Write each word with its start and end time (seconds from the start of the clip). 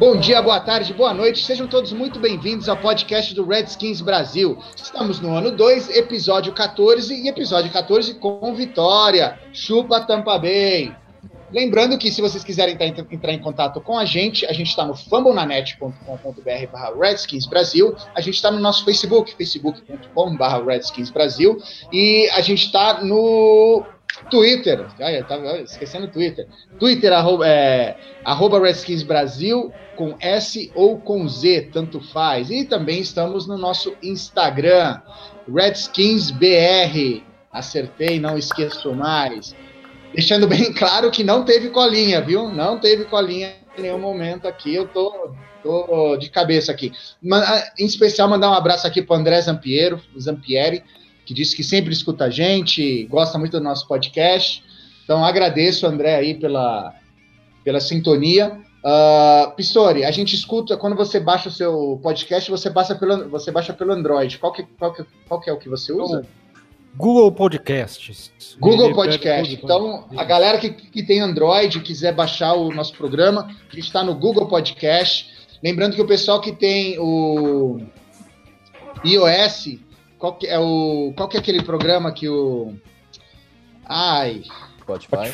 Bom 0.00 0.16
dia, 0.16 0.40
boa 0.40 0.58
tarde, 0.58 0.94
boa 0.94 1.12
noite. 1.12 1.44
Sejam 1.44 1.66
todos 1.66 1.92
muito 1.92 2.18
bem-vindos 2.18 2.70
ao 2.70 2.76
podcast 2.78 3.34
do 3.34 3.44
Redskins 3.44 4.00
Brasil. 4.00 4.56
Estamos 4.74 5.20
no 5.20 5.36
ano 5.36 5.50
2, 5.50 5.94
episódio 5.94 6.54
14 6.54 7.14
e 7.14 7.28
episódio 7.28 7.70
14 7.70 8.14
com 8.14 8.54
vitória. 8.54 9.38
Chupa 9.52 10.00
Tampa 10.00 10.38
Bay. 10.38 10.96
Lembrando 11.52 11.98
que 11.98 12.10
se 12.10 12.22
vocês 12.22 12.42
quiserem 12.42 12.78
entrar 13.10 13.32
em 13.34 13.40
contato 13.40 13.78
com 13.82 13.98
a 13.98 14.06
gente, 14.06 14.46
a 14.46 14.54
gente 14.54 14.68
está 14.68 14.86
no 14.86 14.96
fumblenanet.com.br 14.96 16.72
barra 16.72 16.94
Redskins 16.98 17.44
Brasil, 17.44 17.94
a 18.14 18.22
gente 18.22 18.36
está 18.36 18.50
no 18.50 18.58
nosso 18.58 18.86
Facebook, 18.86 19.36
facebook.com 19.36 20.34
barra 20.34 20.64
Redskins 20.64 21.10
Brasil, 21.10 21.60
e 21.92 22.26
a 22.32 22.40
gente 22.40 22.64
está 22.64 23.04
no 23.04 23.84
Twitter, 24.30 24.86
olha, 25.00 25.24
tava 25.24 25.60
esquecendo 25.60 26.06
o 26.06 26.10
Twitter. 26.10 26.46
Twitter, 26.78 27.12
arroba, 27.12 27.46
é, 27.46 27.96
arroba 28.24 28.60
Redskins 28.60 29.02
Brasil, 29.02 29.72
com 29.96 30.16
S 30.20 30.70
ou 30.74 30.98
com 30.98 31.28
Z, 31.28 31.70
tanto 31.72 32.00
faz. 32.00 32.50
E 32.50 32.64
também 32.64 33.00
estamos 33.00 33.46
no 33.46 33.56
nosso 33.56 33.94
Instagram, 34.02 35.00
RedskinsBR. 35.52 37.24
Acertei, 37.52 38.20
não 38.20 38.38
esqueço 38.38 38.94
mais. 38.94 39.54
Deixando 40.14 40.46
bem 40.46 40.72
claro 40.74 41.10
que 41.10 41.24
não 41.24 41.44
teve 41.44 41.70
colinha, 41.70 42.20
viu? 42.20 42.48
Não 42.48 42.78
teve 42.78 43.04
colinha 43.04 43.54
em 43.76 43.82
nenhum 43.82 43.98
momento 43.98 44.46
aqui. 44.46 44.74
Eu 44.74 44.86
tô, 44.86 45.32
tô 45.62 46.16
de 46.16 46.30
cabeça 46.30 46.70
aqui. 46.72 46.92
Em 47.78 47.86
especial, 47.86 48.28
mandar 48.28 48.50
um 48.50 48.54
abraço 48.54 48.86
aqui 48.86 49.02
para 49.02 49.16
André 49.16 49.40
Zampiero, 49.40 50.00
Zampieri, 50.18 50.84
que 51.30 51.34
disse 51.34 51.54
que 51.54 51.62
sempre 51.62 51.92
escuta 51.92 52.24
a 52.24 52.28
gente, 52.28 53.04
gosta 53.04 53.38
muito 53.38 53.52
do 53.52 53.62
nosso 53.62 53.86
podcast. 53.86 54.64
Então, 55.04 55.24
agradeço, 55.24 55.86
André, 55.86 56.16
aí 56.16 56.34
pela, 56.34 56.92
pela 57.62 57.78
sintonia. 57.78 58.58
Uh, 58.84 59.54
Pistori, 59.54 60.04
a 60.04 60.10
gente 60.10 60.34
escuta, 60.34 60.76
quando 60.76 60.96
você 60.96 61.20
baixa 61.20 61.48
o 61.48 61.52
seu 61.52 62.00
podcast, 62.02 62.50
você, 62.50 62.68
baixa 62.68 62.96
pelo, 62.96 63.28
você 63.28 63.52
baixa 63.52 63.72
pelo 63.72 63.92
Android. 63.92 64.38
Qual 64.38 64.52
que, 64.52 64.64
qual, 64.76 64.92
que, 64.92 65.04
qual 65.28 65.40
que 65.40 65.48
é 65.48 65.52
o 65.52 65.56
que 65.56 65.68
você 65.68 65.92
usa? 65.92 66.26
Google 66.96 67.30
Podcasts. 67.30 68.32
Google 68.58 68.92
Podcast. 68.92 69.54
Então, 69.62 70.08
a 70.16 70.24
galera 70.24 70.58
que, 70.58 70.70
que 70.70 71.04
tem 71.04 71.20
Android 71.20 71.78
quiser 71.78 72.12
baixar 72.12 72.54
o 72.54 72.72
nosso 72.72 72.94
programa, 72.94 73.42
a 73.42 73.72
gente 73.76 73.86
está 73.86 74.02
no 74.02 74.16
Google 74.16 74.48
Podcast. 74.48 75.28
Lembrando 75.62 75.94
que 75.94 76.02
o 76.02 76.08
pessoal 76.08 76.40
que 76.40 76.50
tem 76.50 76.98
o 76.98 77.80
iOS 79.04 79.78
qual 80.20 80.34
que 80.34 80.46
é 80.46 80.58
o. 80.58 81.14
Qual 81.16 81.28
que 81.28 81.36
é 81.38 81.40
aquele 81.40 81.62
programa 81.62 82.12
que 82.12 82.28
o. 82.28 82.74
Ai. 83.86 84.42
Spotify. 84.82 85.32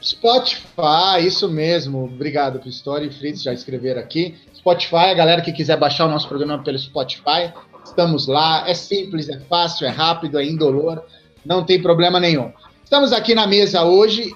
Spotify, 0.00 1.26
isso 1.26 1.48
mesmo. 1.48 2.04
Obrigado, 2.04 2.60
Pistori 2.60 3.06
e 3.06 3.10
Fritz 3.10 3.42
já 3.42 3.52
escreveram 3.52 4.00
aqui. 4.00 4.36
Spotify, 4.54 5.10
a 5.10 5.14
galera 5.14 5.42
que 5.42 5.52
quiser 5.52 5.76
baixar 5.76 6.06
o 6.06 6.10
nosso 6.10 6.28
programa 6.28 6.62
pelo 6.62 6.78
Spotify, 6.78 7.52
estamos 7.84 8.26
lá. 8.28 8.68
É 8.68 8.74
simples, 8.74 9.28
é 9.28 9.40
fácil, 9.40 9.86
é 9.86 9.90
rápido, 9.90 10.38
é 10.38 10.44
indolor, 10.44 11.02
não 11.44 11.64
tem 11.64 11.82
problema 11.82 12.20
nenhum. 12.20 12.52
Estamos 12.84 13.12
aqui 13.12 13.34
na 13.34 13.46
mesa 13.46 13.82
hoje. 13.82 14.30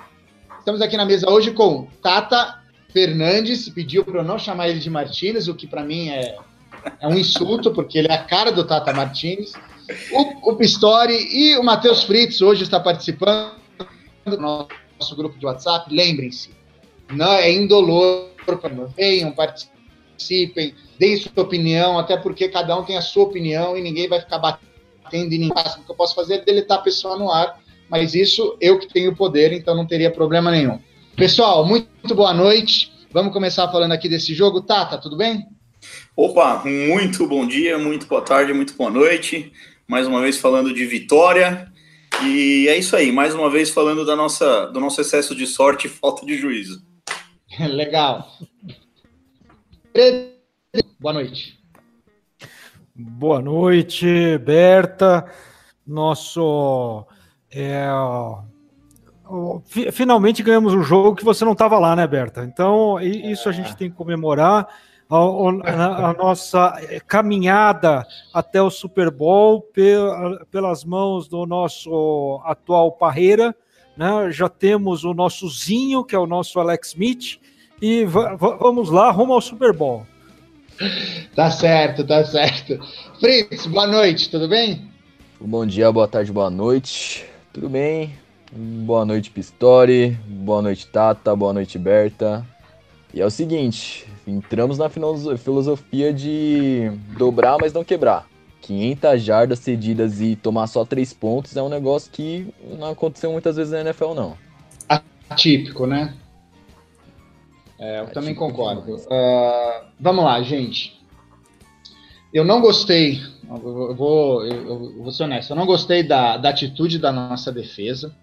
Estamos 0.59 0.83
aqui 0.83 0.97
na 0.97 1.05
mesa 1.05 1.31
hoje 1.31 1.53
com 1.53 1.87
Tata 2.03 2.61
Fernandes, 2.93 3.69
pediu 3.69 4.05
para 4.05 4.21
eu 4.21 4.25
não 4.25 4.39
chamar 4.39 4.69
ele 4.69 4.81
de 4.81 4.91
Martins, 4.91 5.49
o 5.49 5.55
que 5.55 5.67
para 5.67 5.85
mim 5.85 6.09
é 6.09 6.37
é 7.01 7.07
um 7.07 7.19
insulto, 7.19 7.73
porque 7.73 7.99
ele 7.99 8.09
é 8.09 8.15
a 8.15 8.25
cara 8.25 8.51
do 8.51 8.65
Tata 8.65 8.93
Martins. 8.93 9.53
O, 10.13 10.51
o 10.51 10.57
Pistori 10.57 11.15
e 11.15 11.57
o 11.59 11.63
Matheus 11.63 12.05
Fritz 12.05 12.41
hoje 12.41 12.63
está 12.63 12.79
participando 12.79 13.53
do 14.25 14.37
nosso 14.39 15.17
grupo 15.17 15.39
de 15.39 15.47
WhatsApp. 15.47 15.93
Lembrem-se, 15.93 16.51
não 17.11 17.33
é 17.33 17.53
indolor, 17.53 18.31
venham, 18.97 19.33
participem, 19.33 20.75
deem 20.99 21.17
sua 21.17 21.43
opinião, 21.43 21.99
até 21.99 22.17
porque 22.17 22.49
cada 22.49 22.77
um 22.77 22.85
tem 22.85 22.97
a 22.97 23.03
sua 23.03 23.25
opinião 23.25 23.77
e 23.77 23.83
ninguém 23.83 24.09
vai 24.09 24.21
ficar 24.21 24.39
batendo 24.39 25.33
em 25.33 25.39
ninguém. 25.39 25.51
O 25.51 25.85
que 25.85 25.91
eu 25.91 25.97
posso 25.97 26.15
fazer 26.15 26.35
é 26.35 26.45
deletar 26.45 26.79
a 26.79 26.83
pessoa 26.83 27.19
no 27.19 27.31
ar, 27.31 27.61
mas 27.89 28.15
isso 28.15 28.57
eu 28.61 28.79
que 28.79 28.89
tenho 28.89 29.11
o 29.11 29.17
poder, 29.17 29.53
então 29.53 29.75
não 29.75 29.87
teria 29.87 30.11
problema 30.11 30.51
nenhum. 30.51 30.79
Pessoal, 31.17 31.65
muito 31.65 32.15
boa 32.15 32.33
noite. 32.33 32.93
Vamos 33.13 33.33
começar 33.33 33.69
falando 33.71 33.93
aqui 33.93 34.09
desse 34.09 34.33
jogo. 34.35 34.63
Tata, 34.63 34.97
tudo 34.97 35.17
bem? 35.17 35.47
Opa, 36.17 36.63
muito 36.65 37.27
bom 37.27 37.47
dia, 37.47 37.79
muito 37.79 38.07
boa 38.07 38.23
tarde, 38.23 38.53
muito 38.53 38.75
boa 38.75 38.91
noite. 38.91 39.53
Mais 39.89 40.07
uma 40.07 40.21
vez 40.21 40.39
falando 40.39 40.73
de 40.73 40.85
vitória. 40.87 41.71
E 42.23 42.69
é 42.69 42.77
isso 42.77 42.95
aí, 42.95 43.11
mais 43.11 43.35
uma 43.35 43.49
vez 43.49 43.71
falando 43.71 44.05
da 44.05 44.15
nossa, 44.15 44.67
do 44.67 44.79
nosso 44.81 45.01
excesso 45.01 45.35
de 45.35 45.47
sorte 45.47 45.87
e 45.87 45.91
falta 45.91 46.27
de 46.27 46.37
juízo. 46.37 46.85
Legal. 47.59 48.29
Boa 50.99 51.15
noite. 51.15 51.59
Boa 52.95 53.41
noite, 53.41 54.37
Berta. 54.39 55.25
Nosso. 55.87 57.07
É, 57.51 57.89
finalmente 59.91 60.43
ganhamos 60.43 60.75
um 60.75 60.83
jogo 60.83 61.17
que 61.17 61.25
você 61.25 61.45
não 61.45 61.53
estava 61.53 61.79
lá, 61.79 61.97
né, 61.97 62.07
Berta? 62.07 62.45
Então, 62.45 63.01
isso 63.01 63.49
a 63.49 63.53
gente 63.53 63.77
tem 63.77 63.91
que 63.91 63.97
comemorar 63.97 64.69
a, 65.11 66.11
a, 66.11 66.15
nossa 66.15 66.73
caminhada 67.07 68.07
até 68.33 68.63
o 68.63 68.71
Super 68.71 69.11
Bowl 69.11 69.67
pelas 70.51 70.85
mãos 70.85 71.27
do 71.27 71.45
nosso 71.47 72.41
atual 72.45 72.93
Parreira. 72.93 73.55
Né? 73.97 74.31
Já 74.31 74.49
temos 74.49 75.03
o 75.03 75.13
nosso 75.13 75.49
Zinho, 75.49 76.05
que 76.05 76.15
é 76.15 76.19
o 76.19 76.27
nosso 76.27 76.61
Alex 76.61 76.89
Smith, 76.89 77.41
e 77.83 78.05
vamos 78.05 78.91
lá, 78.91 79.11
rumo 79.11 79.33
ao 79.33 79.41
Super 79.41 79.73
Bowl. 79.73 80.07
Tá 81.35 81.51
certo, 81.51 82.07
tá 82.07 82.25
certo. 82.25 82.79
Fritz, 83.19 83.67
boa 83.67 83.87
noite, 83.87 84.31
tudo 84.31 84.49
bem? 84.49 84.91
Bom 85.41 85.67
dia, 85.67 85.91
boa 85.91 86.07
tarde, 86.07 86.33
boa 86.33 86.51
noite. 86.51 87.27
Tudo 87.53 87.69
bem? 87.69 88.15
Boa 88.53 89.05
noite, 89.05 89.31
Pistori. 89.31 90.11
Boa 90.27 90.63
noite, 90.63 90.87
Tata. 90.87 91.35
Boa 91.37 91.53
noite, 91.53 91.79
Berta. 91.79 92.47
E 93.13 93.21
é 93.21 93.27
o 93.27 93.31
seguinte, 93.31 94.07
entramos 94.27 94.79
na 94.79 94.89
filosofia 94.89 96.13
de 96.13 96.91
dobrar, 97.17 97.57
mas 97.61 97.73
não 97.73 97.83
quebrar. 97.83 98.27
500 98.63 99.23
jardas 99.23 99.59
cedidas 99.59 100.21
e 100.21 100.37
tomar 100.37 100.67
só 100.67 100.85
3 100.85 101.13
pontos 101.15 101.57
é 101.57 101.63
um 101.63 101.69
negócio 101.69 102.13
que 102.13 102.47
não 102.79 102.91
aconteceu 102.91 103.33
muitas 103.33 103.57
vezes 103.57 103.73
na 103.73 103.81
NFL, 103.81 104.15
não. 104.15 104.37
Atípico, 105.29 105.87
né? 105.87 106.15
É, 107.79 107.97
eu 107.99 108.03
Atípico 108.03 108.15
também 108.15 108.35
concordo. 108.35 108.97
Uh, 108.97 109.87
vamos 109.99 110.25
lá, 110.25 110.41
gente. 110.43 111.01
Eu 112.33 112.45
não 112.45 112.61
gostei, 112.61 113.21
eu 113.49 113.95
vou, 113.95 114.47
eu 114.47 115.03
vou 115.03 115.11
ser 115.11 115.25
honesto, 115.25 115.51
eu 115.51 115.57
não 115.57 115.67
gostei 115.67 116.05
da, 116.05 116.37
da 116.37 116.51
atitude 116.51 116.99
da 116.99 117.11
nossa 117.11 117.51
defesa. 117.51 118.15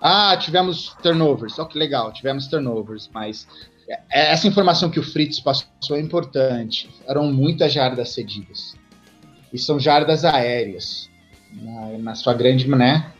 Ah, 0.00 0.36
tivemos 0.36 0.96
turnovers. 1.02 1.58
Oh, 1.58 1.66
que 1.66 1.78
legal, 1.78 2.12
tivemos 2.12 2.48
turnovers, 2.48 3.10
mas 3.12 3.46
essa 4.10 4.46
informação 4.46 4.90
que 4.90 5.00
o 5.00 5.02
Fritz 5.02 5.40
passou 5.40 5.96
é 5.96 6.00
importante. 6.00 6.88
Eram 7.06 7.32
muitas 7.32 7.72
jardas 7.72 8.10
cedidas. 8.10 8.76
E 9.52 9.58
são 9.58 9.78
jardas 9.78 10.24
aéreas. 10.24 11.10
Na, 11.52 11.98
na 11.98 12.14
sua 12.14 12.32
grande, 12.32 12.66
né? 12.68 13.12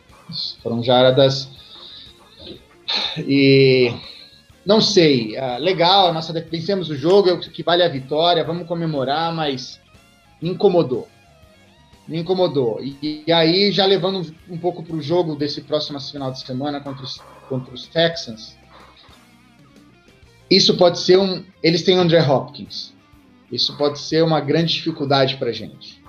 Foram 0.61 0.83
jardas. 0.83 1.49
E 3.17 3.93
não 4.65 4.81
sei. 4.81 5.37
Uh, 5.37 5.59
legal, 5.59 6.13
nossa, 6.13 6.33
vencemos 6.33 6.89
o 6.89 6.95
jogo, 6.95 7.29
é 7.29 7.33
o 7.33 7.39
que 7.39 7.63
vale 7.63 7.83
a 7.83 7.87
vitória, 7.87 8.43
vamos 8.43 8.67
comemorar, 8.67 9.33
mas 9.33 9.79
me 10.41 10.49
incomodou. 10.49 11.07
Me 12.07 12.19
incomodou. 12.19 12.79
E, 12.81 13.23
e 13.27 13.31
aí, 13.31 13.71
já 13.71 13.85
levando 13.85 14.19
um, 14.49 14.53
um 14.55 14.57
pouco 14.57 14.83
para 14.83 14.95
o 14.95 15.01
jogo 15.01 15.35
desse 15.35 15.61
próximo 15.61 15.99
final 15.99 16.31
de 16.31 16.39
semana 16.39 16.79
contra 16.79 17.03
os, 17.03 17.21
contra 17.47 17.73
os 17.73 17.87
Texans, 17.87 18.57
isso 20.55 20.75
pode 20.77 20.99
ser 20.99 21.17
um. 21.17 21.43
Eles 21.61 21.83
têm 21.83 21.97
André 21.97 22.21
Hopkins. 22.21 22.93
Isso 23.51 23.77
pode 23.77 23.99
ser 23.99 24.23
uma 24.23 24.39
grande 24.39 24.73
dificuldade 24.73 25.37
para 25.37 25.51
gente. 25.51 26.01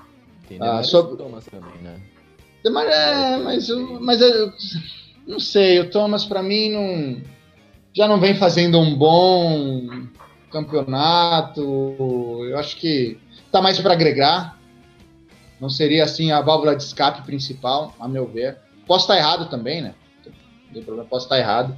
Tem 0.48 0.58
ah, 0.60 0.82
sobre... 0.82 1.16
Thomas 1.16 1.44
também, 1.46 1.80
né? 1.82 2.00
Mas, 2.70 2.88
é, 2.88 3.36
mas, 3.36 3.68
mas 4.00 4.20
eu, 4.22 4.52
não 5.26 5.38
sei, 5.38 5.80
o 5.80 5.90
Thomas 5.90 6.24
para 6.24 6.42
mim 6.42 6.70
não, 6.70 7.22
já 7.92 8.08
não 8.08 8.18
vem 8.18 8.34
fazendo 8.34 8.78
um 8.78 8.96
bom 8.96 10.06
campeonato. 10.50 11.60
Eu 12.48 12.58
acho 12.58 12.76
que 12.76 13.18
tá 13.52 13.60
mais 13.60 13.78
para 13.78 13.92
agregar. 13.92 14.58
Não 15.60 15.68
seria 15.68 16.04
assim 16.04 16.32
a 16.32 16.40
válvula 16.40 16.74
de 16.74 16.82
escape 16.82 17.22
principal, 17.22 17.94
a 18.00 18.08
meu 18.08 18.26
ver. 18.26 18.58
Posso 18.86 19.04
estar 19.04 19.16
errado 19.16 19.48
também, 19.48 19.82
né? 19.82 19.94
Não 20.26 20.74
tem 20.74 20.82
problema, 20.82 21.08
posso 21.08 21.26
estar 21.26 21.38
errado. 21.38 21.76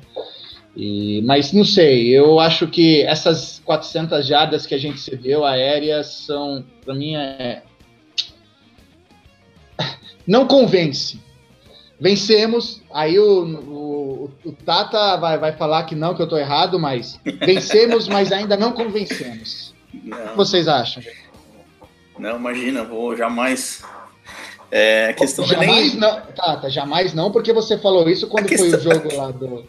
E, 0.76 1.22
mas 1.22 1.54
não 1.54 1.64
sei, 1.64 2.08
eu 2.08 2.38
acho 2.38 2.66
que 2.68 3.00
essas 3.02 3.62
400 3.64 4.26
jardas 4.26 4.66
que 4.66 4.74
a 4.74 4.78
gente 4.78 5.00
cedeu 5.00 5.42
aéreas 5.42 6.26
são, 6.26 6.62
para 6.84 6.94
mim, 6.94 7.16
é... 7.16 7.62
não 10.26 10.46
convence. 10.46 11.18
Vencemos, 11.98 12.82
aí 12.92 13.18
o, 13.18 13.42
o, 13.42 14.30
o, 14.44 14.52
Tata 14.52 15.16
vai, 15.16 15.38
vai 15.38 15.52
falar 15.56 15.84
que 15.84 15.94
não, 15.94 16.14
que 16.14 16.20
eu 16.20 16.26
estou 16.26 16.38
errado, 16.38 16.78
mas 16.78 17.18
vencemos, 17.24 18.06
mas 18.08 18.30
ainda 18.30 18.54
não 18.54 18.72
convencemos. 18.72 19.74
Não. 20.04 20.18
O 20.18 20.28
que 20.28 20.36
vocês 20.36 20.68
acham? 20.68 21.02
Não, 22.18 22.36
imagina, 22.36 22.84
vou 22.84 23.16
jamais. 23.16 23.82
É, 24.70 25.14
questão 25.14 25.46
jamais 25.46 25.92
nem... 25.92 25.96
não, 25.96 26.20
Tata, 26.20 26.68
jamais 26.68 27.14
não, 27.14 27.32
porque 27.32 27.50
você 27.50 27.78
falou 27.78 28.06
isso 28.10 28.28
quando 28.28 28.44
questão... 28.44 28.68
foi 28.68 28.78
o 28.78 28.82
jogo 28.82 29.16
lá 29.16 29.30
do 29.30 29.64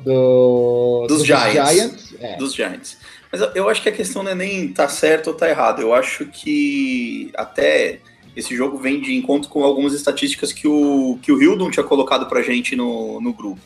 do, 0.00 1.06
dos, 1.08 1.24
Giants. 1.24 1.70
Giants. 1.70 2.14
É. 2.20 2.36
Dos 2.36 2.54
Giants. 2.54 2.98
Mas 3.30 3.40
eu 3.54 3.68
acho 3.68 3.82
que 3.82 3.88
a 3.88 3.92
questão 3.92 4.22
não 4.22 4.32
é 4.32 4.34
nem 4.34 4.68
tá 4.68 4.88
certo 4.88 5.28
ou 5.28 5.34
tá 5.34 5.48
errado. 5.48 5.80
Eu 5.80 5.94
acho 5.94 6.26
que 6.26 7.30
até 7.34 8.00
esse 8.36 8.54
jogo 8.56 8.78
vem 8.78 9.00
de 9.00 9.14
encontro 9.14 9.48
com 9.48 9.62
algumas 9.64 9.92
estatísticas 9.92 10.52
que 10.52 10.66
o, 10.66 11.18
que 11.22 11.32
o 11.32 11.42
Hildon 11.42 11.70
tinha 11.70 11.84
colocado 11.84 12.26
pra 12.26 12.42
gente 12.42 12.74
no, 12.74 13.20
no 13.20 13.32
grupo. 13.32 13.60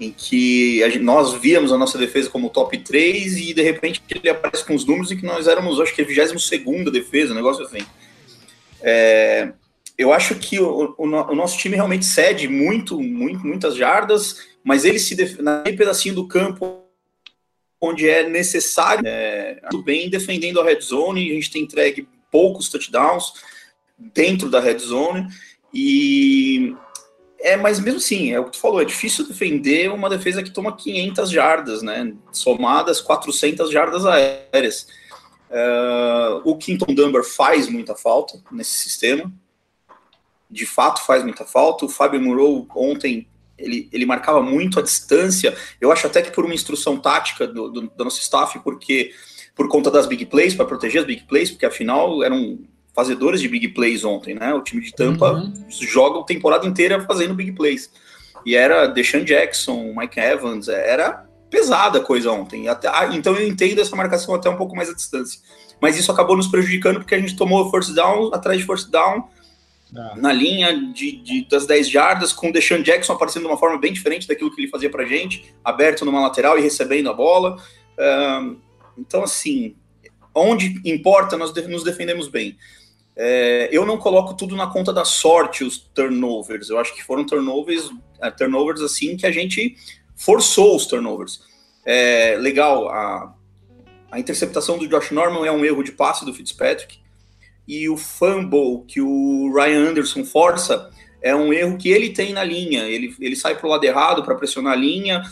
Em 0.00 0.10
que 0.10 0.80
gente, 0.90 1.04
nós 1.04 1.34
víamos 1.34 1.72
a 1.72 1.78
nossa 1.78 1.96
defesa 1.96 2.28
como 2.28 2.50
top 2.50 2.76
3 2.78 3.36
e 3.38 3.54
de 3.54 3.62
repente 3.62 4.02
ele 4.10 4.28
aparece 4.28 4.64
com 4.64 4.74
os 4.74 4.84
números 4.84 5.12
em 5.12 5.16
que 5.16 5.24
nós 5.24 5.46
éramos, 5.46 5.80
acho 5.80 5.94
que, 5.94 6.02
a 6.02 6.04
22 6.04 6.90
defesa, 6.90 7.32
um 7.32 7.36
negócio 7.36 7.64
assim. 7.64 7.78
É, 8.82 9.52
eu 9.96 10.12
acho 10.12 10.34
que 10.34 10.58
o, 10.58 10.94
o, 10.98 11.04
o, 11.04 11.34
nosso 11.34 11.56
time 11.56 11.76
realmente 11.76 12.04
cede 12.04 12.48
muito, 12.48 13.00
muito, 13.00 13.46
muitas 13.46 13.76
jardas 13.76 14.40
mas 14.64 14.84
ele 14.86 14.98
se 14.98 15.14
def... 15.14 15.38
naquele 15.38 15.76
pedacinho 15.76 16.14
do 16.14 16.26
campo 16.26 16.82
onde 17.80 18.08
é 18.08 18.26
necessário, 18.26 19.06
é, 19.06 19.60
tudo 19.70 19.84
bem 19.84 20.08
defendendo 20.08 20.58
a 20.58 20.64
red 20.64 20.80
zone, 20.80 21.30
a 21.30 21.34
gente 21.34 21.50
tem 21.50 21.62
entregue 21.62 22.08
poucos 22.30 22.70
touchdowns 22.70 23.34
dentro 23.98 24.48
da 24.48 24.58
red 24.58 24.78
zone 24.78 25.28
e 25.72 26.74
é, 27.38 27.58
mas 27.58 27.78
mesmo 27.78 27.98
assim, 27.98 28.32
é 28.32 28.40
o 28.40 28.46
que 28.46 28.52
tu 28.52 28.58
falou, 28.58 28.80
é 28.80 28.86
difícil 28.86 29.28
defender 29.28 29.92
uma 29.92 30.08
defesa 30.08 30.42
que 30.42 30.50
toma 30.50 30.74
500 30.74 31.30
jardas, 31.30 31.82
né, 31.82 32.14
somadas 32.32 33.02
400 33.02 33.70
jardas 33.70 34.06
aéreas. 34.06 34.86
Uh, 35.50 36.40
o 36.42 36.56
Quinton 36.56 36.94
Dunbar 36.94 37.22
faz 37.22 37.68
muita 37.68 37.94
falta 37.94 38.42
nesse 38.50 38.70
sistema, 38.70 39.30
de 40.50 40.64
fato 40.64 41.04
faz 41.04 41.22
muita 41.22 41.44
falta. 41.44 41.84
O 41.84 41.88
Fábio 41.88 42.20
Moreau 42.20 42.66
ontem 42.74 43.28
ele, 43.58 43.88
ele 43.92 44.06
marcava 44.06 44.42
muito 44.42 44.78
a 44.78 44.82
distância. 44.82 45.54
Eu 45.80 45.92
acho 45.92 46.06
até 46.06 46.22
que 46.22 46.30
por 46.30 46.44
uma 46.44 46.54
instrução 46.54 46.96
tática 46.96 47.46
do, 47.46 47.68
do, 47.68 47.80
do 47.82 48.04
nosso 48.04 48.20
staff, 48.20 48.58
porque 48.60 49.12
por 49.54 49.68
conta 49.68 49.90
das 49.90 50.06
big 50.06 50.26
plays, 50.26 50.54
para 50.54 50.64
proteger 50.64 51.00
as 51.00 51.06
big 51.06 51.24
plays, 51.24 51.50
porque 51.50 51.66
afinal 51.66 52.22
eram 52.22 52.58
fazedores 52.94 53.40
de 53.40 53.48
big 53.48 53.68
plays 53.68 54.04
ontem, 54.04 54.34
né? 54.34 54.54
O 54.54 54.62
time 54.62 54.82
de 54.82 54.92
Tampa 54.92 55.32
uhum. 55.32 55.52
joga 55.68 56.20
a 56.20 56.24
temporada 56.24 56.66
inteira 56.66 57.04
fazendo 57.04 57.34
big 57.34 57.52
plays. 57.52 57.90
E 58.46 58.54
era 58.54 58.86
Deshaun 58.86 59.24
Jackson, 59.24 59.94
Mike 59.96 60.18
Evans, 60.20 60.68
era 60.68 61.26
pesada 61.50 61.98
a 61.98 62.02
coisa 62.02 62.30
ontem. 62.30 62.68
Até, 62.68 62.88
ah, 62.88 63.10
então 63.12 63.34
eu 63.34 63.46
entendo 63.46 63.80
essa 63.80 63.96
marcação 63.96 64.34
até 64.34 64.50
um 64.50 64.56
pouco 64.56 64.76
mais 64.76 64.90
à 64.90 64.94
distância. 64.94 65.40
Mas 65.80 65.96
isso 65.98 66.10
acabou 66.10 66.36
nos 66.36 66.46
prejudicando 66.46 66.96
porque 66.96 67.14
a 67.14 67.18
gente 67.18 67.36
tomou 67.36 67.70
force 67.70 67.94
down 67.94 68.30
atrás 68.32 68.58
de 68.58 68.64
force 68.64 68.90
down 68.90 69.28
ah. 69.96 70.14
na 70.16 70.32
linha 70.32 70.92
de, 70.92 71.12
de, 71.12 71.46
das 71.48 71.66
10 71.66 71.88
jardas, 71.88 72.32
com 72.32 72.48
o 72.48 72.52
Deshaun 72.52 72.82
Jackson 72.82 73.12
aparecendo 73.12 73.42
de 73.42 73.48
uma 73.48 73.56
forma 73.56 73.78
bem 73.78 73.92
diferente 73.92 74.26
daquilo 74.26 74.54
que 74.54 74.60
ele 74.60 74.70
fazia 74.70 74.90
pra 74.90 75.04
gente, 75.04 75.54
aberto 75.64 76.04
numa 76.04 76.20
lateral 76.20 76.58
e 76.58 76.62
recebendo 76.62 77.08
a 77.10 77.12
bola. 77.12 77.56
Uh, 77.98 78.56
então, 78.98 79.22
assim, 79.22 79.76
onde 80.34 80.80
importa, 80.84 81.36
nós 81.36 81.52
nos 81.68 81.84
defendemos 81.84 82.28
bem. 82.28 82.56
É, 83.16 83.68
eu 83.70 83.86
não 83.86 83.96
coloco 83.96 84.34
tudo 84.34 84.56
na 84.56 84.66
conta 84.66 84.92
da 84.92 85.04
sorte, 85.04 85.62
os 85.62 85.78
turnovers. 85.78 86.68
Eu 86.68 86.78
acho 86.78 86.94
que 86.94 87.04
foram 87.04 87.24
turnovers, 87.24 87.86
uh, 87.86 88.36
turnovers 88.36 88.80
assim 88.80 89.16
que 89.16 89.26
a 89.26 89.30
gente 89.30 89.76
forçou 90.16 90.74
os 90.74 90.86
turnovers. 90.86 91.40
É, 91.86 92.36
legal, 92.36 92.88
a, 92.88 93.34
a 94.10 94.18
interceptação 94.18 94.78
do 94.78 94.88
Josh 94.88 95.12
Norman 95.12 95.46
é 95.46 95.52
um 95.52 95.64
erro 95.64 95.84
de 95.84 95.92
passe 95.92 96.24
do 96.24 96.34
Fitzpatrick 96.34 97.03
e 97.66 97.88
o 97.88 97.96
fumble 97.96 98.84
que 98.86 99.00
o 99.00 99.52
Ryan 99.54 99.90
Anderson 99.90 100.24
força 100.24 100.90
é 101.22 101.34
um 101.34 101.52
erro 101.52 101.78
que 101.78 101.88
ele 101.88 102.10
tem 102.10 102.32
na 102.32 102.44
linha. 102.44 102.82
Ele, 102.84 103.14
ele 103.18 103.34
sai 103.34 103.56
para 103.56 103.66
o 103.66 103.70
lado 103.70 103.84
errado 103.84 104.22
para 104.22 104.34
pressionar 104.34 104.74
a 104.74 104.76
linha, 104.76 105.22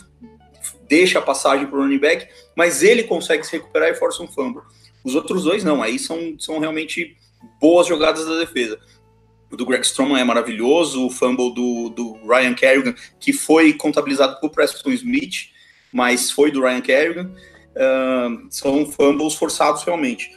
deixa 0.87 1.19
a 1.19 1.21
passagem 1.21 1.67
para 1.67 1.77
o 1.77 1.81
running 1.81 1.99
back, 1.99 2.27
mas 2.55 2.81
ele 2.81 3.03
consegue 3.03 3.43
se 3.43 3.53
recuperar 3.53 3.89
e 3.89 3.95
força 3.95 4.23
um 4.23 4.27
fumble. 4.27 4.63
Os 5.03 5.15
outros 5.15 5.43
dois 5.43 5.63
não, 5.63 5.83
aí 5.83 5.99
são, 5.99 6.35
são 6.39 6.59
realmente 6.59 7.15
boas 7.59 7.87
jogadas 7.87 8.25
da 8.25 8.39
defesa. 8.39 8.79
O 9.51 9.55
do 9.55 9.65
Greg 9.67 9.85
Stroman 9.85 10.19
é 10.19 10.23
maravilhoso, 10.23 11.05
o 11.05 11.11
fumble 11.11 11.53
do, 11.53 11.89
do 11.89 12.13
Ryan 12.27 12.55
Kerrigan, 12.55 12.95
que 13.19 13.31
foi 13.31 13.73
contabilizado 13.73 14.39
por 14.39 14.49
Preston 14.49 14.89
Smith, 14.91 15.51
mas 15.91 16.31
foi 16.31 16.49
do 16.49 16.61
Ryan 16.61 16.81
Kerrigan. 16.81 17.31
Uh, 17.75 18.47
são 18.49 18.85
fumbles 18.85 19.35
forçados 19.35 19.83
realmente. 19.83 20.31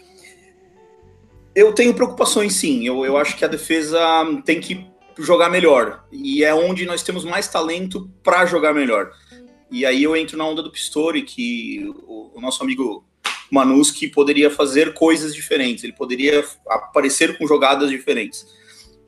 Eu 1.56 1.72
tenho 1.72 1.94
preocupações, 1.94 2.52
sim. 2.52 2.86
Eu, 2.86 3.02
eu 3.06 3.16
acho 3.16 3.34
que 3.34 3.42
a 3.42 3.48
defesa 3.48 3.98
tem 4.44 4.60
que 4.60 4.86
jogar 5.18 5.48
melhor. 5.48 6.04
E 6.12 6.44
é 6.44 6.54
onde 6.54 6.84
nós 6.84 7.02
temos 7.02 7.24
mais 7.24 7.48
talento 7.48 8.10
para 8.22 8.44
jogar 8.44 8.74
melhor. 8.74 9.10
E 9.70 9.86
aí 9.86 10.02
eu 10.02 10.14
entro 10.14 10.36
na 10.36 10.46
onda 10.46 10.62
do 10.62 10.70
Pistori, 10.70 11.22
que 11.22 11.82
o, 12.06 12.32
o 12.36 12.40
nosso 12.42 12.62
amigo 12.62 13.06
Manuski 13.50 14.06
poderia 14.06 14.50
fazer 14.50 14.92
coisas 14.92 15.34
diferentes, 15.34 15.82
ele 15.82 15.94
poderia 15.94 16.44
aparecer 16.68 17.38
com 17.38 17.46
jogadas 17.46 17.88
diferentes. 17.88 18.46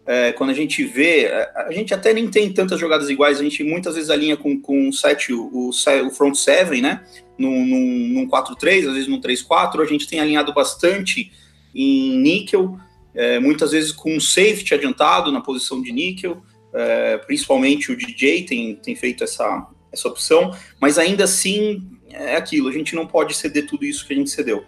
É, 0.07 0.33
quando 0.33 0.49
a 0.49 0.55
gente 0.55 0.83
vê, 0.85 1.27
é, 1.27 1.53
a 1.55 1.71
gente 1.71 1.93
até 1.93 2.15
nem 2.15 2.29
tem 2.29 2.51
tantas 2.51 2.81
jogadas 2.81 3.11
iguais, 3.11 3.39
a 3.39 3.43
gente 3.43 3.63
muitas 3.63 3.95
vezes 3.95 4.09
alinha 4.09 4.39
com, 4.39 4.59
com 4.59 4.89
o, 4.89 4.93
set, 4.93 5.35
o, 5.35 5.69
o 5.69 6.11
front 6.11 6.35
seven, 6.35 6.81
né? 6.81 7.05
Num, 7.37 7.67
num, 7.67 8.09
num 8.15 8.27
4-3, 8.27 8.89
às 8.89 8.95
vezes 8.95 9.07
num 9.07 9.21
3-4, 9.21 9.83
a 9.83 9.85
gente 9.85 10.09
tem 10.09 10.19
alinhado 10.19 10.55
bastante 10.55 11.31
em 11.79 12.19
níquel, 12.19 12.79
é, 13.15 13.39
muitas 13.39 13.71
vezes 13.73 13.93
com 13.93 14.17
um 14.17 14.21
safety 14.21 14.75
adiantado 14.75 15.31
na 15.31 15.41
posição 15.41 15.81
de 15.81 15.93
níquel, 15.93 16.43
é, 16.75 17.19
principalmente 17.19 17.93
o 17.93 17.97
DJ 17.97 18.45
tem, 18.45 18.75
tem 18.77 18.95
feito 18.95 19.25
essa, 19.25 19.67
essa 19.93 20.09
opção, 20.09 20.55
mas 20.81 20.99
ainda 20.99 21.25
assim 21.25 21.89
é 22.11 22.37
aquilo, 22.37 22.69
a 22.69 22.73
gente 22.73 22.95
não 22.95 23.07
pode 23.07 23.35
ceder 23.35 23.67
tudo 23.67 23.85
isso 23.85 24.07
que 24.07 24.13
a 24.13 24.17
gente 24.17 24.31
cedeu. 24.31 24.65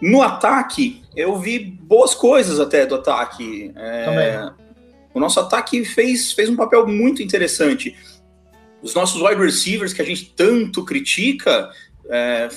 No 0.00 0.22
ataque, 0.22 1.02
eu 1.16 1.36
vi 1.36 1.58
boas 1.58 2.14
coisas 2.14 2.60
até 2.60 2.86
do 2.86 2.94
ataque. 2.94 3.72
É, 3.74 4.48
o 5.12 5.18
nosso 5.18 5.40
ataque 5.40 5.84
fez, 5.84 6.32
fez 6.32 6.48
um 6.48 6.54
papel 6.54 6.86
muito 6.86 7.20
interessante. 7.20 7.96
Os 8.80 8.94
nossos 8.94 9.20
wide 9.20 9.42
receivers, 9.42 9.92
que 9.92 10.00
a 10.00 10.04
gente 10.04 10.32
tanto 10.36 10.84
critica, 10.84 11.68
é, 12.08 12.48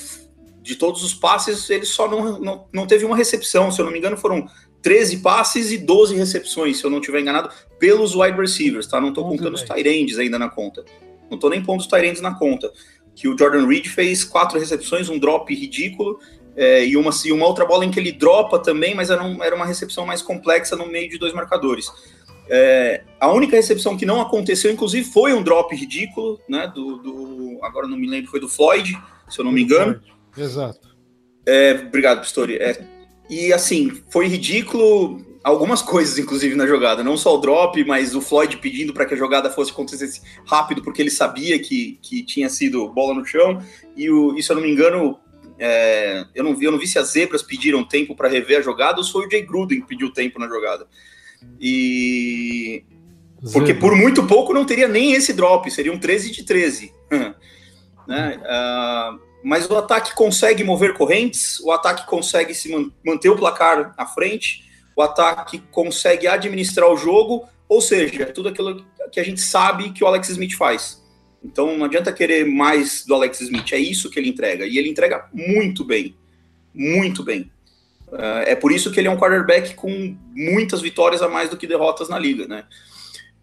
de 0.61 0.75
todos 0.75 1.03
os 1.03 1.13
passes, 1.13 1.69
ele 1.69 1.85
só 1.85 2.07
não, 2.07 2.39
não, 2.39 2.67
não 2.71 2.87
teve 2.87 3.03
uma 3.05 3.15
recepção. 3.15 3.71
Se 3.71 3.81
eu 3.81 3.85
não 3.85 3.91
me 3.91 3.97
engano, 3.97 4.15
foram 4.15 4.47
13 4.81 5.17
passes 5.17 5.71
e 5.71 5.77
12 5.77 6.15
recepções, 6.15 6.77
se 6.77 6.83
eu 6.83 6.89
não 6.89 6.99
estiver 6.99 7.19
enganado, 7.19 7.49
pelos 7.79 8.15
wide 8.15 8.37
receivers, 8.37 8.87
tá? 8.87 8.99
Não 8.99 9.09
estou 9.09 9.27
contando 9.27 9.53
os 9.53 9.63
Tyrands 9.63 10.17
ainda 10.17 10.37
na 10.37 10.49
conta. 10.49 10.83
Não 11.29 11.35
estou 11.35 11.49
nem 11.49 11.63
pondo 11.63 11.79
os 11.79 11.87
Tyrands 11.87 12.21
na 12.21 12.35
conta. 12.35 12.71
Que 13.15 13.27
o 13.27 13.37
Jordan 13.37 13.67
Reed 13.67 13.87
fez 13.87 14.23
quatro 14.23 14.59
recepções, 14.59 15.09
um 15.09 15.19
drop 15.19 15.53
ridículo, 15.53 16.19
é, 16.55 16.85
e, 16.85 16.97
uma, 16.97 17.11
e 17.23 17.31
uma 17.31 17.45
outra 17.45 17.65
bola 17.65 17.85
em 17.85 17.91
que 17.91 17.99
ele 17.99 18.11
dropa 18.11 18.59
também, 18.59 18.93
mas 18.93 19.09
era, 19.09 19.23
um, 19.23 19.41
era 19.43 19.55
uma 19.55 19.65
recepção 19.65 20.05
mais 20.05 20.21
complexa 20.21 20.75
no 20.75 20.85
meio 20.85 21.09
de 21.09 21.17
dois 21.17 21.33
marcadores. 21.33 21.89
É, 22.49 23.03
a 23.19 23.31
única 23.31 23.55
recepção 23.55 23.95
que 23.95 24.05
não 24.05 24.19
aconteceu, 24.19 24.71
inclusive, 24.71 25.09
foi 25.09 25.33
um 25.33 25.41
drop 25.41 25.73
ridículo, 25.73 26.39
né? 26.49 26.69
Do, 26.73 26.97
do 26.97 27.59
agora 27.63 27.87
não 27.87 27.97
me 27.97 28.07
lembro, 28.09 28.29
foi 28.29 28.39
do 28.39 28.49
Floyd, 28.49 28.97
se 29.29 29.39
eu 29.39 29.45
não 29.45 29.51
me 29.51 29.61
engano. 29.61 29.93
Floyd. 29.93 30.20
Exato. 30.37 30.95
É, 31.45 31.73
obrigado, 31.87 32.21
Pistori. 32.21 32.55
É, 32.55 32.85
e 33.29 33.51
assim, 33.51 33.91
foi 34.09 34.27
ridículo 34.27 35.25
algumas 35.43 35.81
coisas, 35.83 36.17
inclusive, 36.17 36.55
na 36.55 36.67
jogada. 36.67 37.03
Não 37.03 37.17
só 37.17 37.35
o 37.35 37.39
drop, 37.39 37.83
mas 37.85 38.15
o 38.15 38.21
Floyd 38.21 38.57
pedindo 38.57 38.93
para 38.93 39.05
que 39.05 39.13
a 39.13 39.17
jogada 39.17 39.49
fosse 39.49 39.71
acontecer 39.71 40.21
rápido, 40.45 40.81
porque 40.81 41.01
ele 41.01 41.11
sabia 41.11 41.59
que, 41.59 41.97
que 42.01 42.23
tinha 42.23 42.49
sido 42.49 42.89
bola 42.89 43.13
no 43.13 43.25
chão. 43.25 43.63
E, 43.95 44.09
o, 44.09 44.37
e 44.37 44.43
se 44.43 44.51
eu 44.51 44.55
não 44.55 44.63
me 44.63 44.71
engano, 44.71 45.19
é, 45.57 46.25
eu, 46.33 46.43
não 46.43 46.55
vi, 46.55 46.65
eu 46.65 46.71
não 46.71 46.79
vi 46.79 46.87
se 46.87 46.99
as 46.99 47.11
zebras 47.11 47.41
pediram 47.41 47.83
tempo 47.83 48.15
para 48.15 48.29
rever 48.29 48.59
a 48.59 48.61
jogada 48.61 48.97
ou 48.97 49.03
se 49.03 49.11
foi 49.11 49.25
o 49.25 49.29
Jay 49.29 49.43
Gruden 49.43 49.81
que 49.81 49.87
pediu 49.87 50.11
tempo 50.11 50.39
na 50.39 50.47
jogada. 50.47 50.87
E. 51.59 52.83
Porque 53.51 53.73
por 53.73 53.95
muito 53.95 54.27
pouco 54.27 54.53
não 54.53 54.65
teria 54.65 54.87
nem 54.87 55.13
esse 55.13 55.33
drop, 55.33 55.69
seria 55.71 55.91
um 55.91 55.97
13 55.97 56.31
de 56.31 56.43
13. 56.43 56.93
né? 58.07 58.39
Uh, 58.39 59.30
mas 59.43 59.69
o 59.69 59.77
ataque 59.77 60.13
consegue 60.13 60.63
mover 60.63 60.93
correntes, 60.93 61.59
o 61.61 61.71
ataque 61.71 62.05
consegue 62.05 62.53
se 62.53 62.69
man 62.69 62.91
manter 63.05 63.29
o 63.29 63.35
placar 63.35 63.93
à 63.97 64.05
frente, 64.05 64.69
o 64.95 65.01
ataque 65.01 65.59
consegue 65.71 66.27
administrar 66.27 66.89
o 66.91 66.97
jogo, 66.97 67.47
Ou 67.71 67.79
seja, 67.79 68.25
tudo 68.25 68.49
aquilo 68.49 68.85
que 69.13 69.19
a 69.19 69.23
gente 69.23 69.39
sabe 69.39 69.91
que 69.91 70.03
o 70.03 70.07
Alex 70.07 70.27
Smith 70.27 70.57
faz. 70.57 71.01
Então 71.41 71.77
não 71.77 71.85
adianta 71.85 72.11
querer 72.11 72.45
mais 72.45 73.05
do 73.05 73.15
Alex 73.15 73.39
Smith, 73.39 73.71
é 73.71 73.77
isso 73.77 74.09
que 74.09 74.19
ele 74.19 74.27
entrega. 74.27 74.65
E 74.65 74.77
ele 74.77 74.89
entrega 74.89 75.29
muito 75.33 75.85
bem. 75.85 76.13
Muito 76.73 77.23
bem. 77.23 77.49
Uh, 78.09 78.43
é 78.45 78.55
por 78.55 78.73
isso 78.73 78.91
que 78.91 78.99
ele 78.99 79.07
é 79.07 79.11
um 79.11 79.15
quarterback 79.15 79.73
com 79.73 80.17
muitas 80.33 80.81
vitórias 80.81 81.21
a 81.21 81.29
mais 81.29 81.49
do 81.49 81.55
que 81.55 81.65
derrotas 81.65 82.09
na 82.09 82.19
liga, 82.19 82.45
né? 82.45 82.65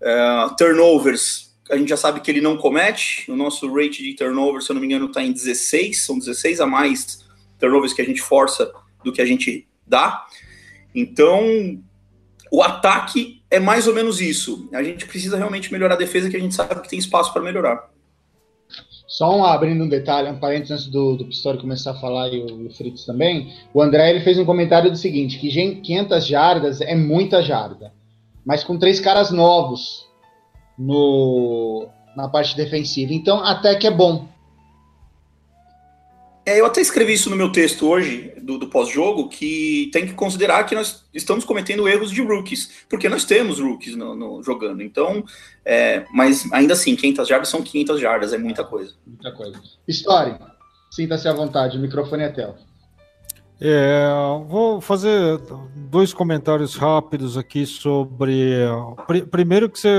Uh, 0.02 0.54
turnovers, 0.56 1.47
a 1.70 1.76
gente 1.76 1.88
já 1.88 1.96
sabe 1.96 2.20
que 2.20 2.30
ele 2.30 2.40
não 2.40 2.56
comete. 2.56 3.30
O 3.30 3.36
nosso 3.36 3.72
rate 3.72 4.02
de 4.02 4.14
turnovers, 4.14 4.64
se 4.64 4.70
eu 4.70 4.74
não 4.74 4.80
me 4.80 4.86
engano, 4.86 5.06
está 5.06 5.22
em 5.22 5.32
16. 5.32 6.02
São 6.04 6.18
16 6.18 6.60
a 6.60 6.66
mais 6.66 7.24
turnovers 7.58 7.92
que 7.92 8.02
a 8.02 8.04
gente 8.04 8.20
força 8.20 8.70
do 9.04 9.12
que 9.12 9.20
a 9.20 9.26
gente 9.26 9.66
dá. 9.86 10.26
Então, 10.94 11.80
o 12.50 12.62
ataque 12.62 13.42
é 13.50 13.58
mais 13.58 13.86
ou 13.86 13.94
menos 13.94 14.20
isso. 14.20 14.68
A 14.72 14.82
gente 14.82 15.06
precisa 15.06 15.36
realmente 15.36 15.72
melhorar 15.72 15.94
a 15.94 15.98
defesa, 15.98 16.30
que 16.30 16.36
a 16.36 16.40
gente 16.40 16.54
sabe 16.54 16.80
que 16.80 16.88
tem 16.88 16.98
espaço 16.98 17.32
para 17.32 17.42
melhorar. 17.42 17.90
Só 19.06 19.36
um, 19.36 19.44
abrindo 19.44 19.82
um 19.84 19.88
detalhe, 19.88 20.30
um 20.30 20.38
parênteses 20.38 20.72
antes 20.72 20.86
do, 20.86 21.16
do 21.16 21.24
Pistori 21.24 21.58
começar 21.58 21.92
a 21.92 22.00
falar 22.00 22.28
e 22.28 22.40
o, 22.40 22.66
o 22.66 22.70
Fritz 22.70 23.04
também. 23.04 23.52
O 23.72 23.80
André 23.82 24.10
ele 24.10 24.20
fez 24.20 24.38
um 24.38 24.44
comentário 24.44 24.90
do 24.90 24.96
seguinte: 24.96 25.38
que 25.38 25.48
500 25.48 26.26
jardas 26.26 26.80
é 26.80 26.94
muita 26.94 27.42
jarda, 27.42 27.92
mas 28.44 28.62
com 28.62 28.78
três 28.78 29.00
caras 29.00 29.30
novos 29.30 30.07
no, 30.78 31.88
na 32.16 32.28
parte 32.28 32.56
defensiva. 32.56 33.12
Então, 33.12 33.44
até 33.44 33.74
que 33.74 33.86
é 33.86 33.90
bom. 33.90 34.28
É, 36.46 36.60
eu 36.60 36.64
até 36.64 36.80
escrevi 36.80 37.12
isso 37.12 37.28
no 37.28 37.36
meu 37.36 37.52
texto 37.52 37.86
hoje, 37.86 38.32
do, 38.40 38.56
do 38.56 38.68
pós-jogo, 38.68 39.28
que 39.28 39.90
tem 39.92 40.06
que 40.06 40.14
considerar 40.14 40.64
que 40.64 40.74
nós 40.74 41.04
estamos 41.12 41.44
cometendo 41.44 41.86
erros 41.86 42.10
de 42.10 42.22
rookies, 42.22 42.70
porque 42.88 43.06
nós 43.06 43.26
temos 43.26 43.60
rookies 43.60 43.94
no, 43.94 44.14
no 44.14 44.42
jogando. 44.42 44.82
Então, 44.82 45.22
é, 45.62 46.06
mas 46.10 46.50
ainda 46.50 46.72
assim, 46.72 46.96
500 46.96 47.28
jardas 47.28 47.48
são 47.50 47.60
500 47.62 48.00
jardas, 48.00 48.32
é 48.32 48.38
muita 48.38 48.64
coisa. 48.64 48.94
Muita 49.06 49.30
coisa. 49.32 49.60
História, 49.86 50.40
sinta-se 50.90 51.28
à 51.28 51.34
vontade, 51.34 51.76
o 51.76 51.80
microfone 51.80 52.22
é 52.22 52.30
teu. 52.30 52.54
É, 53.60 54.08
vou 54.46 54.80
fazer 54.80 55.40
dois 55.74 56.14
comentários 56.14 56.76
rápidos 56.76 57.36
aqui 57.36 57.66
sobre. 57.66 58.56
Pr 59.06 59.26
primeiro 59.26 59.68
que 59.68 59.80
você 59.80 59.90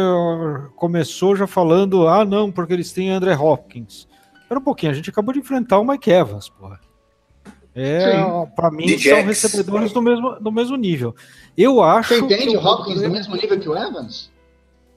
começou 0.78 1.36
já 1.36 1.46
falando, 1.46 2.08
ah, 2.08 2.24
não, 2.24 2.50
porque 2.50 2.72
eles 2.72 2.94
têm 2.94 3.12
André 3.12 3.36
Hopkins. 3.36 4.08
Espera 4.42 4.60
um 4.60 4.64
pouquinho, 4.64 4.94
a 4.94 4.96
gente 4.96 5.10
acabou 5.10 5.34
de 5.34 5.40
enfrentar 5.40 5.78
o 5.80 5.86
Mike 5.86 6.10
Evans, 6.10 6.48
porra. 6.48 6.80
É, 7.76 8.14
para 8.56 8.72
mim, 8.72 8.88
The 8.88 8.94
são 8.94 9.00
Jacks. 9.00 9.26
recebedores 9.26 9.92
do 9.92 10.02
mesmo, 10.02 10.40
do 10.40 10.52
mesmo 10.52 10.76
nível. 10.76 11.16
Eu 11.58 11.84
acho. 11.84 12.16
Você 12.16 12.22
entende 12.22 12.56
o 12.56 12.66
Hopkins 12.66 13.02
do 13.02 13.10
mesmo 13.10 13.36
nível 13.36 13.60
que 13.60 13.70
o 13.70 13.78
Evans? 13.78 14.32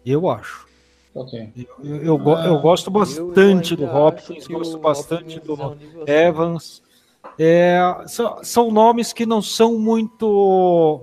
Eu 0.07 0.31
acho. 0.31 0.67
Okay. 1.15 1.53
Eu, 1.55 1.97
eu, 1.97 2.19
eu, 2.19 2.29
eu 2.29 2.59
gosto 2.61 2.91
bastante 2.91 3.77
do 3.77 3.85
Hopkins, 3.85 4.47
gosto 4.47 4.79
bastante 4.79 5.39
do 5.41 5.77
Evans. 6.07 6.83
É, 7.39 7.81
são, 8.07 8.43
são 8.43 8.71
nomes 8.71 9.13
que 9.13 9.25
não 9.25 9.41
são 9.41 9.79
muito. 9.79 11.03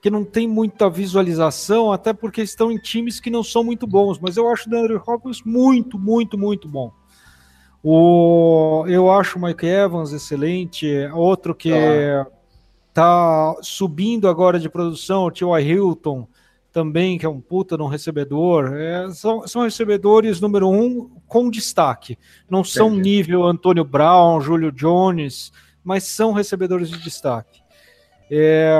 que 0.00 0.10
não 0.10 0.24
tem 0.24 0.46
muita 0.46 0.88
visualização, 0.88 1.92
até 1.92 2.12
porque 2.12 2.42
estão 2.42 2.70
em 2.70 2.78
times 2.78 3.20
que 3.20 3.30
não 3.30 3.42
são 3.42 3.64
muito 3.64 3.86
bons. 3.86 4.18
Mas 4.18 4.36
eu 4.36 4.48
acho 4.48 4.70
o 4.70 4.76
Andrew 4.76 5.02
Hopkins 5.04 5.42
muito, 5.44 5.98
muito, 5.98 6.38
muito 6.38 6.68
bom. 6.68 6.92
O, 7.82 8.84
eu 8.88 9.10
acho 9.10 9.38
o 9.38 9.42
Mike 9.42 9.66
Evans 9.66 10.12
excelente. 10.12 10.86
Outro 11.12 11.54
que 11.54 11.70
está 12.88 13.56
subindo 13.62 14.28
agora 14.28 14.58
de 14.58 14.68
produção, 14.68 15.24
o 15.24 15.30
T.Y. 15.30 15.60
Hilton, 15.60 16.26
também, 16.72 17.18
que 17.18 17.26
é 17.26 17.28
um 17.28 17.40
puta 17.40 17.76
de 17.76 17.82
um 17.82 17.86
recebedor. 17.86 18.74
É, 18.74 19.10
são, 19.10 19.46
são 19.46 19.62
recebedores 19.62 20.40
número 20.40 20.68
um 20.68 21.10
com 21.26 21.50
destaque. 21.50 22.18
Não 22.48 22.62
são 22.62 22.88
Entendi. 22.88 23.02
nível 23.02 23.44
Antônio 23.44 23.84
Brown, 23.84 24.40
Júlio 24.40 24.70
Jones, 24.72 25.52
mas 25.82 26.04
são 26.04 26.32
recebedores 26.32 26.90
de 26.90 26.98
destaque. 27.02 27.62
É, 28.30 28.70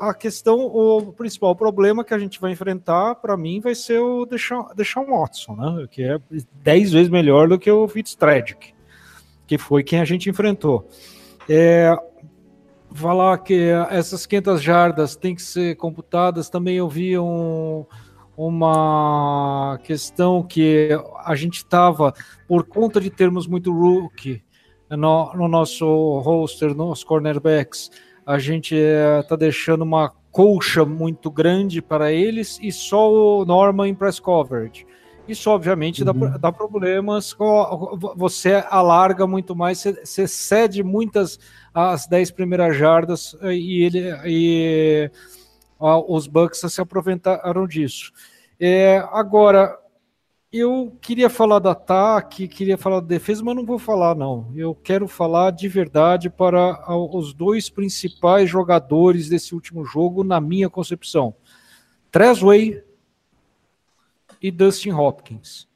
a 0.00 0.12
questão, 0.12 0.66
o 0.66 1.12
principal 1.12 1.56
problema 1.56 2.04
que 2.04 2.12
a 2.12 2.18
gente 2.18 2.38
vai 2.38 2.52
enfrentar, 2.52 3.14
para 3.14 3.34
mim, 3.34 3.58
vai 3.58 3.74
ser 3.74 3.98
o 4.00 4.26
Deshaun, 4.26 4.66
Deshaun 4.76 5.06
Watson, 5.06 5.56
né? 5.56 5.86
Que 5.90 6.02
é 6.02 6.20
10 6.62 6.92
vezes 6.92 7.08
melhor 7.08 7.48
do 7.48 7.58
que 7.58 7.70
o 7.70 7.88
Fitzpatrick, 7.88 8.74
que 9.46 9.56
foi 9.56 9.82
quem 9.82 9.98
a 9.98 10.04
gente 10.04 10.28
enfrentou. 10.28 10.86
É, 11.48 11.96
falar 12.96 13.38
que 13.38 13.70
essas 13.90 14.26
500 14.26 14.62
jardas 14.62 15.16
têm 15.16 15.34
que 15.34 15.42
ser 15.42 15.76
computadas, 15.76 16.50
também 16.50 16.76
eu 16.76 16.88
vi 16.88 17.18
um, 17.18 17.84
uma 18.36 19.78
questão 19.84 20.42
que 20.42 20.90
a 21.24 21.34
gente 21.34 21.58
estava, 21.58 22.12
por 22.46 22.64
conta 22.64 23.00
de 23.00 23.10
termos 23.10 23.46
muito 23.46 23.72
rookie 23.72 24.42
no, 24.90 25.32
no 25.34 25.48
nosso 25.48 25.86
roster, 26.20 26.74
nos 26.74 27.02
cornerbacks, 27.02 27.90
a 28.24 28.38
gente 28.38 28.74
está 28.74 29.34
eh, 29.34 29.38
deixando 29.38 29.82
uma 29.82 30.12
colcha 30.30 30.84
muito 30.84 31.30
grande 31.30 31.80
para 31.80 32.12
eles 32.12 32.58
e 32.60 32.70
só 32.70 33.10
o 33.10 33.44
Norman 33.44 33.88
em 33.88 33.94
press 33.94 34.20
coverage. 34.20 34.86
Isso, 35.28 35.50
obviamente, 35.50 36.04
uhum. 36.04 36.18
dá, 36.18 36.36
dá, 36.36 36.52
problemas. 36.52 37.34
Você 38.16 38.64
alarga 38.70 39.26
muito 39.26 39.56
mais, 39.56 39.78
você, 39.78 39.92
você 39.92 40.28
cede 40.28 40.82
muitas 40.82 41.38
as 41.74 42.06
10 42.06 42.30
primeiras 42.30 42.76
jardas 42.76 43.36
eh, 43.42 43.54
e, 43.54 43.82
ele, 43.82 44.00
e 44.24 45.10
os 45.78 46.26
Bucks 46.26 46.60
se 46.60 46.80
aproveitaram 46.80 47.66
disso. 47.66 48.12
É, 48.58 48.98
agora, 49.12 49.76
eu 50.52 50.96
queria 51.00 51.28
falar 51.28 51.58
do 51.58 51.68
ataque, 51.68 52.48
queria 52.48 52.78
falar 52.78 53.00
da 53.00 53.06
defesa, 53.06 53.42
mas 53.44 53.56
não 53.56 53.66
vou 53.66 53.78
falar, 53.78 54.14
não. 54.14 54.50
Eu 54.54 54.74
quero 54.74 55.06
falar 55.06 55.50
de 55.50 55.68
verdade 55.68 56.30
para 56.30 56.90
os 56.94 57.34
dois 57.34 57.68
principais 57.68 58.48
jogadores 58.48 59.28
desse 59.28 59.54
último 59.54 59.84
jogo, 59.84 60.24
na 60.24 60.40
minha 60.40 60.70
concepção: 60.70 61.34
Tresway 62.10 62.82
e 64.46 64.50
Dustin 64.52 64.92
Hopkins. 64.92 65.66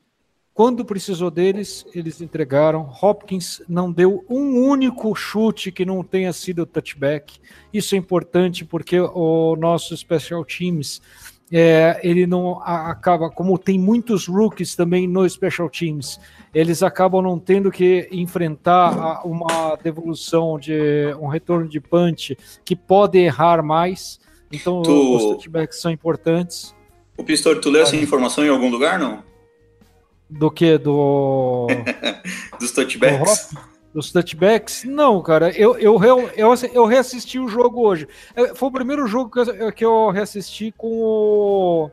Quando 0.54 0.84
precisou 0.84 1.28
deles, 1.28 1.84
eles 1.92 2.20
entregaram. 2.20 2.88
Hopkins 3.02 3.60
não 3.68 3.90
deu 3.90 4.24
um 4.30 4.64
único 4.64 5.12
chute 5.12 5.72
que 5.72 5.84
não 5.84 6.04
tenha 6.04 6.32
sido 6.32 6.64
touchback. 6.64 7.40
Isso 7.72 7.96
é 7.96 7.98
importante 7.98 8.64
porque 8.64 9.00
o 9.00 9.56
nosso 9.56 9.96
special 9.96 10.44
teams 10.44 11.02
é, 11.50 11.98
ele 12.04 12.28
não 12.28 12.60
acaba, 12.62 13.28
como 13.28 13.58
tem 13.58 13.76
muitos 13.76 14.28
rookies 14.28 14.76
também 14.76 15.08
no 15.08 15.28
Special 15.28 15.68
Teams, 15.68 16.20
eles 16.54 16.80
acabam 16.80 17.20
não 17.20 17.40
tendo 17.40 17.72
que 17.72 18.08
enfrentar 18.12 19.26
uma 19.26 19.74
devolução 19.82 20.60
de 20.60 21.12
um 21.20 21.26
retorno 21.26 21.68
de 21.68 21.80
punch 21.80 22.38
que 22.64 22.76
pode 22.76 23.18
errar 23.18 23.64
mais. 23.64 24.20
Então 24.52 24.80
tu... 24.82 25.16
os 25.16 25.22
touchbacks 25.24 25.80
são 25.80 25.90
importantes. 25.90 26.72
O 27.20 27.24
Pistor, 27.24 27.60
tu 27.60 27.68
leu 27.68 27.82
essa 27.82 27.94
informação 27.94 28.42
em 28.42 28.48
algum 28.48 28.70
lugar, 28.70 28.98
não? 28.98 29.22
Do 30.30 30.50
que? 30.50 30.78
Do. 30.78 31.66
Dos 32.58 32.72
touchbacks? 32.72 33.50
Do 33.52 33.60
dos 33.92 34.10
touchbacks? 34.10 34.84
Não, 34.84 35.20
cara. 35.20 35.50
Eu, 35.50 35.76
eu, 35.76 36.02
eu, 36.02 36.54
eu 36.72 36.86
reassisti 36.86 37.38
o 37.38 37.46
jogo 37.46 37.82
hoje. 37.86 38.08
É, 38.34 38.54
foi 38.54 38.70
o 38.70 38.72
primeiro 38.72 39.06
jogo 39.06 39.30
que 39.30 39.38
eu, 39.38 39.72
que 39.72 39.84
eu 39.84 40.08
reassisti 40.08 40.72
com 40.74 40.88
o, 40.88 41.90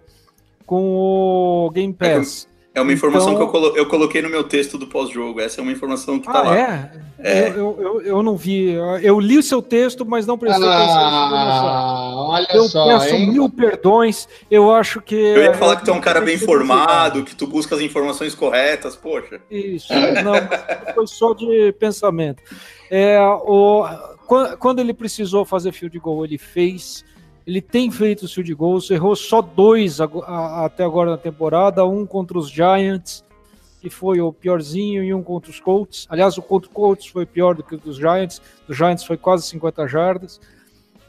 com 0.65 0.95
o 0.95 1.71
Game 1.71 1.93
é 1.99 2.15
Pass. 2.15 2.47
É 2.49 2.56
uma 2.81 2.93
informação 2.93 3.33
então... 3.33 3.37
que 3.37 3.43
eu, 3.43 3.61
colo 3.61 3.77
eu 3.77 3.85
coloquei 3.87 4.21
no 4.21 4.29
meu 4.29 4.43
texto 4.43 4.77
do 4.77 4.87
pós-jogo. 4.87 5.39
Essa 5.39 5.61
é 5.61 5.63
uma 5.63 5.71
informação 5.71 6.19
que 6.19 6.25
tá 6.25 6.39
ah, 6.39 6.41
lá. 6.41 6.57
É? 6.57 6.91
é. 7.19 7.49
Eu, 7.49 7.77
eu, 7.79 8.01
eu, 8.01 8.23
não 8.23 8.35
vi. 8.35 8.71
Eu 9.01 9.19
li 9.19 9.37
o 9.37 9.43
seu 9.43 9.61
texto, 9.61 10.05
mas 10.05 10.25
não 10.25 10.37
prestei 10.37 10.67
ah, 10.67 11.27
atenção. 11.27 12.27
Olha 12.27 12.47
eu 12.53 12.63
só, 12.63 12.87
peço 12.87 13.15
hein? 13.15 13.31
mil 13.31 13.49
perdões. 13.49 14.27
Eu 14.49 14.71
acho 14.73 15.01
que. 15.01 15.15
Eu 15.15 15.43
ia 15.43 15.53
falar 15.53 15.77
que 15.77 15.85
tu 15.85 15.91
é 15.91 15.93
um 15.93 16.01
cara 16.01 16.21
bem 16.21 16.35
informado, 16.35 17.23
que 17.23 17.35
tu 17.35 17.47
busca 17.47 17.75
as 17.75 17.81
informações 17.81 18.35
corretas, 18.35 18.95
poxa. 18.95 19.41
Isso, 19.49 19.93
não, 19.93 20.93
foi 20.93 21.07
só 21.07 21.33
de 21.33 21.71
pensamento. 21.79 22.43
É, 22.89 23.19
o, 23.19 23.85
quando 24.59 24.79
ele 24.79 24.93
precisou 24.93 25.45
fazer 25.45 25.71
field 25.71 25.97
goal, 25.99 26.25
ele 26.25 26.37
fez. 26.37 27.05
Ele 27.47 27.61
tem 27.61 27.89
feito 27.89 28.27
field 28.27 28.53
goals, 28.53 28.91
errou 28.91 29.15
só 29.15 29.41
dois 29.41 30.01
até 30.01 30.83
agora 30.83 31.11
na 31.11 31.17
temporada, 31.17 31.85
um 31.85 32.05
contra 32.05 32.37
os 32.37 32.51
Giants, 32.51 33.23
que 33.79 33.89
foi 33.89 34.19
o 34.19 34.33
piorzinho, 34.33 35.01
e 35.01 35.13
um 35.13 35.23
contra 35.23 35.49
os 35.49 35.57
Colts. 35.57 36.05
Aliás, 36.09 36.37
o 36.37 36.41
contra 36.41 36.67
os 36.67 36.73
Colts 36.73 37.07
foi 37.07 37.25
pior 37.25 37.55
do 37.55 37.63
que 37.63 37.75
o 37.75 37.77
dos 37.77 37.95
Giants, 37.95 38.41
dos 38.67 38.75
Giants 38.75 39.05
foi 39.05 39.15
quase 39.15 39.47
50 39.47 39.87
jardas. 39.87 40.41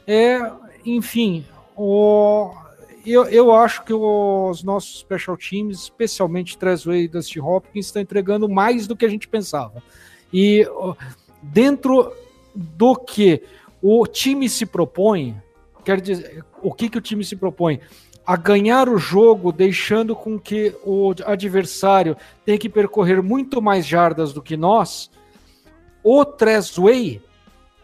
É, 0.07 0.38
enfim, 0.87 1.45
o, 1.76 2.52
eu, 3.04 3.25
eu 3.25 3.52
acho 3.52 3.83
que 3.83 3.92
os 3.92 4.62
nossos 4.62 5.00
special 5.00 5.37
teams, 5.37 5.83
especialmente 5.83 6.57
Tresway 6.57 7.02
e 7.02 7.09
Dusty 7.09 7.40
Hopkins, 7.40 7.87
estão 7.87 8.00
entregando 8.00 8.49
mais 8.49 8.87
do 8.87 8.95
que 8.95 9.04
a 9.04 9.09
gente 9.09 9.26
pensava. 9.26 9.83
E 10.33 10.64
dentro 11.42 12.12
do 12.54 12.95
que 12.95 13.42
o 13.83 14.07
time 14.07 14.49
se 14.49 14.64
propõe, 14.64 15.35
quer 15.88 16.02
dizer, 16.02 16.45
o 16.61 16.71
que, 16.71 16.90
que 16.90 16.99
o 16.99 17.00
time 17.00 17.25
se 17.25 17.35
propõe? 17.35 17.80
a 18.26 18.37
ganhar 18.37 18.90
o 18.90 18.99
jogo, 18.99 19.50
deixando 19.50 20.14
com 20.14 20.38
que 20.38 20.76
o 20.85 21.14
adversário 21.25 22.14
tenha 22.45 22.59
que 22.59 22.68
percorrer 22.68 23.23
muito 23.23 23.62
mais 23.62 23.87
jardas 23.87 24.35
do 24.35 24.42
que 24.42 24.54
nós, 24.54 25.11
o 26.04 26.26
Trezway 26.26 27.23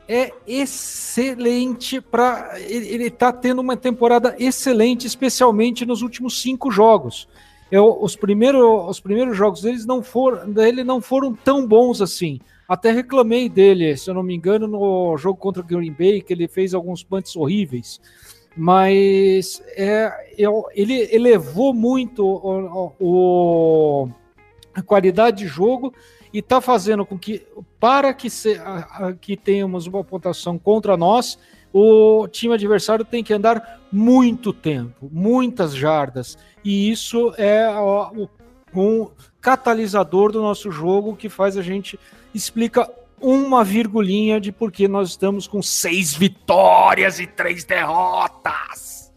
é 0.06 0.34
excelente 0.46 1.99
para 1.99 2.61
ele 2.61 3.04
está 3.04 3.32
tendo 3.32 3.62
uma 3.62 3.75
temporada 3.75 4.37
excelente, 4.38 5.06
especialmente 5.06 5.87
nos 5.87 6.02
últimos 6.02 6.42
cinco 6.42 6.70
jogos. 6.70 7.26
Eu, 7.73 7.96
os, 8.02 8.14
primeiros, 8.14 8.87
os 8.87 9.00
primeiros 9.00 9.34
jogos 9.34 9.62
deles 9.62 9.87
não 9.87 10.02
foram, 10.02 10.52
dele 10.52 10.84
não 10.84 11.00
foram 11.00 11.32
tão 11.32 11.66
bons 11.66 12.02
assim. 12.02 12.38
Até 12.68 12.90
reclamei 12.90 13.49
dele, 13.49 13.97
se 13.97 14.09
eu 14.09 14.14
não 14.14 14.23
me 14.23 14.35
engano, 14.35 14.66
no 14.66 15.16
jogo 15.16 15.38
contra 15.38 15.62
o 15.62 15.66
Green 15.66 15.92
Bay, 15.92 16.23
que 16.23 16.33
ele 16.33 16.49
fez 16.49 16.75
alguns 16.75 17.02
punts 17.02 17.37
horríveis. 17.37 18.00
Mas 18.56 19.62
é, 19.76 20.33
eu, 20.38 20.64
ele 20.75 21.09
elevou 21.12 21.75
muito 21.75 22.25
o, 22.25 22.92
o, 23.00 24.09
a 24.73 24.80
qualidade 24.80 25.38
de 25.38 25.47
jogo 25.47 25.92
e 26.33 26.38
está 26.38 26.61
fazendo 26.61 27.04
com 27.04 27.18
que, 27.18 27.47
para 27.78 28.14
que, 28.14 28.30
se, 28.30 28.54
a, 28.54 28.78
a, 28.78 29.12
que 29.12 29.37
tenhamos 29.37 29.87
uma 29.87 30.02
pontuação 30.02 30.59
contra 30.59 30.97
nós, 30.97 31.38
o 31.73 32.28
time 32.28 32.54
adversário 32.54 33.04
tem 33.04 33.23
que 33.23 33.35
andar 33.35 33.80
muito 33.90 34.52
tempo, 34.52 35.11
muitas 35.12 35.75
jardas, 35.75 36.38
e 36.64 36.90
isso 36.90 37.35
é 37.37 37.68
um 38.75 39.11
catalisador 39.40 40.33
do 40.33 40.40
nosso 40.40 40.71
jogo 40.71 41.16
que 41.16 41.28
faz 41.28 41.56
a 41.56 41.62
gente 41.62 41.99
explica 42.35 42.91
uma 43.21 43.64
virgulinha 43.64 44.41
de 44.41 44.53
porque 44.53 44.87
nós 44.87 45.11
estamos 45.11 45.47
com 45.47 45.62
seis 45.62 46.14
vitórias 46.14 47.19
e 47.19 47.26
três 47.26 47.64
derrotas. 47.64 49.12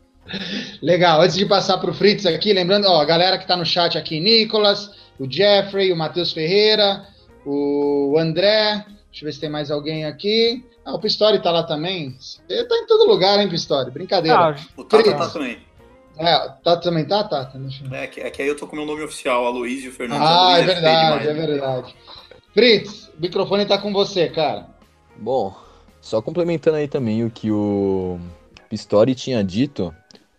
Legal, 0.81 1.21
antes 1.21 1.35
de 1.35 1.45
passar 1.45 1.77
para 1.77 1.89
o 1.89 1.93
Fritz 1.93 2.25
aqui, 2.25 2.53
lembrando, 2.53 2.85
ó, 2.85 3.01
a 3.01 3.05
galera 3.05 3.37
que 3.37 3.43
está 3.43 3.55
no 3.55 3.65
chat 3.65 3.97
aqui, 3.97 4.19
Nicolas, 4.19 4.91
o 5.19 5.29
Jeffrey, 5.29 5.91
o 5.91 5.95
Matheus 5.95 6.31
Ferreira, 6.31 7.05
o 7.45 8.15
André, 8.19 8.85
deixa 9.09 9.23
eu 9.23 9.25
ver 9.25 9.33
se 9.33 9.39
tem 9.39 9.49
mais 9.49 9.71
alguém 9.71 10.05
aqui. 10.05 10.63
Ah, 10.85 10.93
o 10.93 10.99
Pistori 10.99 11.41
tá 11.41 11.51
lá 11.51 11.63
também. 11.63 12.15
Ele 12.47 12.63
tá 12.65 12.75
em 12.75 12.85
todo 12.85 13.09
lugar, 13.09 13.39
hein, 13.39 13.49
Pistori? 13.49 13.91
Brincadeira. 13.91 14.37
Ah, 14.37 14.55
o 14.77 14.83
Tata 14.83 15.13
tá 15.13 15.29
também. 15.29 15.59
É, 16.17 16.33
Tata 16.63 16.81
também 16.81 17.05
tá, 17.05 17.23
Tata? 17.23 17.59
É, 17.91 18.07
que, 18.07 18.21
é 18.21 18.29
que 18.29 18.41
aí 18.41 18.47
eu 18.47 18.55
tô 18.55 18.67
com 18.67 18.73
o 18.73 18.79
meu 18.79 18.85
nome 18.85 19.03
oficial, 19.03 19.45
Aloysio 19.45 19.91
Fernandes. 19.91 20.27
Ah, 20.27 20.59
é 20.59 20.63
verdade, 20.63 21.27
é 21.27 21.33
verdade. 21.33 21.95
Fritz, 22.57 23.09
o 23.15 23.21
microfone 23.21 23.67
tá 23.67 23.77
com 23.77 23.93
você, 23.93 24.29
cara. 24.29 24.67
Bom, 25.15 25.55
só 26.01 26.23
complementando 26.23 26.77
aí 26.77 26.87
também 26.87 27.23
o 27.23 27.29
que 27.29 27.51
o 27.51 28.17
Pistori 28.67 29.13
tinha 29.13 29.43
dito, 29.43 29.93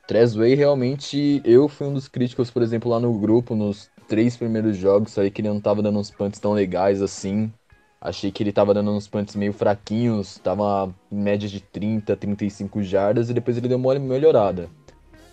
Tresway 0.08 0.56
realmente, 0.56 1.40
eu 1.44 1.68
fui 1.68 1.87
um 1.87 1.94
dos 1.94 2.08
críticos, 2.08 2.50
por 2.50 2.60
exemplo, 2.60 2.90
lá 2.90 2.98
no 2.98 3.16
grupo, 3.16 3.54
nos 3.54 3.88
três 4.08 4.37
primeiros 4.37 4.76
jogos, 4.76 5.16
aí 5.16 5.30
que 5.30 5.40
ele 5.40 5.48
não 5.48 5.60
tava 5.60 5.80
dando 5.80 6.00
uns 6.00 6.10
punts 6.10 6.40
tão 6.40 6.54
legais 6.54 7.00
assim. 7.00 7.52
Achei 8.00 8.32
que 8.32 8.42
ele 8.42 8.50
tava 8.50 8.75
dando 8.75 8.90
uns 8.90 9.06
punts 9.06 9.37
meio 9.37 9.52
fraquinhos, 9.52 10.38
tava 10.38 10.92
em 11.12 11.16
média 11.16 11.48
de 11.48 11.60
30, 11.60 12.16
35 12.16 12.82
jardas, 12.82 13.30
e 13.30 13.32
depois 13.32 13.56
ele 13.56 13.68
deu 13.68 13.78
uma 13.78 13.96
melhorada. 13.96 14.68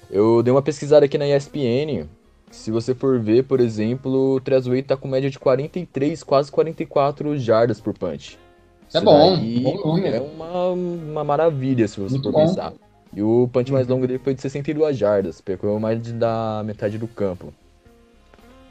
Eu 0.08 0.44
dei 0.44 0.52
uma 0.52 0.62
pesquisada 0.62 1.08
aqui 1.08 1.18
na 1.18 1.28
ESPN, 1.28 2.08
se 2.56 2.72
você 2.72 2.96
for 2.96 3.20
ver, 3.20 3.44
por 3.44 3.60
exemplo, 3.60 4.36
o 4.36 4.40
Trezway 4.40 4.82
tá 4.82 4.98
com 4.98 5.08
média 5.08 5.30
de 5.30 5.38
43, 5.38 6.24
quase 6.24 6.52
44 6.52 7.38
jardas 7.38 7.80
por 7.80 7.94
punch. 7.94 8.40
É 8.94 9.02
bom, 9.02 9.38
bom 9.38 9.98
é 10.00 10.20
uma, 10.20 10.70
uma 10.70 11.24
maravilha 11.24 11.88
se 11.88 12.00
você 12.00 12.14
Muito 12.14 12.24
for 12.24 12.32
bom. 12.32 12.48
pensar. 12.48 12.74
E 13.14 13.22
o 13.22 13.48
punch 13.52 13.72
mais 13.72 13.88
longo 13.88 14.08
dele 14.08 14.20
foi 14.20 14.34
de 14.34 14.42
62 14.42 14.98
jardas, 14.98 15.42
percorreu 15.42 15.80
mais 15.80 16.02
da 16.14 16.64
metade 16.66 16.98
do 16.98 17.08
campo. 17.08 17.54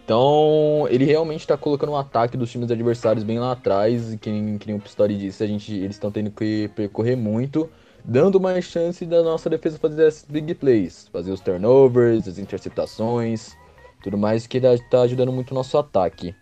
Então, 0.05 0.87
ele 0.91 1.05
realmente 1.05 1.41
está 1.41 1.57
colocando 1.57 1.93
um 1.93 1.97
ataque 1.97 2.37
dos 2.37 2.51
times 2.51 2.71
adversários 2.71 3.25
bem 3.25 3.39
lá 3.39 3.53
atrás, 3.53 4.13
e 4.13 4.19
que, 4.19 4.59
que 4.59 4.67
nem 4.67 4.77
o 4.77 4.81
Pistori 4.81 5.17
disse, 5.17 5.43
a 5.43 5.47
gente, 5.47 5.73
eles 5.73 5.97
estão 5.97 6.11
tendo 6.11 6.31
que 6.31 6.69
percorrer 6.75 7.17
muito, 7.17 7.71
dando 8.05 8.41
mais 8.41 8.65
chance 8.65 9.07
da 9.07 9.23
nossa 9.23 9.49
defesa 9.49 9.79
fazer 9.79 10.09
esses 10.09 10.25
big 10.29 10.55
plays, 10.55 11.09
fazer 11.13 11.31
os 11.31 11.41
turnovers, 11.41 12.29
as 12.29 12.39
interceptações, 12.39 13.55
tudo 14.05 14.19
mais 14.19 14.47
que 14.47 14.59
está 14.59 15.01
ajudando 15.01 15.33
muito 15.33 15.53
o 15.53 15.55
nosso 15.55 15.79
ataque. 15.79 16.35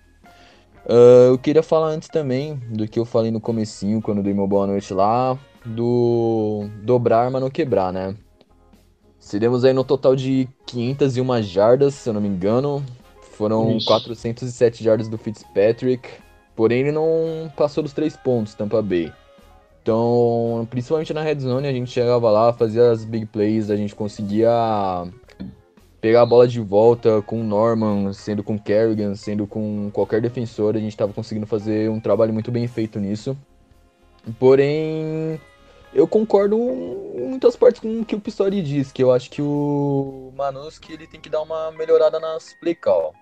Uh, 0.84 1.30
eu 1.30 1.38
queria 1.38 1.62
falar 1.62 1.90
antes 1.90 2.08
também 2.08 2.56
do 2.68 2.88
que 2.88 2.98
eu 2.98 3.04
falei 3.04 3.30
no 3.30 3.40
comecinho, 3.40 4.02
quando 4.02 4.20
dei 4.20 4.34
meu 4.34 4.48
boa 4.48 4.66
noite 4.66 4.92
lá, 4.92 5.38
do 5.64 6.68
dobrar, 6.82 7.30
mas 7.30 7.40
não 7.40 7.48
quebrar, 7.48 7.92
né? 7.92 8.16
Seremos 9.16 9.64
aí 9.64 9.72
no 9.72 9.84
total 9.84 10.16
de 10.16 10.48
501 10.66 11.42
jardas, 11.42 11.94
se 11.94 12.10
eu 12.10 12.12
não 12.12 12.20
me 12.20 12.26
engano. 12.26 12.84
Foram 13.36 13.76
Ixi. 13.76 13.86
407 13.86 14.82
jardas 14.82 15.08
do 15.08 15.16
Fitzpatrick, 15.16 16.08
porém 16.56 16.80
ele 16.80 16.92
não 16.92 17.48
passou 17.56 17.84
dos 17.84 17.92
três 17.92 18.16
pontos, 18.16 18.54
Tampa 18.54 18.82
Bay. 18.82 19.12
Então, 19.80 20.66
principalmente 20.68 21.14
na 21.14 21.22
red 21.22 21.38
zone, 21.38 21.68
a 21.68 21.72
gente 21.72 21.92
chegava 21.92 22.28
lá, 22.28 22.52
fazia 22.52 22.90
as 22.90 23.04
big 23.04 23.26
plays, 23.26 23.70
a 23.70 23.76
gente 23.76 23.94
conseguia 23.94 24.50
pegar 26.02 26.22
a 26.22 26.26
bola 26.26 26.48
de 26.48 26.60
volta 26.60 27.22
com 27.22 27.40
o 27.40 27.44
Norman, 27.44 28.12
sendo 28.12 28.42
com 28.42 28.56
o 28.56 28.60
Kerrigan, 28.60 29.14
sendo 29.14 29.46
com 29.46 29.88
qualquer 29.92 30.20
defensor, 30.20 30.74
a 30.74 30.80
gente 30.80 30.90
estava 30.90 31.12
conseguindo 31.12 31.46
fazer 31.46 31.88
um 31.88 32.00
trabalho 32.00 32.34
muito 32.34 32.50
bem 32.50 32.66
feito 32.66 32.98
nisso. 32.98 33.38
Porém, 34.36 35.40
eu 35.94 36.08
concordo 36.08 36.56
em 36.56 37.28
muitas 37.28 37.54
partes 37.54 37.80
com 37.80 38.00
o 38.00 38.04
que 38.04 38.16
o 38.16 38.20
Pistori 38.20 38.60
diz, 38.60 38.90
que 38.90 39.00
eu 39.00 39.12
acho 39.12 39.30
que 39.30 39.40
o 39.40 40.32
Manuski 40.36 40.92
ele 40.92 41.06
tem 41.06 41.20
que 41.20 41.30
dar 41.30 41.40
uma 41.40 41.70
melhorada 41.70 42.18
nas 42.18 42.52
play 42.60 42.74
call. 42.74 43.14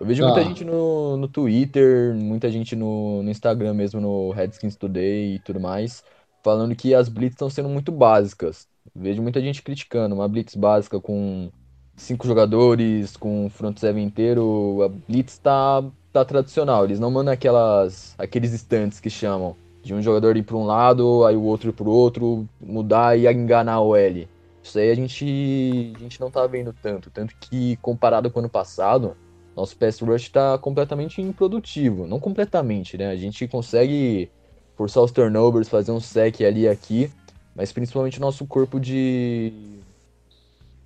Eu 0.00 0.04
vejo 0.04 0.24
ah. 0.24 0.26
muita 0.26 0.42
gente 0.42 0.64
no, 0.64 1.16
no 1.16 1.28
Twitter, 1.28 2.12
muita 2.16 2.50
gente 2.50 2.74
no, 2.74 3.22
no 3.22 3.30
Instagram 3.30 3.72
mesmo, 3.74 4.00
no 4.00 4.32
Redskins 4.32 4.74
Today 4.74 5.36
e 5.36 5.38
tudo 5.38 5.60
mais, 5.60 6.02
falando 6.42 6.74
que 6.74 6.92
as 6.92 7.08
blitz 7.08 7.34
estão 7.34 7.48
sendo 7.48 7.68
muito 7.68 7.92
básicas. 7.92 8.66
vejo 8.96 9.22
muita 9.22 9.40
gente 9.40 9.62
criticando 9.62 10.16
uma 10.16 10.26
blitz 10.26 10.56
básica 10.56 11.00
com 11.00 11.52
cinco 12.00 12.26
jogadores 12.26 13.16
com 13.16 13.46
o 13.46 13.50
front 13.50 13.78
seven 13.78 14.04
inteiro, 14.04 14.82
a 14.82 14.88
blitz 14.88 15.38
tá, 15.38 15.84
tá 16.12 16.24
tradicional. 16.24 16.84
Eles 16.84 16.98
não 16.98 17.10
mandam 17.10 17.32
aquelas, 17.32 18.14
aqueles 18.18 18.52
instantes 18.52 18.98
que 18.98 19.10
chamam 19.10 19.54
de 19.82 19.94
um 19.94 20.02
jogador 20.02 20.36
ir 20.36 20.42
para 20.42 20.56
um 20.56 20.64
lado, 20.64 21.24
aí 21.24 21.36
o 21.36 21.42
outro 21.42 21.70
ir 21.70 21.72
para 21.72 21.88
o 21.88 21.92
outro, 21.92 22.48
mudar 22.60 23.18
e 23.18 23.26
enganar 23.26 23.80
o 23.80 23.94
L. 23.94 24.28
Isso 24.62 24.78
aí 24.78 24.90
a 24.90 24.94
gente, 24.94 25.92
a 25.96 25.98
gente 25.98 26.20
não 26.20 26.30
tá 26.30 26.46
vendo 26.46 26.74
tanto, 26.82 27.10
tanto 27.10 27.34
que 27.40 27.76
comparado 27.76 28.30
com 28.30 28.38
o 28.38 28.42
ano 28.42 28.48
passado, 28.48 29.16
nosso 29.56 29.76
pass 29.76 30.00
rush 30.00 30.22
está 30.22 30.58
completamente 30.58 31.20
improdutivo, 31.20 32.06
não 32.06 32.20
completamente, 32.20 32.96
né? 32.98 33.10
A 33.10 33.16
gente 33.16 33.48
consegue 33.48 34.30
forçar 34.76 35.02
os 35.02 35.10
turnovers, 35.10 35.68
fazer 35.68 35.92
um 35.92 36.00
sec 36.00 36.40
ali 36.42 36.62
e 36.62 36.68
aqui, 36.68 37.10
mas 37.54 37.72
principalmente 37.72 38.18
o 38.18 38.20
nosso 38.20 38.46
corpo 38.46 38.78
de 38.78 39.79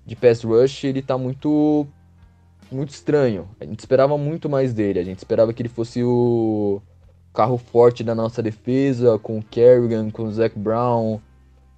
de 0.05 0.15
pass 0.15 0.43
rush, 0.43 0.83
ele 0.83 1.01
tá 1.01 1.17
muito 1.17 1.87
muito 2.71 2.89
estranho. 2.89 3.47
A 3.59 3.65
gente 3.65 3.79
esperava 3.79 4.17
muito 4.17 4.49
mais 4.49 4.73
dele. 4.73 4.99
A 4.99 5.03
gente 5.03 5.19
esperava 5.19 5.53
que 5.53 5.61
ele 5.61 5.69
fosse 5.69 6.03
o 6.03 6.81
carro 7.33 7.57
forte 7.57 8.03
da 8.03 8.15
nossa 8.15 8.41
defesa, 8.41 9.19
com 9.19 9.39
o 9.39 9.43
Kerrigan, 9.43 10.09
com 10.09 10.23
o 10.23 10.31
Zach 10.31 10.57
Brown, 10.57 11.19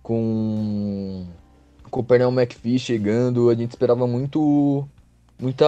com, 0.03 1.25
com 1.89 1.99
o 1.99 2.03
Pernell 2.03 2.31
McPhee 2.31 2.79
chegando. 2.79 3.49
A 3.49 3.55
gente 3.55 3.71
esperava 3.71 4.07
muito 4.07 4.87
muita 5.39 5.67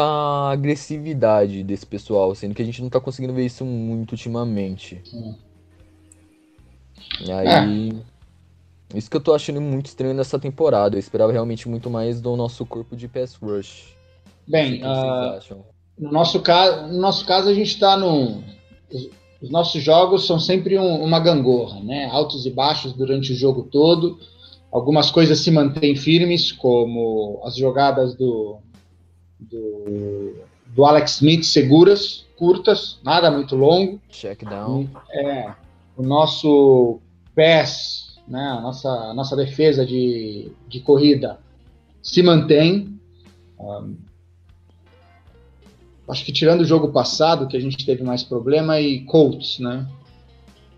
agressividade 0.51 1.63
desse 1.63 1.85
pessoal, 1.85 2.33
sendo 2.33 2.55
que 2.55 2.61
a 2.61 2.65
gente 2.65 2.81
não 2.81 2.89
tá 2.89 2.99
conseguindo 2.99 3.33
ver 3.33 3.45
isso 3.45 3.63
muito 3.63 4.11
ultimamente. 4.13 5.01
Hum. 5.13 5.35
E 7.21 7.31
aí. 7.31 7.89
É. 7.89 8.18
Isso 8.93 9.09
que 9.09 9.17
eu 9.17 9.21
tô 9.21 9.33
achando 9.33 9.61
muito 9.61 9.87
estranho 9.87 10.13
nessa 10.13 10.39
temporada. 10.39 10.95
Eu 10.95 10.99
esperava 10.99 11.31
realmente 11.31 11.69
muito 11.69 11.89
mais 11.89 12.19
do 12.19 12.35
nosso 12.35 12.65
corpo 12.65 12.95
de 12.95 13.07
pass 13.07 13.35
rush. 13.35 13.95
Bem, 14.47 14.81
uh, 14.83 15.39
no, 15.97 16.11
nosso 16.11 16.39
caso, 16.41 16.87
no 16.87 16.99
nosso 16.99 17.25
caso, 17.25 17.49
a 17.49 17.53
gente 17.53 17.67
está 17.69 17.95
no. 17.95 18.43
Os 19.41 19.49
nossos 19.49 19.81
jogos 19.81 20.25
são 20.25 20.39
sempre 20.39 20.77
um, 20.77 21.03
uma 21.03 21.19
gangorra, 21.19 21.79
né? 21.81 22.09
Altos 22.11 22.45
e 22.45 22.49
baixos 22.49 22.93
durante 22.93 23.31
o 23.31 23.35
jogo 23.35 23.63
todo. 23.63 24.19
Algumas 24.71 25.11
coisas 25.11 25.39
se 25.39 25.51
mantêm 25.51 25.95
firmes, 25.95 26.51
como 26.51 27.39
as 27.43 27.55
jogadas 27.55 28.15
do, 28.15 28.57
do, 29.39 30.35
do 30.67 30.85
Alex 30.85 31.15
Smith 31.15 31.43
seguras, 31.43 32.25
curtas, 32.37 32.99
nada 33.03 33.31
muito 33.31 33.55
longo. 33.55 33.99
Check 34.09 34.43
down. 34.43 34.87
É, 35.11 35.53
o 35.95 36.03
nosso 36.03 36.99
pass 37.35 38.08
né, 38.29 38.47
a 38.47 38.61
nossa, 38.61 38.89
a 38.89 39.13
nossa 39.13 39.35
defesa 39.35 39.85
de, 39.85 40.51
de 40.67 40.79
corrida 40.79 41.39
se 42.01 42.21
mantém. 42.21 42.99
Um, 43.59 43.95
acho 46.07 46.23
que 46.23 46.31
tirando 46.31 46.61
o 46.61 46.65
jogo 46.65 46.91
passado, 46.91 47.47
que 47.47 47.57
a 47.57 47.59
gente 47.59 47.85
teve 47.85 48.03
mais 48.03 48.23
problema, 48.23 48.79
e 48.79 49.01
Colts, 49.05 49.59
né? 49.59 49.87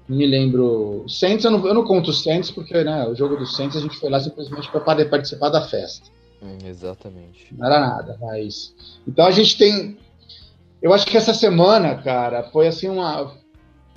Não 0.08 0.18
me 0.18 0.26
lembro. 0.26 1.06
Saints, 1.08 1.46
eu 1.46 1.52
não, 1.52 1.66
eu 1.66 1.74
não 1.74 1.86
conto 1.86 2.10
os 2.10 2.24
Saints, 2.24 2.52
porque 2.52 2.84
né, 2.84 3.08
o 3.08 3.16
jogo 3.16 3.38
dos 3.38 3.56
Saints 3.56 3.78
a 3.78 3.82
gente 3.82 3.98
foi 3.98 4.10
lá 4.10 4.20
simplesmente 4.20 4.70
para 4.70 4.82
participar 5.06 5.50
da 5.50 5.62
festa. 5.62 6.10
Hum, 6.42 6.58
exatamente. 6.66 7.48
Não 7.56 7.66
era 7.66 7.80
nada, 7.80 8.18
mas. 8.20 8.74
Então 9.08 9.26
a 9.26 9.32
gente 9.32 9.58
tem. 9.58 9.98
Eu 10.82 10.92
acho 10.94 11.06
que 11.06 11.16
essa 11.16 11.34
semana, 11.34 11.96
cara, 11.96 12.44
foi 12.44 12.68
assim 12.68 12.90
uma. 12.90 13.32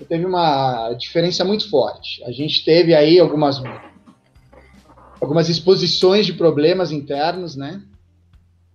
Teve 0.08 0.24
uma 0.26 0.92
diferença 0.94 1.44
muito 1.44 1.68
forte. 1.70 2.22
A 2.24 2.32
gente 2.32 2.64
teve 2.64 2.94
aí 2.94 3.18
algumas. 3.18 3.62
Algumas 5.20 5.48
exposições 5.48 6.26
de 6.26 6.32
problemas 6.34 6.92
internos, 6.92 7.56
né? 7.56 7.80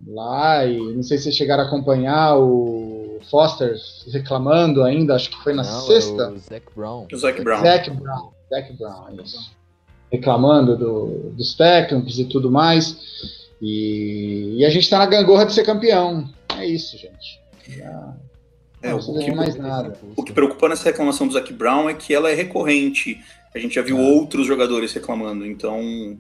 Lá, 0.08 0.66
e 0.66 0.78
não 0.80 1.04
sei 1.04 1.18
se 1.18 1.26
vocês 1.26 1.36
chegaram 1.36 1.64
a 1.64 1.68
acompanhar 1.68 2.38
o 2.38 3.20
Foster 3.30 3.76
reclamando 4.12 4.84
ainda, 4.84 5.14
acho 5.16 5.30
que 5.30 5.44
foi 5.44 5.54
na 5.54 5.62
Não, 5.64 5.82
sexta. 5.82 6.24
É 6.24 6.30
o 6.30 6.38
Zac 6.40 6.66
Brown. 6.76 7.08
O 7.12 7.18
Zac 7.18 7.42
Brown. 7.44 7.62
Zac 7.62 7.90
Brown. 7.92 8.32
Zac 8.50 8.74
Brown, 8.78 9.10
é 9.10 9.22
isso. 9.22 9.52
Reclamando 10.12 10.76
do- 10.78 11.32
dos 11.36 11.54
técnicos 11.54 12.18
e 12.18 12.26
tudo 12.26 12.50
mais. 12.50 12.98
E, 13.62 14.56
e 14.58 14.66
a 14.66 14.70
gente 14.70 14.90
tá 14.90 14.98
na 14.98 15.06
gangorra 15.06 15.46
de 15.46 15.54
ser 15.54 15.64
campeão. 15.66 16.28
É 16.58 16.66
isso, 16.66 16.98
gente. 16.98 17.40
Já- 17.68 18.16
É, 18.82 18.92
não 18.92 18.98
o 19.00 19.20
que- 19.20 19.26
de 19.26 19.32
mais 19.36 19.56
nada. 19.56 19.98
O 20.16 20.24
que 20.24 20.32
preocupa 20.32 20.70
nessa 20.70 20.86
reclamação 20.86 21.28
do 21.28 21.34
Zac 21.34 21.52
Brown 21.54 21.90
é 21.90 21.94
que 21.94 22.14
ela 22.14 22.30
é 22.30 22.34
recorrente. 22.34 23.20
A 23.54 23.60
gente 23.60 23.76
já 23.76 23.82
viu 23.82 23.98
outros 24.00 24.46
jogadores 24.48 24.94
reclamando, 24.94 25.46
então 25.46 26.18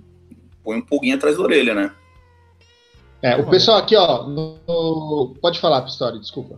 põe 0.63 0.77
um 0.77 0.81
pouquinho 0.81 1.15
atrás 1.15 1.37
da 1.37 1.43
orelha, 1.43 1.73
né? 1.73 1.91
É, 3.21 3.35
o 3.35 3.49
pessoal 3.49 3.77
aqui, 3.77 3.95
ó. 3.95 4.23
no- 4.27 5.35
Pode 5.41 5.59
falar, 5.59 5.81
Pistori, 5.83 6.19
desculpa. 6.19 6.57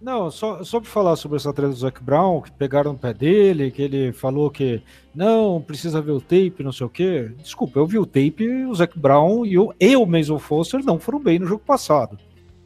Não, 0.00 0.30
só, 0.32 0.64
só 0.64 0.80
para 0.80 0.90
falar 0.90 1.14
sobre 1.16 1.36
essa 1.36 1.52
treta 1.52 1.70
do 1.70 1.76
Zac 1.78 2.02
Brown, 2.02 2.40
que 2.40 2.50
pegaram 2.50 2.92
no 2.92 2.98
pé 2.98 3.14
dele, 3.14 3.70
que 3.70 3.80
ele 3.82 4.12
falou 4.12 4.50
que 4.50 4.82
não, 5.14 5.60
precisa 5.60 6.00
ver 6.02 6.10
o 6.10 6.20
tape, 6.20 6.56
não 6.64 6.72
sei 6.72 6.86
o 6.86 6.90
quê. 6.90 7.30
Desculpa, 7.40 7.78
eu 7.78 7.86
vi 7.86 7.98
o 7.98 8.04
tape, 8.06 8.64
o 8.66 8.74
Zac 8.74 8.98
Brown 8.98 9.46
e 9.46 9.56
o, 9.58 9.72
e 9.78 9.94
o 9.96 10.04
Mason 10.04 10.38
Foster 10.40 10.84
não 10.84 10.98
foram 10.98 11.20
bem 11.20 11.38
no 11.38 11.46
jogo 11.46 11.62
passado. 11.64 12.18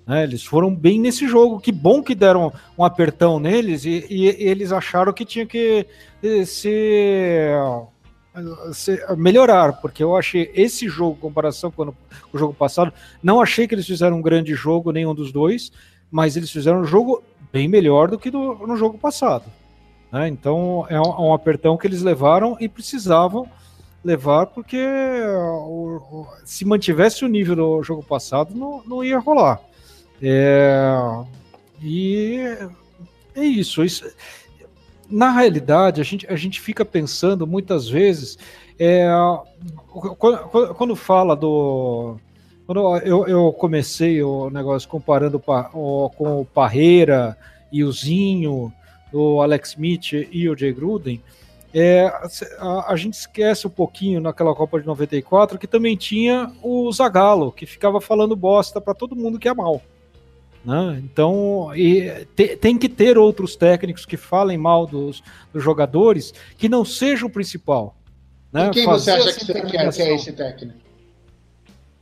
Né? 0.06 0.22
Eles 0.22 0.44
foram 0.44 0.74
bem 0.74 0.98
nesse 1.00 1.26
jogo. 1.26 1.60
Que 1.60 1.72
bom 1.72 2.02
que 2.02 2.14
deram 2.14 2.52
um 2.78 2.84
apertão 2.84 3.38
neles 3.40 3.84
e, 3.84 4.06
e 4.08 4.26
eles 4.26 4.72
acharam 4.72 5.12
que 5.12 5.24
tinha 5.24 5.44
que 5.46 5.86
eh, 6.22 6.44
se, 6.44 7.48
se 8.72 8.98
melhorar, 9.16 9.74
porque 9.80 10.02
eu 10.02 10.16
achei 10.16 10.50
esse 10.54 10.88
jogo, 10.88 11.16
em 11.16 11.20
comparação 11.20 11.70
com 11.70 11.92
o 12.32 12.38
jogo 12.38 12.54
passado, 12.54 12.92
não 13.22 13.40
achei 13.40 13.66
que 13.66 13.74
eles 13.74 13.86
fizeram 13.86 14.18
um 14.18 14.22
grande 14.22 14.54
jogo, 14.54 14.92
nenhum 14.92 15.14
dos 15.14 15.32
dois 15.32 15.72
mas 16.10 16.36
eles 16.36 16.50
fizeram 16.50 16.80
um 16.80 16.84
jogo 16.84 17.20
bem 17.52 17.68
melhor 17.68 18.08
do 18.08 18.18
que 18.18 18.30
do, 18.30 18.54
no 18.66 18.76
jogo 18.76 18.96
passado. 18.96 19.44
né? 20.12 20.28
Então 20.28 20.86
é 20.88 21.00
um, 21.00 21.04
é 21.04 21.20
um 21.20 21.34
apertão 21.34 21.76
que 21.76 21.86
eles 21.86 22.00
levaram 22.00 22.56
e 22.60 22.68
precisavam 22.68 23.48
levar, 24.04 24.46
porque 24.46 24.78
o- 25.66 26.26
se 26.44 26.64
mantivesse 26.64 27.24
o 27.24 27.28
nível 27.28 27.56
do 27.56 27.82
jogo 27.82 28.04
passado, 28.04 28.54
não, 28.54 28.82
não 28.86 29.02
ia 29.02 29.18
rolar. 29.18 29.60
É, 30.22 30.88
e 31.82 32.38
é 33.34 33.44
isso, 33.44 33.84
isso. 33.84 34.04
Na 35.08 35.30
realidade, 35.30 36.00
a 36.00 36.04
gente, 36.04 36.26
a 36.26 36.36
gente 36.36 36.60
fica 36.60 36.84
pensando 36.84 37.46
muitas 37.46 37.88
vezes. 37.88 38.38
é, 38.78 39.08
quando, 40.18 40.74
quando- 40.74 40.96
fala 40.96 41.34
do, 41.34 42.16
quando 42.66 42.96
eu, 42.98 43.26
eu 43.26 43.52
comecei 43.52 44.22
o 44.22 44.50
negócio 44.50 44.86
comparando 44.88 45.38
o 45.38 45.40
Pa- 45.40 45.70
o- 45.72 46.10
com 46.10 46.40
o 46.40 46.44
Parreira 46.44 47.36
e 47.72 47.82
o 47.84 47.90
Zinho, 47.92 48.70
o 49.12 49.40
Alex 49.40 49.70
Smith 49.70 50.12
e 50.30 50.48
o 50.48 50.56
Jay 50.58 50.72
Gruden, 50.72 51.22
é, 51.72 52.06
a, 52.58 52.92
a 52.92 52.96
gente 52.96 53.14
esquece 53.14 53.66
um 53.66 53.70
pouquinho 53.70 54.20
naquela 54.20 54.54
Copa 54.54 54.78
de 54.80 54.86
94 54.86 55.58
que 55.58 55.66
também 55.66 55.96
tinha 55.96 56.52
o 56.62 56.90
Zagallo, 56.92 57.52
que 57.52 57.64
ficava 57.64 58.00
falando 58.00 58.34
bosta 58.36 58.80
para 58.80 58.92
todo 58.94 59.16
mundo 59.16 59.38
que 59.38 59.48
é 59.48 59.54
mal. 59.54 59.80
Né? 60.66 61.00
Então, 61.04 61.68
te- 62.34 62.56
tem 62.56 62.76
que 62.76 62.88
ter 62.88 63.16
outros 63.16 63.54
técnicos 63.54 64.04
que 64.04 64.16
falem 64.16 64.58
mal 64.58 64.84
dos, 64.84 65.22
dos 65.52 65.62
jogadores 65.62 66.34
que 66.58 66.68
não 66.68 66.84
seja 66.84 67.24
o 67.24 67.30
principal. 67.30 67.94
Né? 68.52 68.66
E 68.66 68.70
quem 68.70 68.84
Fazer 68.84 69.04
você 69.22 69.28
acha 69.28 69.38
que, 69.38 69.44
você 69.44 69.52
quer, 69.52 69.60
que 69.60 69.68
interligação. 69.68 70.06
é 70.06 70.14
esse 70.14 70.32
técnico? 70.32 70.78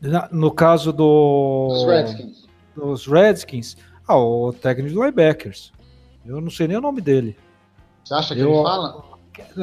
Na- 0.00 0.28
no 0.32 0.50
caso 0.50 0.92
do, 0.94 1.68
Os 1.70 1.84
Redskins. 1.86 2.48
dos 2.74 3.06
Redskins, 3.06 3.76
ah, 4.08 4.16
o 4.16 4.52
técnico 4.52 4.88
de 4.88 4.94
linebackers. 4.94 5.70
Eu 6.24 6.40
não 6.40 6.50
sei 6.50 6.66
nem 6.66 6.78
o 6.78 6.80
nome 6.80 7.02
dele. 7.02 7.36
Você 8.02 8.14
acha 8.14 8.34
que 8.34 8.40
Eu- 8.40 8.52
ele 8.54 8.62
fala? 8.62 9.04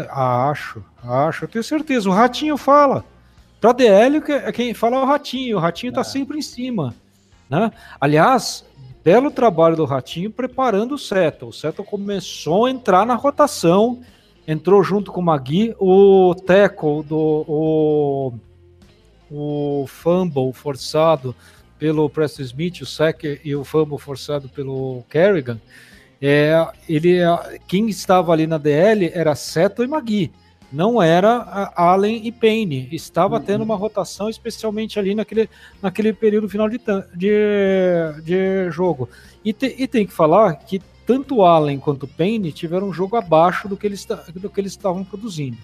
Acho, 0.09 0.83
acho, 1.03 1.45
eu 1.45 1.49
tenho 1.49 1.63
certeza. 1.63 2.07
O 2.09 2.13
Ratinho 2.13 2.55
fala. 2.57 3.03
Pra 3.59 3.71
DL, 3.71 4.17
é 4.27 4.51
quem 4.51 4.73
fala 4.73 4.97
é 4.97 4.99
o 4.99 5.05
Ratinho. 5.05 5.57
O 5.57 5.59
Ratinho 5.59 5.93
tá 5.93 6.03
sempre 6.03 6.37
em 6.37 6.41
cima. 6.41 6.93
Né? 7.49 7.71
Aliás, 7.99 8.65
belo 9.03 9.31
trabalho 9.31 9.75
do 9.75 9.85
Ratinho 9.85 10.31
preparando 10.31 10.95
o 10.95 10.97
Seto. 10.97 11.47
O 11.47 11.53
Seto 11.53 11.83
começou 11.83 12.65
a 12.65 12.71
entrar 12.71 13.05
na 13.05 13.15
rotação, 13.15 14.01
entrou 14.47 14.83
junto 14.83 15.11
com 15.11 15.21
o 15.21 15.23
Magui. 15.23 15.75
O 15.79 16.35
tackle 16.35 17.03
do. 17.03 17.45
O, 17.47 18.33
o 19.31 19.85
fumble 19.87 20.51
forçado 20.53 21.35
pelo 21.79 22.09
Preston 22.09 22.43
Smith, 22.43 22.81
o 22.81 22.85
sack 22.85 23.41
e 23.43 23.55
o 23.55 23.63
fumble 23.63 23.97
forçado 23.97 24.47
pelo 24.49 25.03
Kerrigan. 25.09 25.59
É, 26.21 26.67
ele, 26.87 27.17
quem 27.67 27.89
estava 27.89 28.31
ali 28.31 28.45
na 28.45 28.59
DL 28.59 29.09
era 29.11 29.33
Seto 29.33 29.83
e 29.83 29.87
Magui, 29.87 30.31
não 30.71 31.01
era 31.01 31.71
Allen 31.75 32.21
e 32.25 32.31
Payne. 32.31 32.87
Estava 32.91 33.37
Uhum. 33.37 33.41
tendo 33.43 33.63
uma 33.63 33.75
rotação, 33.75 34.29
especialmente 34.29 34.97
ali 34.99 35.13
naquele, 35.15 35.49
naquele 35.81 36.13
período 36.13 36.47
final 36.49 36.69
de, 36.69 36.79
de, 37.15 38.21
de 38.23 38.71
jogo. 38.71 39.09
E, 39.43 39.51
te- 39.53 39.75
e 39.77 39.87
tem 39.87 40.05
que 40.05 40.13
falar 40.13 40.55
que 40.55 40.81
tanto 41.05 41.43
Allen 41.43 41.79
quanto 41.79 42.07
Payne 42.07 42.51
tiveram 42.51 42.87
um 42.89 42.93
jogo 42.93 43.15
abaixo 43.17 43.67
do 43.67 43.75
que 43.75 43.85
eles, 43.87 44.05
do 44.35 44.49
que 44.49 44.61
eles 44.61 44.71
estavam 44.71 45.03
produzindo. 45.03 45.57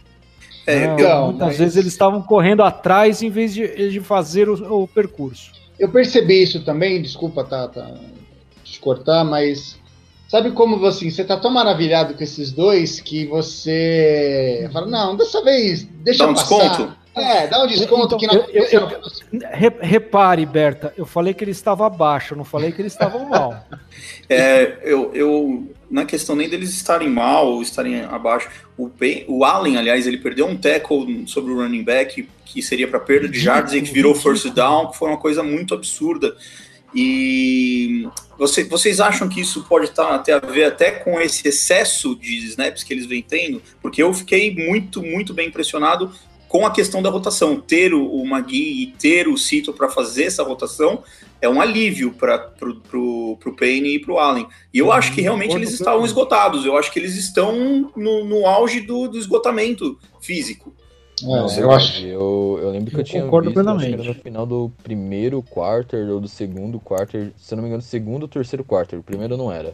É, 0.65 0.85
eu- 0.87 0.93
Então, 0.95 1.25
Muitas 1.27 1.47
mas- 1.47 1.57
vezes 1.57 1.77
eles 1.77 1.93
estavam 1.93 2.21
correndo 2.21 2.63
atrás 2.63 3.21
em 3.21 3.29
vez 3.29 3.53
de, 3.53 3.89
de 3.91 3.99
fazer 4.01 4.49
o, 4.49 4.83
o 4.83 4.87
percurso. 4.87 5.51
Eu 5.79 5.89
percebi 5.89 6.41
isso 6.43 6.65
também, 6.65 7.01
desculpa 7.01 7.43
tá, 7.43 7.67
tá, 7.67 7.93
te 8.63 8.79
cortar, 8.79 9.23
mas 9.23 9.79
sabe 10.27 10.51
como 10.51 10.77
você, 10.77 11.09
você 11.09 11.23
tá 11.23 11.37
tão 11.37 11.51
maravilhado 11.51 12.13
com 12.13 12.23
esses 12.23 12.51
dois 12.51 12.99
que 12.99 13.25
você 13.25 14.69
fala, 14.73 14.87
não, 14.87 15.15
dessa 15.15 15.43
vez 15.43 15.83
deixa 16.03 16.23
Dá 16.25 16.29
um 16.31 16.33
passar. 16.33 16.57
desconto? 16.69 16.97
É, 17.15 17.47
dá 17.47 17.63
um 17.63 17.67
desconto 17.67 18.05
Então, 18.15 18.17
que 18.19 18.27
na 18.27 18.33
eu- 18.35 18.45
eu- 18.51 18.89
eu- 18.89 19.73
repare, 19.81 20.45
Berta, 20.45 20.93
eu 20.95 21.03
falei 21.03 21.33
que 21.33 21.43
ele 21.43 21.49
estava 21.49 21.87
abaixo, 21.87 22.35
não 22.35 22.43
falei 22.43 22.71
que 22.71 22.79
eles 22.81 22.93
estavam 22.93 23.27
mal. 23.29 23.65
É, 24.29 24.79
eu, 24.83 25.11
eu, 25.15 25.73
na 25.89 26.03
questão 26.05 26.35
nem 26.35 26.49
deles 26.49 26.71
estarem 26.71 27.09
mal 27.09 27.47
ou 27.47 27.61
estarem 27.61 28.01
abaixo, 28.01 28.49
o, 28.77 28.89
Pay- 28.89 29.23
o 29.27 29.45
Allen, 29.45 29.77
aliás, 29.77 30.05
ele 30.05 30.17
perdeu 30.17 30.45
um 30.45 30.55
tackle 30.57 31.23
sobre 31.25 31.53
o 31.53 31.55
running 31.61 31.81
back 31.83 32.27
que 32.45 32.61
seria 32.61 32.89
para 32.89 32.99
perda 32.99 33.29
de 33.29 33.39
jardas 33.39 33.73
e 33.73 33.81
que 33.81 33.89
virou 33.91 34.13
first 34.13 34.49
down, 34.49 34.87
que 34.91 34.97
foi 34.97 35.07
uma 35.07 35.17
coisa 35.17 35.41
muito 35.41 35.73
absurda. 35.73 36.35
E 36.99 38.09
você- 38.39 38.63
vocês 38.63 38.99
acham 38.99 39.29
que 39.29 39.39
isso 39.39 39.63
pode 39.69 39.91
tá, 39.91 40.17
ter 40.17 40.31
a 40.31 40.39
ver 40.39 40.63
até 40.63 40.89
com 40.89 41.21
esse 41.21 41.47
excesso 41.47 42.15
de 42.15 42.37
snaps 42.47 42.83
que 42.83 42.91
eles 42.91 43.05
vêm 43.05 43.21
tendo? 43.21 43.61
Porque 43.79 44.01
eu 44.01 44.11
fiquei 44.11 44.51
muito, 44.55 45.03
muito 45.03 45.31
bem 45.31 45.47
impressionado 45.47 46.11
com 46.47 46.65
a 46.65 46.71
questão 46.71 46.99
da 47.03 47.11
rotação. 47.11 47.59
Ter 47.59 47.93
o, 47.93 48.03
o 48.03 48.25
Magui 48.27 48.81
e 48.81 48.87
ter 48.97 49.27
o 49.27 49.37
Cito 49.37 49.71
para 49.73 49.89
fazer 49.89 50.23
essa 50.23 50.41
rotação 50.41 51.03
é 51.39 51.47
um 51.47 51.61
alívio 51.61 52.13
para 52.13 52.39
pro 52.39 53.37
Payne 53.55 53.95
e 53.95 53.99
pro 53.99 54.17
Allen. 54.17 54.47
E 54.73 54.79
eu 54.79 54.91
acho 54.91 55.13
que 55.13 55.21
realmente 55.21 55.55
eles 55.55 55.71
estavam 55.73 56.03
esgotados. 56.03 56.65
Eu 56.65 56.75
acho 56.75 56.91
que 56.91 56.97
eles 56.97 57.15
estão 57.15 57.91
no, 57.95 58.25
no 58.25 58.47
auge 58.47 58.81
do, 58.81 59.07
do 59.07 59.19
esgotamento 59.19 59.99
físico. 60.19 60.73
É, 61.23 61.61
eu 61.61 61.71
acho. 61.71 62.05
Eu, 62.05 62.59
eu 62.61 62.69
lembro 62.69 62.91
que 62.91 62.97
eu, 62.97 63.01
Eu 63.01 63.03
tinha 63.05 63.23
concordo 63.23 63.49
visto, 63.49 63.59
acho 63.59 63.69
que 63.69 63.75
plenamente. 63.79 64.07
era 64.07 64.15
no 64.17 64.21
final 64.23 64.45
do 64.45 64.71
primeiro 64.83 65.41
quarter 65.41 66.07
ou 66.09 66.19
do 66.19 66.27
segundo 66.27 66.79
quarter, 66.79 67.31
se 67.37 67.53
eu 67.53 67.55
não 67.55 67.63
me 67.63 67.69
engano, 67.69 67.81
segundo 67.81 68.23
ou 68.23 68.27
terceiro 68.27 68.63
quarter, 68.63 68.99
o 68.99 69.03
primeiro 69.03 69.35
não 69.35 69.51
era. 69.51 69.73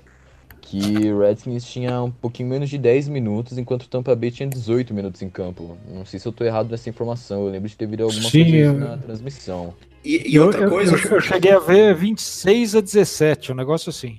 Que 0.61 1.11
o 1.11 1.19
Redskins 1.19 1.65
tinha 1.65 2.01
um 2.01 2.09
pouquinho 2.09 2.47
menos 2.47 2.69
de 2.69 2.77
10 2.77 3.09
minutos, 3.09 3.57
enquanto 3.57 3.83
o 3.83 3.87
Tampa 3.89 4.15
Bay 4.15 4.31
tinha 4.31 4.47
18 4.47 4.93
minutos 4.93 5.21
em 5.21 5.29
campo. 5.29 5.77
Não 5.93 6.05
sei 6.05 6.17
se 6.19 6.25
eu 6.25 6.31
tô 6.31 6.45
errado 6.45 6.69
nessa 6.71 6.89
informação, 6.89 7.45
eu 7.45 7.51
lembro 7.51 7.67
de 7.67 7.75
ter 7.75 7.85
visto 7.85 8.03
alguma 8.03 8.29
Sim, 8.29 8.43
coisa 8.43 8.57
eu- 8.57 8.73
na 8.75 8.97
transmissão. 8.97 9.73
E, 10.05 10.29
e 10.31 10.35
Eu- 10.35 10.45
outra 10.45 10.61
eu, 10.63 10.69
coisa. 10.69 10.95
eu, 10.95 11.11
eu 11.15 11.21
cheguei 11.21 11.51
a 11.51 11.59
ver 11.59 11.93
26 11.93 12.75
a 12.75 12.79
17, 12.81 13.51
um 13.51 13.55
negócio 13.55 13.89
assim. 13.89 14.17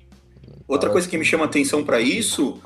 Outra 0.68 0.90
coisa 0.90 1.08
que 1.08 1.16
me 1.16 1.24
chama 1.24 1.46
atenção 1.46 1.82
para 1.82 2.00
isso 2.00 2.58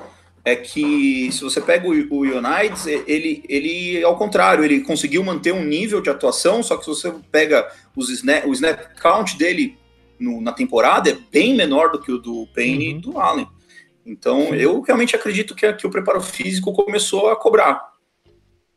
é 0.45 0.55
que 0.55 1.31
se 1.31 1.41
você 1.43 1.59
pega 1.61 1.87
o, 1.87 1.91
o 1.91 2.21
United, 2.21 3.03
ele, 3.07 3.43
ele, 3.47 4.03
ao 4.03 4.17
contrário, 4.17 4.63
ele 4.63 4.81
conseguiu 4.81 5.23
manter 5.23 5.53
um 5.53 5.63
nível 5.63 6.01
de 6.01 6.09
atuação, 6.09 6.63
só 6.63 6.77
que 6.77 6.83
se 6.85 6.89
você 6.89 7.13
pega 7.31 7.69
os 7.95 8.09
snap, 8.09 8.45
o 8.45 8.53
snap 8.53 8.79
count 9.01 9.37
dele 9.37 9.77
no- 10.19 10.41
na 10.41 10.51
temporada 10.53 11.09
é 11.09 11.17
bem 11.31 11.55
menor 11.55 11.91
do 11.91 11.99
que 12.01 12.11
o 12.11 12.17
do 12.17 12.47
Payne 12.53 12.91
Uhum. 12.93 12.97
e 12.97 13.01
do 13.01 13.19
Allen. 13.19 13.47
Então, 14.05 14.53
eu 14.55 14.81
realmente 14.81 15.15
acredito 15.15 15.53
que, 15.55 15.71
que 15.73 15.85
o 15.85 15.89
preparo 15.91 16.21
físico 16.21 16.73
começou 16.73 17.29
a 17.29 17.35
cobrar. 17.35 17.93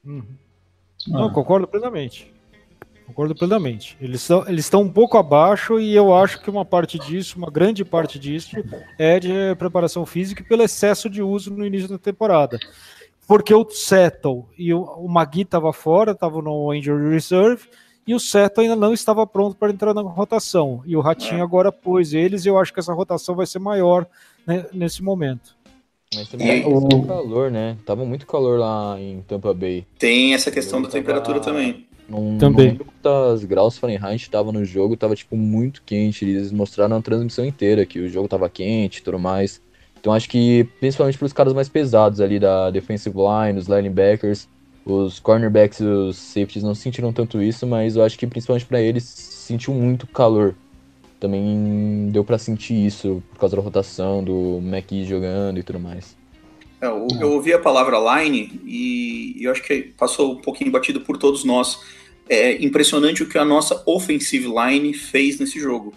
Uhum. 0.05 0.23
Ah. 1.09 1.19
Não, 1.19 1.33
concordo 1.33 1.67
plenamente. 1.67 2.32
Concordo 3.07 3.35
plenamente. 3.35 3.97
Eles 4.01 4.23
estão 4.23 4.49
eles 4.49 4.65
estão 4.65 4.83
um 4.83 4.89
pouco 4.89 5.19
abaixo 5.19 5.79
e 5.79 5.95
eu 5.95 6.15
acho 6.15 6.41
que 6.41 6.49
uma 6.51 6.65
parte 6.65 6.99
disso, 6.99 7.37
uma 7.37 7.51
grande 7.51 7.85
parte 7.85 8.19
disso, 8.19 8.57
é 8.99 9.19
de 9.21 9.29
preparação 9.59 10.07
física 10.07 10.43
e 10.43 10.45
pelo 10.45 10.63
excesso 10.63 11.11
de 11.11 11.23
uso 11.23 11.51
no 11.53 11.67
início 11.67 11.89
da 11.89 11.99
temporada. 11.99 12.59
Porque 13.27 13.55
o 13.55 13.69
Settle 13.71 14.47
e 14.59 14.73
o, 14.75 14.83
o 14.83 15.09
Magui 15.09 15.43
estava 15.43 15.73
fora, 15.73 16.13
estava 16.13 16.41
no 16.43 16.73
Injury 16.75 17.11
Reserve, 17.11 17.65
e 18.07 18.15
o 18.15 18.21
Settle 18.21 18.65
ainda 18.65 18.77
não 18.77 18.93
estava 18.93 19.27
pronto 19.27 19.57
para 19.57 19.71
entrar 19.73 19.95
na 19.95 20.03
rotação. 20.03 20.83
E 20.85 20.97
o 20.97 21.01
Ratinho 21.01 21.39
É. 21.39 21.43
agora 21.43 21.71
pôs 21.71 22.13
eles, 22.15 22.45
e 22.45 22.49
eu 22.49 22.59
acho 22.59 22.73
que 22.73 22.81
essa 22.81 22.93
rotação 22.93 23.35
vai 23.37 23.47
ser 23.47 23.59
maior 23.61 24.07
né, 24.47 24.67
nesse 24.73 25.03
momento. 25.03 25.55
Mas 26.15 26.29
também 26.29 26.49
E- 26.49 26.63
é 26.63 26.67
o 26.67 27.07
calor, 27.07 27.51
né? 27.51 27.77
Tava 27.87 28.05
muito 28.05 28.27
calor 28.27 28.59
lá 28.59 29.01
em 29.01 29.23
Tampa 29.23 29.55
Bay. 29.55 29.87
Tem 29.99 30.35
essa 30.35 30.51
questão 30.51 30.83
da 30.83 30.89
Eu 30.89 30.91
tava- 30.93 31.01
temperatura 31.05 31.41
também. 31.41 31.87
Não, 32.09 32.39
Também. 32.39 32.67
Não 32.67 32.73
lembro 32.73 32.85
quantas 32.87 33.45
graus 33.45 33.79
Fahrenheit 33.79 34.31
tava 34.31 34.53
no 34.53 34.65
jogo, 34.65 34.97
tava 34.97 35.15
tipo 35.15 35.37
muito 35.37 35.83
quente. 35.85 36.25
Eles 36.25 36.53
mostraram 36.53 36.97
na 36.97 37.03
transmissão 37.03 37.45
inteira 37.45 37.87
que 37.87 37.99
o 37.99 38.09
jogo 38.09 38.29
tava 38.29 38.49
quente 38.49 38.99
e 38.99 39.03
tudo 39.03 39.19
mais. 39.19 39.61
Então 40.01 40.13
acho 40.13 40.29
que 40.29 40.65
principalmente 40.81 41.17
para 41.17 41.27
os 41.27 41.33
caras 41.33 41.53
mais 41.53 41.69
pesados 41.69 42.21
ali 42.21 42.39
da 42.39 42.71
defensive 42.71 43.17
line, 43.17 43.59
os 43.59 43.69
linebackers, 43.69 44.49
os 44.85 45.21
cornerbacks 45.21 45.79
e 45.79 45.85
os 45.85 46.17
safeties 46.17 46.65
não 46.65 46.75
sentiram 46.75 47.13
tanto 47.13 47.41
isso, 47.41 47.67
mas 47.67 47.95
eu 47.95 48.03
acho 48.03 48.19
que 48.19 48.27
principalmente 48.27 48.67
para 48.67 48.81
eles 48.81 49.05
sentiu 49.05 49.73
muito 49.73 50.07
calor. 50.09 50.57
Também 51.21 52.09
deu 52.11 52.25
pra 52.25 52.37
sentir 52.37 52.75
isso 52.85 53.23
por 53.31 53.39
causa 53.39 53.55
da 53.55 53.63
rotação 53.63 54.25
do 54.25 54.59
McGee 54.61 55.05
jogando 55.05 55.59
e 55.61 55.63
tudo 55.63 55.79
mais. 55.79 56.17
É, 56.83 56.87
eu, 56.87 57.07
eu 57.21 57.31
ouvi 57.33 57.53
a 57.53 57.59
palavra 57.61 57.97
line 58.21 58.61
e 58.67 59.37
eu 59.41 59.53
acho 59.53 59.63
que 59.63 59.93
passou 59.97 60.33
um 60.33 60.41
pouquinho 60.41 60.71
batido 60.71 61.01
por 61.01 61.17
todos 61.17 61.45
nós. 61.45 61.81
É 62.29 62.63
impressionante 62.63 63.23
o 63.23 63.29
que 63.29 63.39
a 63.39 63.45
nossa 63.45 63.83
offensive 63.87 64.49
line 64.49 64.93
fez 64.93 65.39
nesse 65.39 65.61
jogo. 65.61 65.95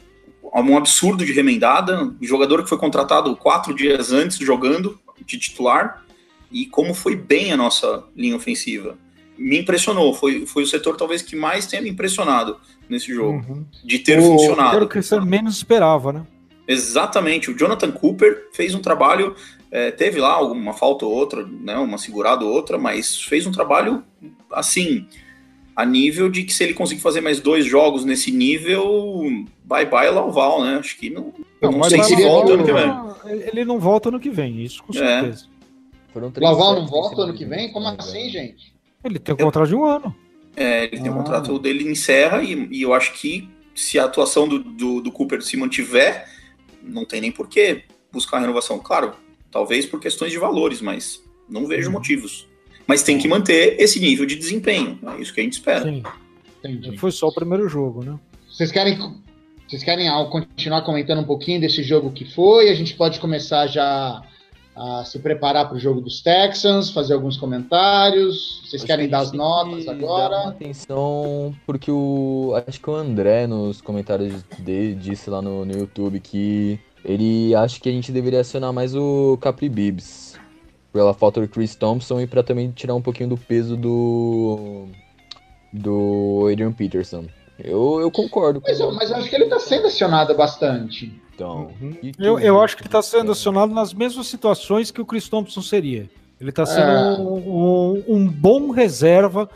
Um 0.54 0.78
absurdo 0.78 1.26
de 1.26 1.34
remendada, 1.34 2.04
um 2.04 2.16
jogador 2.22 2.64
que 2.64 2.70
foi 2.70 2.78
contratado 2.78 3.36
quatro 3.36 3.74
dias 3.74 4.12
antes 4.14 4.38
jogando 4.38 4.98
de 5.26 5.38
titular 5.38 6.06
e 6.52 6.66
como 6.68 6.94
foi 6.94 7.16
bem 7.16 7.52
a 7.52 7.58
nossa 7.58 8.04
linha 8.16 8.36
ofensiva. 8.36 8.98
Me 9.38 9.60
impressionou, 9.60 10.14
foi, 10.14 10.46
foi 10.46 10.64
o 10.64 10.68
setor 10.68 10.96
talvez 10.96 11.22
que 11.22 11.36
mais 11.36 11.66
tenha 11.66 11.82
me 11.82 11.90
impressionado 11.90 12.58
nesse 12.88 13.14
jogo, 13.14 13.40
Uhum. 13.50 13.66
de 13.84 14.00
ter 14.00 14.18
O- 14.20 14.24
funcionado. 14.24 14.76
Era 14.78 14.86
o 14.86 14.88
que 14.88 15.02
você 15.02 15.20
menos 15.20 15.58
esperava, 15.58 16.14
né? 16.14 16.26
Exatamente. 16.68 17.52
O 17.52 17.58
Jonathan 17.58 17.92
Cooper 17.92 18.48
fez 18.54 18.74
um 18.74 18.80
trabalho, 18.80 19.36
é, 19.78 19.92
teve 19.92 20.22
lá 20.22 20.32
alguma 20.32 20.72
falta 20.74 21.06
ou 21.06 21.12
outra, 21.12 21.46
né, 21.46 21.78
uma 21.78 21.98
segurada 21.98 22.46
ou 22.46 22.52
outra, 22.54 22.78
mas 22.78 23.22
fez 23.22 23.46
um 23.46 23.52
trabalho 23.52 24.04
assim, 24.52 25.06
a 25.76 25.86
nível 25.86 26.30
de 26.30 26.44
que 26.44 26.54
se 26.54 26.64
ele 26.64 26.74
conseguir 26.74 27.02
fazer 27.02 27.20
mais 27.20 27.42
dois 27.42 27.66
jogos 27.66 28.06
nesse 28.06 28.32
nível, 28.32 29.22
bye 29.66 29.86
bye 29.86 30.10
Lauval, 30.10 30.64
né? 30.64 30.78
Acho 30.78 30.96
que 30.98 31.10
não, 31.10 31.34
eu 31.62 31.72
não 31.72 31.80
mas 31.80 31.90
sei 31.90 32.02
se 32.04 32.16
volta 32.24 32.54
ano 32.54 32.64
que 32.64 32.72
vem. 32.72 33.42
ele- 33.50 33.66
não 33.66 33.78
volta 33.78 34.08
ano 34.08 34.20
que 34.20 34.30
vem, 34.30 34.62
isso 34.64 34.82
com 34.82 34.94
É. 34.94 34.98
certeza. 35.22 35.48
Foram 36.14 36.32
três 36.32 36.50
Laval 36.50 36.76
não 36.76 36.88
volta 36.88 37.22
ano 37.24 37.34
que 37.34 37.44
vem? 37.44 37.70
Como 37.74 37.86
não 37.86 37.98
assim, 38.00 38.30
gente? 38.30 38.74
Ele 39.04 39.20
tem 39.20 39.36
um 39.36 39.38
contrato 39.38 39.68
de 39.68 39.76
um 39.76 39.84
ano. 39.84 40.16
É, 40.56 40.86
ele 40.86 41.02
tem 41.02 41.12
um 41.12 41.16
Ah. 41.16 41.18
contrato 41.18 41.60
dele 41.60 41.84
encerra 41.92 42.42
e, 42.42 42.54
e 42.72 42.82
eu 42.82 42.94
acho 42.94 43.12
que 43.12 43.50
se 43.76 44.00
a 44.00 44.06
atuação 44.06 44.48
do, 44.48 44.60
do, 44.60 45.02
do 45.02 45.12
Cooper 45.12 45.42
se 45.42 45.58
mantiver, 45.58 46.26
não 46.82 47.04
tem 47.04 47.20
nem 47.20 47.32
por 47.34 47.50
que 47.50 47.82
buscar 48.10 48.38
a 48.38 48.40
renovação. 48.40 48.80
Claro, 48.80 49.14
talvez 49.56 49.86
por 49.86 50.02
questões 50.02 50.34
de 50.34 50.38
valores, 50.38 50.82
mas 50.82 51.24
não 51.50 51.66
vejo 51.66 51.90
motivos. 51.90 52.46
Mas 52.86 53.04
tem 53.04 53.18
que 53.18 53.26
manter 53.26 53.80
esse 53.80 54.02
nível 54.02 54.26
de 54.26 54.36
desempenho. 54.36 55.00
É 55.16 55.22
isso 55.22 55.34
que 55.34 55.40
a 55.40 55.44
gente 55.44 55.54
espera. 55.54 55.86
Sim. 55.86 56.04
Entendi. 56.60 56.98
Foi 56.98 57.10
só 57.10 57.30
o 57.30 57.34
primeiro 57.34 57.70
jogo, 57.70 58.04
né? 58.04 58.20
Vocês 58.52 58.70
querem, 58.70 59.00
vocês 59.66 59.82
querem 59.82 60.10
continuar 60.30 60.82
comentando 60.82 61.22
um 61.22 61.24
pouquinho 61.24 61.62
desse 61.62 61.84
jogo 61.84 62.12
que 62.12 62.26
foi? 62.26 62.70
A 62.70 62.74
gente 62.74 62.96
pode 62.96 63.18
começar 63.22 63.66
já 63.68 64.22
a 64.76 65.06
se 65.06 65.20
preparar 65.20 65.70
para 65.70 65.78
o 65.78 65.80
jogo 65.80 66.02
dos 66.02 66.22
Texans, 66.22 66.90
fazer 66.90 67.14
alguns 67.14 67.38
comentários. 67.38 68.62
Vocês 68.66 68.82
Acho 68.82 68.88
querem 68.88 69.06
que 69.06 69.12
dar 69.12 69.20
as 69.20 69.32
notas 69.32 69.86
dar 69.86 69.94
agora? 69.94 70.42
uma 70.42 70.50
atenção, 70.50 71.56
porque 71.66 71.90
o. 71.90 72.54
Acho 72.68 72.82
que 72.82 72.90
o 72.90 72.94
André, 72.94 73.48
nos 73.48 73.80
comentários 73.80 74.44
dele, 74.60 74.96
disse 74.96 75.30
lá 75.30 75.42
no, 75.42 75.64
no 75.64 75.78
YouTube 75.78 76.20
que 76.20 76.78
ele 77.06 77.54
acha 77.56 77.80
que 77.80 77.88
a 77.88 77.92
gente 77.92 78.12
deveria 78.12 78.42
acionar 78.42 78.74
mais 78.74 78.96
o 78.96 79.38
Capri 79.42 79.70
Bibbs. 79.70 80.36
Pela 80.92 81.14
falta 81.14 81.42
do 81.42 81.48
Chris 81.50 81.76
Thompson 81.76 82.22
e 82.22 82.28
pra 82.28 82.42
também 82.42 82.72
tirar 82.72 82.96
um 82.96 83.02
pouquinho 83.02 83.30
do 83.30 83.38
peso 83.38 83.76
do. 83.76 84.86
Do 85.74 86.48
Adrian 86.52 86.72
Peterson. 86.72 87.26
Eu, 87.60 88.00
eu 88.00 88.10
concordo 88.12 88.62
com 88.62 88.68
Mas, 88.68 88.80
eu- 88.80 88.92
mas 88.94 89.10
eu 89.12 89.18
acho 89.18 89.30
que 89.30 89.36
ele 89.36 89.46
está 89.46 89.60
sendo 89.60 89.88
acionado 89.88 90.34
bastante. 90.36 91.12
então. 91.34 91.70
Que 92.02 92.12
Eu, 92.18 92.40
eu 92.40 92.62
acho 92.62 92.76
que 92.78 92.82
ele 92.82 92.88
está 92.88 93.02
sendo 93.02 93.32
acionado 93.32 93.74
nas 93.74 93.94
mesmas 93.94 94.28
situações 94.28 94.90
que 94.92 95.02
o 95.02 95.06
Chris 95.06 95.28
Thompson 95.28 95.62
seria. 95.62 96.10
Ele 96.40 96.50
está 96.50 96.66
sendo 96.66 96.90
É. 96.90 97.18
um, 97.20 97.34
um- 97.38 98.04
um 98.08 98.28
bom 98.28 98.72
reserva, 98.72 99.50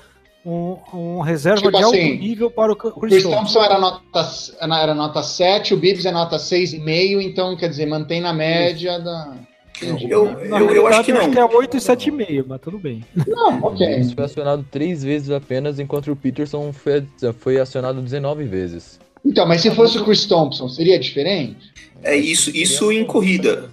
um, 0.50 0.78
um 0.98 1.20
reserva 1.22 1.62
Tipo 1.62 1.78
de 1.78 1.84
alto 1.84 1.96
assim, 1.96 2.18
nível 2.18 2.50
para 2.50 2.72
o 2.72 2.76
O 2.76 2.78
Chris, 2.78 3.12
Chris 3.12 3.24
Thompson. 3.24 3.38
Thompson 3.38 3.64
era 3.64 3.80
nota, 3.80 4.30
era 4.62 4.94
nota 4.96 5.24
7, 5.24 5.74
o 5.74 5.78
Bibbs 5.78 6.06
é 6.06 6.12
nota 6.12 6.38
6,5, 6.38 7.22
então 7.22 7.56
quer 7.56 7.70
dizer, 7.70 7.86
mantém 7.86 8.22
na 8.22 8.34
média 8.34 9.00
da. 9.00 9.36
Entendi. 9.82 10.10
Eu, 10.10 10.26
Na 10.50 10.60
eu, 10.60 10.72
eu 10.72 10.88
acho 10.88 11.04
que 11.06 11.14
não. 11.14 11.22
é 11.22 11.46
8 11.46 11.78
e 11.78 11.80
7,5, 11.80 12.46
mas 12.48 12.60
tudo 12.60 12.78
bem. 12.78 13.04
Não, 13.28 13.60
O 13.62 13.68
ok. 13.68 13.88
Bibbs 13.88 14.12
foi 14.12 14.26
acionado 14.26 14.66
três 14.70 15.04
vezes 15.04 15.30
apenas, 15.30 15.80
enquanto 15.80 16.12
o 16.12 16.16
Peterson 16.16 16.74
foi, 16.74 17.06
foi 17.40 17.60
acionado 17.60 18.02
19 18.02 18.44
vezes. 18.44 19.00
Então, 19.26 19.46
mas 19.48 19.62
se 19.62 19.72
fosse 19.72 19.98
o 19.98 20.04
Chris 20.04 20.26
Thompson, 20.26 20.68
seria 20.68 21.00
diferente? 21.00 21.72
É 22.04 22.16
isso, 22.16 22.50
isso 22.56 22.92
em 22.92 23.06
corrida. 23.06 23.70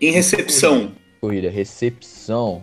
Em 0.00 0.12
recepção. 0.12 0.92
Corrida, 1.20 1.50
recepção. 1.50 2.62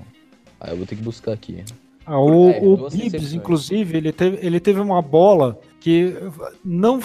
Ah, 0.59 0.69
eu 0.71 0.77
vou 0.77 0.85
ter 0.85 0.95
que 0.95 1.01
buscar 1.03 1.33
aqui. 1.33 1.63
Ah, 2.05 2.19
o 2.19 2.49
É, 2.49 2.59
o 2.61 3.35
inclusive, 3.35 3.97
ele 3.97 4.11
teve, 4.11 4.45
ele 4.45 4.59
teve 4.59 4.79
uma 4.79 5.01
bola 5.01 5.59
que 5.79 6.15
não, 6.63 6.99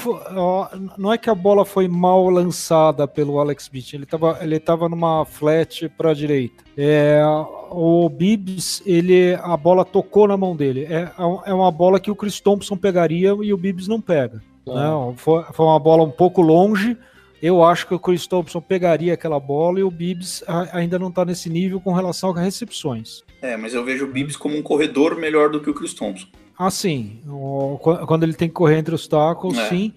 não 0.97 1.13
é 1.13 1.19
que 1.19 1.29
a 1.29 1.35
bola 1.35 1.65
foi 1.65 1.87
mal 1.87 2.29
lançada 2.31 3.07
pelo 3.07 3.39
Alex 3.39 3.65
Smith, 3.65 3.93
ele 3.93 4.05
estava 4.05 4.39
ele 4.41 4.59
tava 4.59 4.89
numa 4.89 5.25
flat 5.25 5.89
para 5.91 6.11
a 6.11 6.15
direita. 6.15 6.65
É, 6.77 7.23
o 7.71 8.09
Bibbs, 8.09 8.83
ele, 8.87 9.35
a 9.43 9.57
bola 9.57 9.85
tocou 9.85 10.27
na 10.27 10.37
mão 10.37 10.57
dele. 10.57 10.85
É, 10.85 11.11
é 11.45 11.53
uma 11.53 11.71
bola 11.71 12.01
que 12.01 12.11
o 12.11 12.17
Chris 12.17 12.41
Thompson 12.41 12.77
pegaria 12.77 13.37
e 13.43 13.53
o 13.53 13.57
Bibbs 13.57 13.87
não 13.87 14.01
pega. 14.01 14.43
Não, 14.67 15.15
foi, 15.17 15.45
foi 15.53 15.67
uma 15.67 15.79
bola 15.79 16.03
um 16.03 16.11
pouco 16.11 16.41
longe. 16.41 16.97
Eu 17.43 17.65
acho 17.65 17.87
que 17.87 17.95
o 17.95 17.99
Chris 17.99 18.27
Thompson 18.27 18.61
pegaria 18.61 19.15
aquela 19.15 19.41
bola 19.41 19.81
e 19.81 19.83
o 19.83 19.91
Bibbs 19.91 20.45
ainda 20.73 20.99
não 20.99 21.09
está 21.09 21.25
nesse 21.25 21.49
nível 21.49 21.81
com 21.81 21.93
relação 21.93 22.31
a 22.31 22.41
recepções. 22.41 23.23
É, 23.43 23.57
mas 23.57 23.73
eu 23.75 23.85
vejo 23.85 24.05
o 24.05 24.09
Bibbs 24.13 24.37
como 24.37 24.57
um 24.57 24.63
corredor 24.63 25.17
melhor 25.17 25.51
do 25.51 25.61
que 25.61 25.71
o 25.71 25.75
Chris 25.75 25.95
Thompson. 25.95 26.27
Ah, 26.59 26.71
sim. 26.71 27.21
O- 27.27 27.79
qu- 27.83 28.07
quando 28.07 28.23
ele 28.25 28.35
tem 28.35 28.49
que 28.49 28.55
correr 28.55 28.77
entre 28.79 28.95
os 28.95 29.09
tacos, 29.09 29.57
É. 29.59 29.69
sim. 29.69 29.93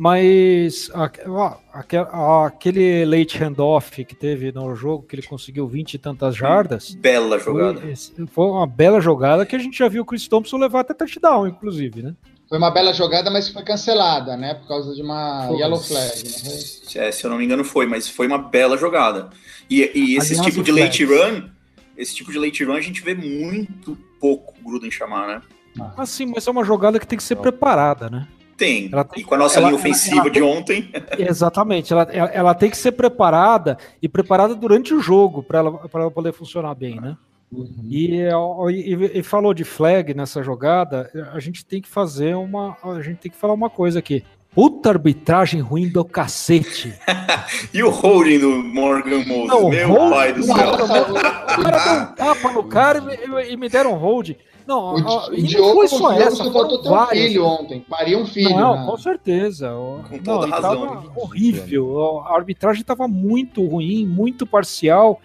Mas 0.00 0.90
a- 0.94 1.10
aque- 1.72 1.96
aquele 2.46 3.04
late 3.04 3.36
handoff 3.42 4.04
que 4.04 4.14
teve 4.14 4.52
no 4.52 4.74
jogo, 4.74 5.02
que 5.04 5.16
ele 5.16 5.22
conseguiu 5.26 5.66
20 5.66 5.94
e 5.94 5.98
tantas 5.98 6.36
jardas, 6.36 6.94
Bela 6.94 7.38
jogada. 7.38 7.80
foi, 7.80 8.26
foi 8.28 8.46
uma 8.46 8.66
bela 8.66 9.00
jogada 9.00 9.44
que 9.44 9.56
a 9.56 9.58
gente 9.58 9.76
já 9.76 9.88
viu 9.88 10.02
o 10.02 10.06
Chris 10.06 10.28
Thompson 10.28 10.56
levar 10.56 10.80
até 10.80 10.94
touchdown, 10.94 11.48
inclusive, 11.48 12.02
né? 12.02 12.14
Foi 12.48 12.58
uma 12.58 12.70
bela 12.70 12.92
jogada, 12.94 13.28
mas 13.30 13.48
foi 13.48 13.62
cancelada, 13.64 14.36
né? 14.36 14.54
Por 14.54 14.68
causa 14.68 14.94
de 14.94 15.02
uma 15.02 15.46
Foi. 15.48 15.58
yellow 15.58 15.80
flag. 15.80 16.22
Né? 16.24 17.06
É, 17.06 17.12
se 17.12 17.24
eu 17.24 17.30
não 17.30 17.36
me 17.36 17.44
engano 17.44 17.64
foi, 17.64 17.84
mas 17.86 18.08
foi 18.08 18.26
uma 18.28 18.38
bela 18.38 18.76
jogada. 18.78 19.28
E, 19.68 19.80
e 19.94 20.16
esse 20.16 20.32
Aliás, 20.34 20.46
tipo 20.46 20.62
de 20.62 20.70
late 20.72 21.04
flags. 21.06 21.42
run, 21.42 21.48
esse 21.98 22.14
tipo 22.14 22.32
de 22.32 22.38
late 22.38 22.64
run 22.64 22.72
a 22.74 22.80
gente 22.80 23.02
vê 23.02 23.14
muito 23.14 23.98
pouco 24.20 24.54
o 24.60 24.64
Gruden 24.68 24.90
chamar, 24.90 25.26
né? 25.26 25.42
Assim, 25.96 26.26
mas 26.26 26.46
é 26.46 26.50
uma 26.50 26.64
jogada 26.64 26.98
que 26.98 27.06
tem 27.06 27.16
que 27.16 27.22
ser 27.22 27.36
preparada, 27.36 28.08
né? 28.08 28.26
Tem. 28.56 28.88
Ela 28.92 29.04
tem- 29.04 29.22
e 29.22 29.24
com 29.24 29.34
a 29.34 29.38
nossa 29.38 29.58
ela- 29.58 29.68
linha 29.68 29.78
ela- 29.78 29.88
ofensiva 29.88 30.20
ela 30.22 30.30
de 30.30 30.42
ontem, 30.42 30.90
Exatamente. 31.18 31.92
Ela, 31.92 32.02
ela, 32.10 32.28
ela 32.30 32.54
tem 32.54 32.68
que 32.70 32.76
ser 32.76 32.92
preparada 32.92 33.76
e 34.02 34.08
preparada 34.08 34.54
durante 34.54 34.92
o 34.94 35.00
jogo 35.00 35.42
para 35.42 35.58
ela, 35.60 35.72
pra 35.88 36.00
ela 36.02 36.10
poder 36.10 36.32
funcionar 36.32 36.74
bem, 36.74 37.00
né? 37.00 37.16
E, 37.88 38.28
ó, 38.34 38.68
e- 38.68 39.18
e 39.18 39.22
falou 39.22 39.54
de 39.54 39.64
flag 39.64 40.12
nessa 40.12 40.42
jogada, 40.42 41.10
a 41.32 41.38
gente 41.40 41.64
tem 41.64 41.80
que 41.80 41.88
fazer 41.88 42.34
uma. 42.36 42.76
A 42.82 43.00
gente 43.00 43.18
tem 43.18 43.30
que 43.30 43.38
falar 43.38 43.54
uma 43.54 43.70
coisa 43.70 43.98
aqui. 44.00 44.22
Puta 44.58 44.88
arbitragem 44.88 45.60
ruim 45.60 45.88
do 45.88 46.04
cacete. 46.04 46.92
e 47.72 47.80
o 47.80 47.90
holding 47.90 48.40
do 48.40 48.50
Morgan 48.64 49.24
Moses, 49.24 49.46
Não, 49.46 49.68
meu 49.68 49.88
hold- 49.88 50.10
pai 50.10 50.32
do 50.32 50.42
céu. 50.42 50.54
O 50.56 51.62
cara 51.62 51.78
deu 51.84 52.02
um 52.02 52.06
tapa 52.16 52.52
no 52.52 52.64
cara 52.64 52.98
e 52.98 53.28
me, 53.28 53.52
e 53.52 53.56
me 53.56 53.68
deram 53.68 53.92
um 53.92 53.98
hold. 53.98 54.30
Não, 54.66 54.96
O, 54.96 55.06
ó, 55.06 55.28
o 55.28 55.36
Diogo, 55.36 55.74
foi 55.74 55.84
o 55.86 55.88
só 55.88 55.96
Diogo 56.12 56.22
essa, 56.22 56.42
ter 56.42 56.50
um 56.50 56.90
várias. 56.90 57.26
filho 57.28 57.44
ontem. 57.46 57.86
Paria 57.88 58.18
um 58.18 58.26
filho. 58.26 58.50
Não, 58.50 58.80
né? 58.80 58.86
com 58.90 58.96
certeza. 58.96 59.70
Com 60.10 60.18
toda 60.18 60.46
Não, 60.48 60.52
razão. 60.52 60.86
tava 60.88 61.12
horrível. 61.14 62.18
A 62.26 62.34
arbitragem 62.34 62.80
estava 62.80 63.06
muito 63.06 63.64
ruim, 63.64 64.04
muito 64.04 64.44
parcial. 64.44 65.20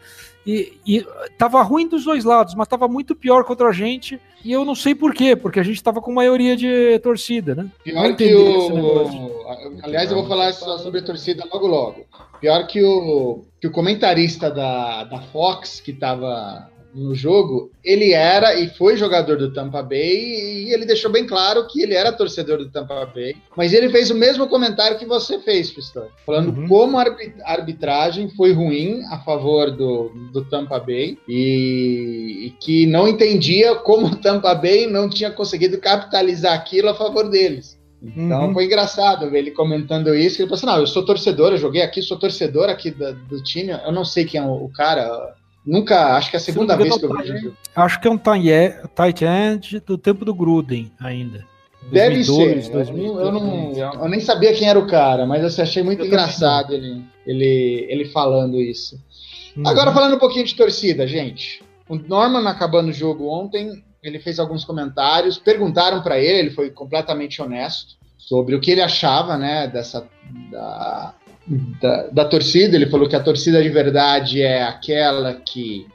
E, 0.45 0.73
e 0.85 1.05
tava 1.37 1.61
ruim 1.61 1.87
dos 1.87 2.03
dois 2.03 2.25
lados, 2.25 2.53
mas 2.53 2.67
tava 2.67 2.87
muito 2.87 3.15
pior 3.15 3.43
contra 3.45 3.69
a 3.69 3.71
gente. 3.71 4.19
E 4.43 4.51
eu 4.51 4.65
não 4.65 4.75
sei 4.75 4.93
por 4.93 5.13
quê, 5.13 5.35
porque 5.35 5.59
a 5.59 5.63
gente 5.63 5.81
tava 5.81 6.01
com 6.01 6.11
maioria 6.11 6.55
de 6.57 6.99
torcida, 6.99 7.55
né? 7.55 7.69
Pior 7.83 8.15
que 8.15 8.35
o. 8.35 9.45
Aliás, 9.83 10.11
eu 10.11 10.17
vou 10.17 10.27
falar 10.27 10.51
sobre 10.53 10.99
a 10.99 11.03
torcida 11.03 11.47
logo 11.51 11.67
logo. 11.67 12.05
Pior 12.41 12.67
que 12.67 12.83
o, 12.83 13.45
que 13.61 13.67
o 13.67 13.71
comentarista 13.71 14.51
da, 14.51 15.05
da 15.05 15.21
Fox, 15.21 15.79
que 15.79 15.93
tava 15.93 16.69
no 16.93 17.15
jogo, 17.15 17.71
ele 17.83 18.11
era 18.11 18.59
e 18.59 18.69
foi 18.69 18.95
jogador 18.95 19.37
do 19.37 19.51
Tampa 19.51 19.81
Bay 19.81 20.65
e 20.67 20.73
ele 20.73 20.85
deixou 20.85 21.11
bem 21.11 21.25
claro 21.25 21.67
que 21.67 21.81
ele 21.81 21.93
era 21.93 22.11
torcedor 22.11 22.59
do 22.59 22.69
Tampa 22.69 23.05
Bay. 23.05 23.35
Mas 23.55 23.73
ele 23.73 23.89
fez 23.89 24.11
o 24.11 24.15
mesmo 24.15 24.47
comentário 24.47 24.97
que 24.97 25.05
você 25.05 25.39
fez, 25.39 25.71
Pistão, 25.71 26.07
falando 26.25 26.55
uhum. 26.55 26.67
como 26.67 26.97
a 26.97 27.05
arbitragem 27.45 28.29
foi 28.29 28.53
ruim 28.53 29.03
a 29.09 29.19
favor 29.19 29.71
do, 29.71 30.09
do 30.31 30.45
Tampa 30.45 30.79
Bay 30.79 31.17
e, 31.27 32.47
e, 32.47 32.49
que 32.59 32.85
não 32.85 33.07
entendia 33.07 33.75
como 33.75 34.07
o 34.07 34.15
Tampa 34.15 34.53
Bay 34.53 34.87
não 34.87 35.09
tinha 35.09 35.31
conseguido 35.31 35.79
capitalizar 35.79 36.53
aquilo 36.53 36.89
a 36.89 36.93
favor 36.93 37.29
deles. 37.29 37.81
Então 38.03 38.47
uhum. 38.47 38.53
foi 38.53 38.65
engraçado 38.65 39.29
ver 39.29 39.39
ele 39.39 39.51
comentando 39.51 40.13
isso. 40.13 40.41
Ele 40.41 40.49
falou 40.49 40.55
assim: 40.55 40.65
Não, 40.65 40.79
eu 40.79 40.87
sou 40.87 41.05
torcedor, 41.05 41.53
eu 41.53 41.57
joguei 41.57 41.81
aqui, 41.81 42.01
sou 42.01 42.19
torcedor 42.19 42.69
aqui 42.69 42.91
do, 42.91 43.13
do 43.13 43.41
time. 43.41 43.71
Eu 43.71 43.93
não 43.93 44.03
sei 44.03 44.25
quem 44.25 44.41
é 44.41 44.43
o, 44.43 44.65
o 44.65 44.69
cara, 44.69 45.33
Nunca, 45.65 46.17
acho 46.17 46.29
que 46.29 46.35
é 46.35 46.39
a 46.39 46.41
segunda 46.41 46.75
vez 46.75 46.97
que 46.97 47.05
eu 47.05 47.15
vejo. 47.15 47.53
Acho 47.75 47.99
que 47.99 48.07
é 48.07 48.11
um 48.11 48.17
tight 48.17 49.23
end 49.23 49.79
do 49.85 49.97
tempo 49.97 50.25
do 50.25 50.33
Gruden 50.33 50.91
ainda. 50.99 51.45
Deve 51.91 52.23
2002, 52.23 52.65
ser. 52.65 52.71
2002, 52.71 53.25
eu, 53.25 53.31
não, 53.31 54.03
eu, 54.03 54.09
nem 54.09 54.19
sabia 54.19 54.53
quem 54.53 54.69
era 54.69 54.79
o 54.79 54.87
cara, 54.87 55.25
mas 55.25 55.57
eu 55.57 55.63
achei 55.63 55.83
muito 55.83 56.01
eu 56.01 56.07
engraçado 56.07 56.73
ele, 56.73 57.03
ele, 57.25 57.85
ele 57.89 58.05
falando 58.05 58.61
isso. 58.61 58.97
Uhum. 59.55 59.67
Agora 59.67 59.91
falando 59.91 60.15
um 60.15 60.19
pouquinho 60.19 60.45
de 60.45 60.55
torcida, 60.55 61.07
gente. 61.07 61.63
O 61.87 61.95
Norman 61.95 62.47
acabando 62.47 62.89
o 62.89 62.93
jogo 62.93 63.27
ontem, 63.27 63.83
ele 64.01 64.19
fez 64.19 64.39
alguns 64.39 64.63
comentários, 64.63 65.37
perguntaram 65.37 66.01
para 66.01 66.17
ele, 66.17 66.39
ele 66.39 66.51
foi 66.51 66.69
completamente 66.69 67.41
honesto 67.41 67.95
sobre 68.17 68.55
o 68.55 68.61
que 68.61 68.71
ele 68.71 68.81
achava, 68.81 69.37
né, 69.37 69.67
dessa 69.67 70.07
da, 70.49 71.13
da, 71.47 72.07
da, 72.07 72.25
torcida. 72.25 72.75
Ele 72.75 72.89
falou 72.89 73.07
que 73.07 73.15
a 73.15 73.23
torcida 73.23 73.61
de 73.61 73.69
verdade 73.69 74.41
é 74.41 74.63
aquela 74.63 75.33
que, 75.33 75.85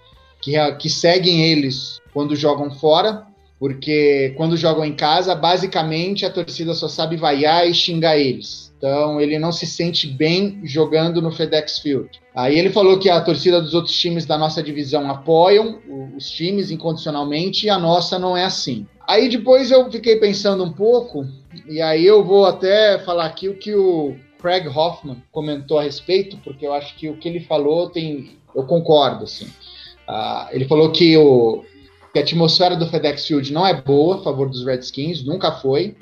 que, 0.41 0.53
que 0.77 0.91
seguem 0.91 1.45
eles 1.47 2.01
quando 2.13 2.37
jogam 2.37 2.71
fora, 2.71 3.27
porque 3.59 4.35
quando 4.37 4.57
jogam 4.57 4.85
em 4.85 4.95
casa, 4.95 5.35
basicamente 5.35 6.25
a 6.25 6.31
torcida 6.31 6.75
só 6.75 6.89
sabe 6.89 7.17
vaiar 7.17 7.69
e 7.69 7.75
xingar 7.75 8.19
eles. 8.19 8.69
Então 8.77 9.21
ele 9.21 9.39
não 9.39 9.51
se 9.51 9.67
sente 9.67 10.07
bem 10.07 10.61
jogando 10.63 11.21
no 11.21 11.33
FedEx 11.33 11.81
Field. 11.81 12.09
Aí 12.35 12.57
ele 12.57 12.71
falou 12.71 12.99
que 12.99 13.11
a 13.11 13.21
torcida 13.21 13.61
dos 13.61 13.75
outros 13.75 13.99
times 13.99 14.25
da 14.25 14.39
nossa 14.39 14.63
divisão 14.63 15.11
apoiam 15.11 15.81
os 16.17 16.31
times 16.31 16.71
incondicionalmente 16.71 17.67
e 17.67 17.71
a 17.71 17.79
nossa 17.79 18.19
não 18.19 18.37
é 18.37 18.45
assim. 18.45 18.87
Aí 19.09 19.29
depois 19.29 19.71
eu 19.73 19.91
fiquei 19.91 20.17
pensando 20.17 20.63
um 20.63 20.73
pouco, 20.73 21.27
e 21.67 21.81
aí 21.81 22.07
eu 22.07 22.23
vou 22.23 22.45
até 22.45 22.99
falar 22.99 23.25
aqui 23.25 23.49
o 23.49 23.57
que 23.57 23.75
o 23.75 24.15
Craig 24.41 24.67
Hoffman 24.69 25.23
comentou 25.33 25.79
a 25.79 25.83
respeito, 25.83 26.37
porque 26.39 26.67
eu 26.67 26.73
acho 26.73 26.95
que 26.97 27.09
o 27.09 27.17
que 27.17 27.29
ele 27.29 27.41
falou 27.41 27.91
tem. 27.91 28.39
Eu 28.55 28.65
concordo, 28.65 29.25
assim. 29.25 29.47
Uh, 30.09 30.49
ele 30.51 30.65
falou 30.65 30.91
que, 30.91 31.17
o, 31.17 31.63
que 32.13 32.19
a 32.19 32.23
atmosfera 32.23 32.77
do 32.77 32.89
FedEx 32.89 33.27
Field 33.27 33.53
não 33.53 33.67
é 33.67 33.75
boa 33.75 34.17
a 34.17 34.23
favor 34.23 34.49
dos 34.49 34.65
Redskins, 34.65 35.25
nunca 35.25 35.53
foi. 35.53 35.97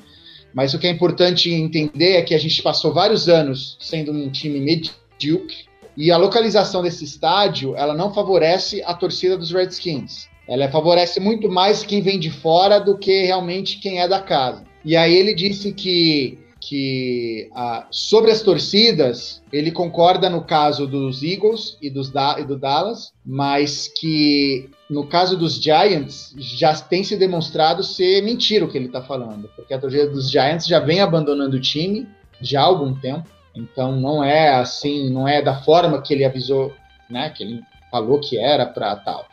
Mas 0.54 0.72
o 0.72 0.78
que 0.78 0.86
é 0.86 0.90
importante 0.90 1.50
entender 1.50 2.12
é 2.12 2.22
que 2.22 2.34
a 2.34 2.38
gente 2.38 2.62
passou 2.62 2.92
vários 2.92 3.28
anos 3.28 3.76
sendo 3.80 4.12
um 4.12 4.30
time 4.30 4.60
medíocre 4.60 5.66
e 5.96 6.10
a 6.10 6.16
localização 6.16 6.82
desse 6.82 7.04
estádio 7.04 7.74
ela 7.74 7.94
não 7.94 8.12
favorece 8.12 8.82
a 8.84 8.92
torcida 8.92 9.36
dos 9.36 9.50
Redskins. 9.50 10.28
Ela 10.46 10.68
favorece 10.68 11.18
muito 11.18 11.48
mais 11.48 11.82
quem 11.82 12.02
vem 12.02 12.18
de 12.18 12.30
fora 12.30 12.78
do 12.78 12.98
que 12.98 13.24
realmente 13.24 13.80
quem 13.80 14.00
é 14.00 14.06
da 14.06 14.20
casa. 14.20 14.62
E 14.84 14.94
aí 14.94 15.14
ele 15.14 15.34
disse 15.34 15.72
que 15.72 16.38
que 16.68 17.48
ah, 17.54 17.86
sobre 17.92 18.32
as 18.32 18.42
torcidas, 18.42 19.40
ele 19.52 19.70
concorda 19.70 20.28
no 20.28 20.42
caso 20.42 20.84
dos 20.84 21.22
Eagles 21.22 21.78
e, 21.80 21.88
dos 21.88 22.10
da, 22.10 22.40
e 22.40 22.44
do 22.44 22.58
Dallas, 22.58 23.12
mas 23.24 23.86
que 23.86 24.68
no 24.90 25.06
caso 25.06 25.36
dos 25.36 25.62
Giants 25.62 26.34
já 26.36 26.74
tem 26.74 27.04
se 27.04 27.16
demonstrado 27.16 27.84
ser 27.84 28.20
mentira 28.22 28.64
o 28.64 28.68
que 28.68 28.76
ele 28.76 28.86
está 28.86 29.00
falando, 29.00 29.48
porque 29.54 29.72
a 29.72 29.78
torcida 29.78 30.08
dos 30.08 30.28
Giants 30.28 30.66
já 30.66 30.80
vem 30.80 31.00
abandonando 31.00 31.56
o 31.56 31.60
time 31.60 32.08
já 32.40 32.62
há 32.62 32.64
algum 32.64 32.92
tempo, 32.94 33.28
então 33.54 33.94
não 33.94 34.24
é 34.24 34.56
assim, 34.56 35.08
não 35.08 35.28
é 35.28 35.40
da 35.40 35.62
forma 35.62 36.02
que 36.02 36.12
ele 36.12 36.24
avisou, 36.24 36.74
né, 37.08 37.30
que 37.30 37.44
ele 37.44 37.62
falou 37.92 38.18
que 38.18 38.36
era 38.36 38.66
para 38.66 38.96
tal. 38.96 39.24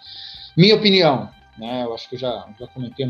Minha 0.56 0.76
opinião, 0.76 1.30
né, 1.58 1.84
eu 1.84 1.96
acho 1.96 2.08
que 2.08 2.14
eu 2.14 2.20
já, 2.20 2.46
já 2.60 2.68
comentei, 2.68 3.08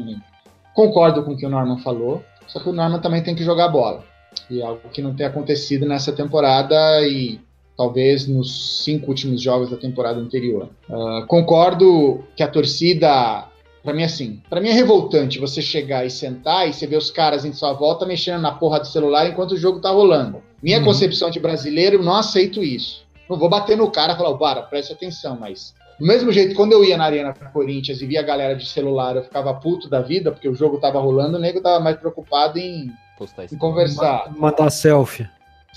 concordo 0.74 1.24
com 1.24 1.34
o 1.34 1.38
que 1.38 1.46
o 1.46 1.50
Norman 1.50 1.80
falou, 1.80 2.24
só 2.48 2.62
que 2.62 2.70
o 2.70 2.74
Norman 2.74 3.00
também 3.00 3.22
tem 3.22 3.36
que 3.36 3.44
jogar 3.44 3.68
bola 3.68 4.13
e 4.50 4.62
algo 4.62 4.90
que 4.90 5.02
não 5.02 5.14
tem 5.16 5.26
acontecido 5.26 5.86
nessa 5.86 6.12
temporada 6.12 6.76
e 7.08 7.40
talvez 7.78 8.28
nos 8.28 8.84
cinco 8.84 9.10
últimos 9.10 9.42
jogos 9.42 9.70
da 9.70 9.78
temporada 9.78 10.20
anterior. 10.20 10.70
Uh, 10.90 11.26
concordo 11.28 12.24
que 12.36 12.44
a 12.44 12.48
torcida, 12.48 13.48
para 13.84 13.94
mim 13.94 14.04
assim, 14.04 14.42
para 14.50 14.62
mim 14.62 14.70
é 14.70 14.74
revoltante 14.74 15.40
você 15.40 15.62
chegar 15.62 16.06
e 16.06 16.10
sentar 16.10 16.68
e 16.68 16.74
você 16.74 16.86
ver 16.86 16.98
os 16.98 17.10
caras 17.10 17.46
em 17.46 17.54
sua 17.54 17.74
volta 17.74 18.06
mexendo 18.06 18.42
na 18.42 18.52
porra 18.52 18.80
do 18.80 18.88
celular 18.88 19.28
enquanto 19.28 19.54
o 19.54 19.58
jogo 19.58 19.80
tá 19.80 19.90
rolando. 19.90 20.42
Minha 20.62 20.80
uhum. 20.80 20.86
concepção 20.86 21.30
de 21.30 21.40
brasileiro, 21.40 21.98
eu 21.98 22.04
não 22.04 22.16
aceito 22.16 22.64
isso. 22.64 23.04
Não 23.30 23.38
vou 23.38 23.50
bater 23.50 23.76
no 23.76 23.90
cara 23.90 24.14
e 24.14 24.18
falar, 24.18 24.38
para, 24.38 24.62
preste 24.64 24.94
atenção, 24.94 25.38
mas 25.40 25.74
do 26.00 26.06
mesmo 26.06 26.32
jeito, 26.32 26.56
quando 26.56 26.72
eu 26.72 26.84
ia 26.84 26.98
na 26.98 27.06
Arena 27.06 27.34
Corinthians 27.34 28.02
e 28.02 28.06
via 28.06 28.20
a 28.20 28.24
galera 28.24 28.56
de 28.56 28.66
celular, 28.66 29.16
eu 29.16 29.24
ficava 29.24 29.54
puto 29.54 29.90
da 29.90 30.02
vida, 30.02 30.32
porque 30.32 30.50
o 30.50 30.56
jogo 30.56 30.80
tava 30.80 31.00
rolando, 31.00 31.38
o 31.38 31.40
nego 31.40 31.62
tava 31.62 31.80
mais 31.80 31.98
preocupado 31.98 32.58
em 32.58 32.92
postar 33.18 33.46
isso. 33.46 33.58
Conversar. 33.58 34.32
Matar 34.38 34.70
selfie. 34.70 35.28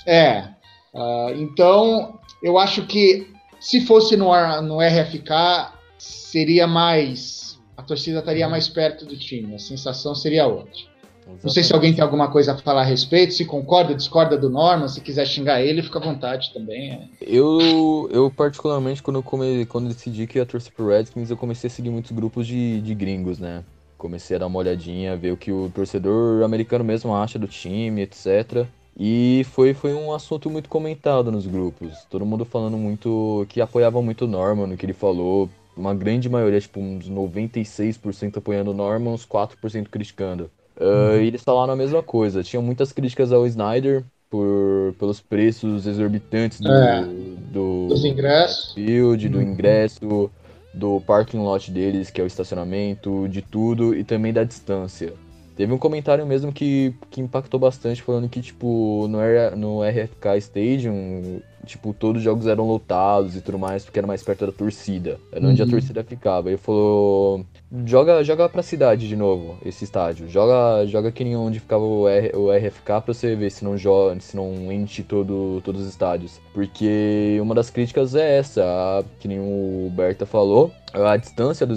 É. 0.05 0.49
Uh, 0.93 1.29
então, 1.35 2.19
eu 2.41 2.57
acho 2.57 2.85
que 2.85 3.33
se 3.59 3.85
fosse 3.85 4.15
no, 4.15 4.29
no 4.61 4.79
RFK, 4.79 5.71
seria 5.97 6.67
mais. 6.67 7.59
A 7.75 7.83
torcida 7.83 8.19
estaria 8.19 8.47
mais 8.49 8.67
perto 8.67 9.05
do 9.05 9.17
time. 9.17 9.55
A 9.55 9.59
sensação 9.59 10.15
seria 10.15 10.47
outra. 10.47 10.81
Exatamente. 11.27 11.43
Não 11.43 11.51
sei 11.51 11.63
se 11.63 11.73
alguém 11.73 11.93
tem 11.93 12.03
alguma 12.03 12.29
coisa 12.29 12.53
a 12.53 12.57
falar 12.57 12.81
a 12.81 12.85
respeito, 12.85 13.33
se 13.33 13.43
concorda, 13.45 13.93
discorda 13.93 14.37
do 14.37 14.49
Norman, 14.49 14.87
se 14.87 15.01
quiser 15.01 15.25
xingar 15.25 15.61
ele, 15.61 15.83
fica 15.83 15.99
à 15.99 16.01
vontade 16.01 16.53
também. 16.53 16.93
É. 16.93 17.07
Eu, 17.21 18.09
eu 18.11 18.31
particularmente, 18.31 19.03
quando 19.03 19.17
eu 19.17 19.23
come, 19.23 19.65
quando 19.65 19.89
decidi 19.89 20.25
que 20.25 20.37
ia 20.37 20.45
torcer 20.45 20.71
pro 20.71 20.87
Redskins, 20.87 21.29
eu 21.29 21.37
comecei 21.37 21.67
a 21.67 21.71
seguir 21.71 21.89
muitos 21.89 22.11
grupos 22.11 22.47
de, 22.47 22.81
de 22.81 22.95
gringos, 22.95 23.39
né? 23.39 23.63
Comecei 23.97 24.35
a 24.35 24.39
dar 24.39 24.47
uma 24.47 24.59
olhadinha, 24.59 25.17
ver 25.17 25.31
o 25.31 25.37
que 25.37 25.51
o 25.51 25.71
torcedor 25.73 26.43
americano 26.43 26.83
mesmo 26.83 27.15
acha 27.15 27.39
do 27.39 27.47
time, 27.47 28.01
etc. 28.01 28.65
E 28.99 29.45
foi, 29.51 29.73
foi 29.73 29.93
um 29.93 30.11
assunto 30.11 30.49
muito 30.49 30.69
comentado 30.69 31.31
nos 31.31 31.45
grupos. 31.45 32.05
Todo 32.09 32.25
mundo 32.25 32.43
falando 32.45 32.77
muito 32.77 33.45
que 33.49 33.61
apoiava 33.61 34.01
muito 34.01 34.25
o 34.25 34.27
Norman 34.27 34.67
no 34.67 34.77
que 34.77 34.85
ele 34.85 34.93
falou. 34.93 35.49
Uma 35.75 35.93
grande 35.93 36.27
maioria, 36.27 36.59
tipo 36.59 36.79
uns 36.79 37.07
96% 37.07 38.37
apoiando 38.37 38.71
o 38.71 38.73
Norman, 38.73 39.11
uns 39.11 39.25
4% 39.25 39.87
criticando. 39.89 40.49
Uh, 40.75 41.21
e 41.21 41.27
eles 41.27 41.43
falaram 41.43 41.73
a 41.73 41.75
mesma 41.75 42.01
coisa. 42.01 42.43
Tinha 42.43 42.61
muitas 42.61 42.91
críticas 42.91 43.31
ao 43.31 43.45
Snyder 43.45 44.03
por, 44.29 44.95
pelos 44.99 45.19
preços 45.19 45.85
exorbitantes 45.85 46.59
do, 46.59 46.71
é, 46.71 47.03
do, 47.51 47.87
dos 47.87 48.03
ingressos. 48.03 48.73
Field, 48.73 49.29
do 49.29 49.37
uhum. 49.37 49.43
ingresso 49.43 50.31
do 50.77 51.01
parking 51.01 51.39
lot 51.39 51.71
deles, 51.71 52.09
que 52.09 52.21
é 52.21 52.23
o 52.23 52.27
estacionamento, 52.27 53.27
de 53.27 53.41
tudo 53.41 53.95
e 53.95 54.03
também 54.03 54.31
da 54.31 54.43
distância. 54.43 55.13
Teve 55.55 55.73
um 55.73 55.77
comentário 55.77 56.25
mesmo 56.25 56.53
que, 56.53 56.93
que 57.09 57.19
impactou 57.19 57.59
bastante, 57.59 58.03
falando 58.03 58.29
que, 58.29 58.41
tipo, 58.41 59.07
no, 59.07 59.17
no 59.55 59.81
RFK 59.81 60.37
Stadium, 60.37 61.41
tipo, 61.67 61.93
todos 61.93 62.19
os 62.19 62.23
jogos 62.23 62.47
eram 62.47 62.65
lotados 62.67 63.35
e 63.35 63.41
tudo 63.41 63.59
mais, 63.59 63.83
porque 63.83 63.99
era 63.99 64.07
mais 64.07 64.23
perto 64.23 64.47
da 64.47 64.51
torcida. 64.51 65.19
Era 65.31 65.45
uhum. 65.45 65.51
onde 65.51 65.61
a 65.61 65.65
uhum. 65.65 65.71
torcida 65.71 66.03
ficava. 66.03 66.49
Ele 66.49 66.57
falou: 66.57 67.45
joga, 67.85 68.23
joga 68.23 68.49
pra 68.49 68.63
cidade 68.63 69.07
de 69.07 69.15
novo, 69.15 69.57
esse 69.65 69.83
estádio. 69.83 70.29
Joga, 70.29 70.85
joga 70.87 71.11
que 71.11 71.23
nem 71.23 71.35
onde 71.35 71.59
ficava 71.59 71.83
o, 71.83 72.07
R, 72.07 72.31
o 72.35 72.51
RFK 72.51 72.85
pra 72.85 73.13
você 73.13 73.35
ver 73.35 73.51
se 73.51 73.63
não, 73.63 73.77
joga, 73.77 74.19
se 74.19 74.35
não 74.35 74.71
enche 74.71 75.03
todo, 75.03 75.61
todos 75.63 75.81
os 75.81 75.87
estádios. 75.87 76.39
Porque 76.53 77.37
uma 77.41 77.53
das 77.53 77.69
críticas 77.69 78.15
é 78.15 78.37
essa, 78.37 78.63
a, 78.63 79.03
que 79.19 79.27
nem 79.27 79.39
o 79.39 79.91
Berta 79.95 80.25
falou, 80.25 80.71
a 80.93 81.17
distância 81.17 81.65
do, 81.65 81.75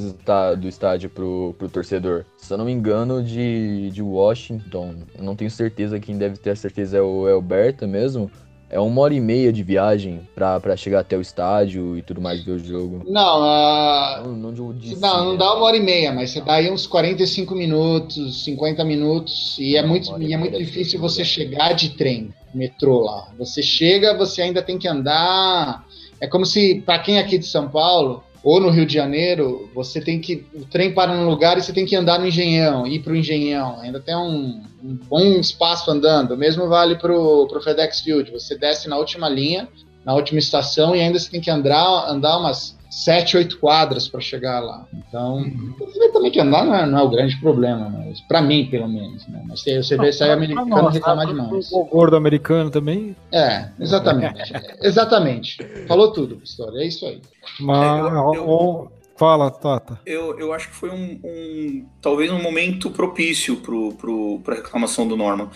do 0.56 0.68
estádio 0.68 1.10
pro, 1.10 1.54
pro 1.58 1.68
torcedor. 1.68 2.24
Se 2.38 2.52
eu 2.52 2.58
não 2.58 2.64
me 2.64 2.72
engano, 2.72 3.22
de, 3.22 3.90
de 3.90 4.02
Washington, 4.02 4.94
eu 5.16 5.24
não 5.24 5.36
tenho 5.36 5.50
certeza, 5.50 6.00
quem 6.00 6.16
deve 6.16 6.36
ter 6.36 6.50
a 6.50 6.56
certeza 6.56 6.98
é 6.98 7.02
o, 7.02 7.28
é 7.28 7.34
o 7.34 7.42
Berta 7.42 7.86
mesmo 7.86 8.30
é 8.70 8.78
uma 8.78 9.02
hora 9.02 9.12
e 9.12 9.20
meia 9.20 9.52
de 9.52 9.64
viagem 9.64 10.20
pra, 10.34 10.76
chegar 10.76 11.00
até 11.00 11.16
o 11.16 11.20
estádio 11.20 11.98
e 11.98 12.02
tudo 12.02 12.20
mais 12.20 12.42
ver 12.44 12.52
o 12.52 12.58
jogo. 12.58 13.02
Não, 13.04 14.24
não, 14.24 14.52
não, 14.52 14.72
disse, 14.72 15.00
não, 15.00 15.24
não, 15.24 15.36
dá 15.36 15.54
uma 15.54 15.64
hora 15.64 15.76
e 15.76 15.80
meia, 15.80 16.12
mas 16.12 16.30
você 16.30 16.40
dá 16.40 16.54
aí 16.54 16.70
uns 16.70 16.86
45 16.86 17.52
minutos, 17.54 18.44
50 18.44 18.84
minutos, 18.84 19.56
e 19.58 19.76
é 19.76 19.82
muito, 19.84 20.22
e 20.22 20.32
é 20.32 20.36
muito 20.36 20.56
difícil 20.56 21.00
você 21.00 21.24
chegar 21.24 21.72
de 21.72 21.90
trem, 21.90 22.32
metrô 22.54 23.00
lá. 23.00 23.28
Você 23.36 23.60
chega, 23.60 24.16
você 24.16 24.42
ainda 24.42 24.62
tem 24.62 24.78
que 24.78 24.86
andar. 24.86 25.84
É 26.20 26.28
como 26.28 26.46
se, 26.46 26.80
para 26.86 27.00
quem 27.00 27.16
é 27.16 27.20
aqui 27.20 27.38
de 27.38 27.46
São 27.46 27.68
Paulo, 27.68 28.22
ou 28.42 28.58
no 28.58 28.70
Rio 28.70 28.86
de 28.86 28.94
Janeiro, 28.94 29.70
você 29.74 30.00
tem 30.00 30.20
que. 30.20 30.46
O 30.54 30.64
trem 30.64 30.92
para 30.92 31.14
num 31.14 31.28
lugar 31.28 31.58
e 31.58 31.62
você 31.62 31.72
tem 31.72 31.84
que 31.84 31.94
andar 31.94 32.18
no 32.18 32.26
Engenhão, 32.26 32.86
ir 32.86 33.00
para 33.00 33.12
o 33.12 33.16
Engenhão. 33.16 33.78
Ainda 33.80 34.00
tem 34.00 34.16
um, 34.16 34.62
um, 34.82 34.98
bom 35.08 35.38
espaço 35.38 35.90
andando. 35.90 36.32
O 36.32 36.36
mesmo 36.36 36.68
vale 36.68 36.96
para 36.96 37.12
o 37.12 37.60
FedEx 37.62 38.00
Field. 38.00 38.30
Você 38.30 38.56
desce 38.56 38.88
na 38.88 38.96
última 38.96 39.28
linha, 39.28 39.68
na 40.04 40.14
última 40.14 40.38
estação, 40.38 40.96
e 40.96 41.00
ainda 41.00 41.18
você 41.18 41.30
tem 41.30 41.40
que 41.40 41.50
andar, 41.50 42.08
andar 42.08 42.38
umas 42.38 42.78
sete, 42.90 43.36
oito 43.36 43.58
quadras 43.58 44.08
para 44.08 44.20
chegar 44.20 44.58
lá. 44.60 44.86
Então, 44.92 45.36
uhum. 45.36 45.74
você 45.78 46.10
também 46.10 46.30
que 46.30 46.40
andar 46.40 46.64
não 46.64 46.74
é, 46.74 46.86
não 46.86 46.98
é, 46.98 47.02
o 47.02 47.08
grande 47.08 47.40
problema, 47.40 47.88
mas 47.88 48.20
para 48.22 48.42
mim, 48.42 48.66
pelo 48.68 48.88
menos. 48.88 49.26
Né? 49.28 49.42
Mas 49.48 49.62
você 49.62 49.96
vê 49.96 50.12
sair 50.12 50.32
americano 50.32 50.66
nossa, 50.66 50.90
reclamar 50.90 51.26
demais. 51.26 51.70
O 51.72 51.84
gordo 51.84 52.16
americano 52.16 52.68
também. 52.68 53.14
É, 53.32 53.68
exatamente. 53.78 54.52
exatamente. 54.82 55.56
Falou 55.86 56.12
tudo, 56.12 56.36
Pistori. 56.36 56.82
É 56.82 56.86
isso 56.86 57.06
aí. 57.06 57.20
Mas, 57.60 58.06
é, 58.06 58.10
eu, 58.10 58.34
eu, 58.34 58.92
fala, 59.16 59.50
Tata. 59.50 60.00
Eu, 60.04 60.38
eu 60.38 60.52
acho 60.52 60.68
que 60.68 60.74
foi 60.74 60.90
um, 60.90 61.20
um 61.24 61.86
talvez 62.02 62.30
um 62.32 62.42
momento 62.42 62.90
propício 62.90 63.56
para 63.56 64.54
a 64.54 64.56
reclamação 64.56 65.06
do 65.06 65.16
Norman 65.16 65.48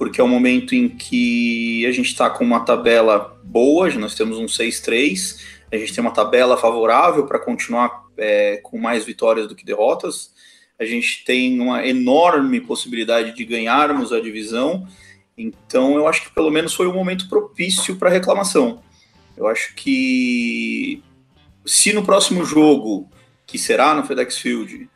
porque 0.00 0.18
é 0.18 0.24
um 0.24 0.28
momento 0.28 0.74
em 0.74 0.88
que 0.88 1.84
a 1.84 1.92
gente 1.92 2.06
está 2.06 2.30
com 2.30 2.42
uma 2.42 2.60
tabela 2.60 3.38
boa, 3.44 3.90
nós 3.96 4.14
temos 4.14 4.38
um 4.38 4.46
6-3, 4.46 5.38
a 5.72 5.76
gente 5.76 5.94
tem 5.94 6.02
uma 6.02 6.12
tabela 6.12 6.56
favorável 6.56 7.26
para 7.26 7.38
continuar 7.38 8.06
é, 8.16 8.58
com 8.58 8.78
mais 8.78 9.04
vitórias 9.04 9.46
do 9.46 9.54
que 9.54 9.64
derrotas. 9.64 10.32
A 10.78 10.84
gente 10.84 11.24
tem 11.24 11.60
uma 11.60 11.86
enorme 11.86 12.60
possibilidade 12.60 13.34
de 13.36 13.44
ganharmos 13.44 14.12
a 14.12 14.20
divisão. 14.20 14.86
Então, 15.36 15.96
eu 15.96 16.08
acho 16.08 16.24
que 16.24 16.34
pelo 16.34 16.50
menos 16.50 16.74
foi 16.74 16.86
um 16.86 16.94
momento 16.94 17.28
propício 17.28 17.96
para 17.96 18.10
reclamação. 18.10 18.82
Eu 19.36 19.46
acho 19.46 19.74
que 19.74 21.02
se 21.64 21.92
no 21.92 22.04
próximo 22.04 22.44
jogo, 22.44 23.08
que 23.46 23.58
será 23.58 23.94
no 23.94 24.02
FedEx 24.02 24.38
Field, 24.38 24.88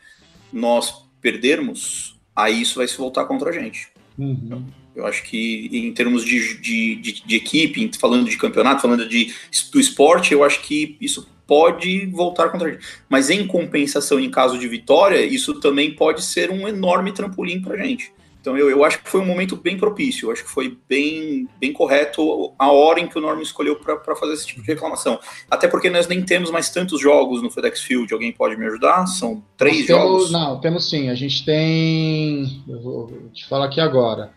nós 0.53 1.05
perdermos, 1.21 2.19
aí 2.35 2.63
isso 2.63 2.77
vai 2.77 2.89
se 2.89 2.97
voltar 2.97 3.27
contra 3.27 3.51
a 3.51 3.53
gente. 3.53 3.89
Uhum. 4.19 4.67
Eu 4.95 5.07
acho 5.07 5.25
que 5.25 5.69
em 5.73 5.93
termos 5.93 6.25
de, 6.25 6.61
de, 6.61 6.97
de, 6.97 7.27
de, 7.27 7.37
equipe, 7.37 7.91
falando 7.99 8.29
de 8.29 8.37
campeonato, 8.37 8.83
falando 8.83 9.09
de, 9.09 9.35
do 9.73 9.81
esporte, 9.81 10.33
eu 10.33 10.45
acho 10.45 10.61
que 10.63 10.97
isso 11.01 11.29
pode 11.47 12.07
voltar 12.07 12.49
contra 12.49 12.69
a 12.69 12.71
gente. 12.73 12.87
Mas 13.09 13.31
em 13.31 13.47
compensação, 13.47 14.21
em 14.21 14.31
caso 14.31 14.59
de 14.59 14.69
vitória, 14.69 15.25
isso 15.25 15.61
também 15.61 15.93
pode 15.93 16.23
ser 16.23 16.51
um 16.51 16.69
enorme 16.69 17.13
trampolim 17.13 17.61
para 17.61 17.75
a 17.75 17.79
gente. 17.79 18.13
Então 18.45 18.59
eu, 18.59 18.69
eu 18.69 18.85
acho 18.85 19.03
que 19.03 19.09
foi 19.09 19.23
um 19.23 19.25
momento 19.27 19.57
bem 19.57 19.79
propício, 19.79 20.27
eu 20.27 20.31
acho 20.31 20.45
que 20.45 20.51
foi 20.51 20.77
bem, 20.87 21.49
bem 21.59 21.73
correto 21.73 22.53
a 22.59 22.71
hora 22.71 23.01
em 23.01 23.07
que 23.07 23.17
o 23.17 23.21
Norman 23.23 23.41
escolheu 23.41 23.75
para 23.77 24.15
fazer 24.15 24.35
esse 24.35 24.47
tipo 24.47 24.61
de 24.61 24.67
reclamação. 24.67 25.19
Até 25.51 25.67
porque 25.67 25.89
nós 25.89 26.07
nem 26.07 26.23
temos 26.23 26.51
mais 26.51 26.69
tantos 26.69 27.01
jogos 27.01 27.41
no 27.41 27.51
FedEx 27.51 27.81
Field, 27.81 28.13
alguém 28.13 28.31
pode 28.33 28.55
me 28.59 28.67
ajudar? 28.67 29.07
São 29.07 29.43
três 29.57 29.87
jogos? 29.87 30.31
não, 30.31 30.61
temos 30.61 30.91
sim, 30.91 31.09
a 31.09 31.15
gente 31.15 31.43
tem. 31.43 32.63
Eu 32.69 32.83
vou 32.83 33.31
te 33.33 33.47
falar 33.47 33.65
aqui 33.65 33.81
agora. 33.81 34.31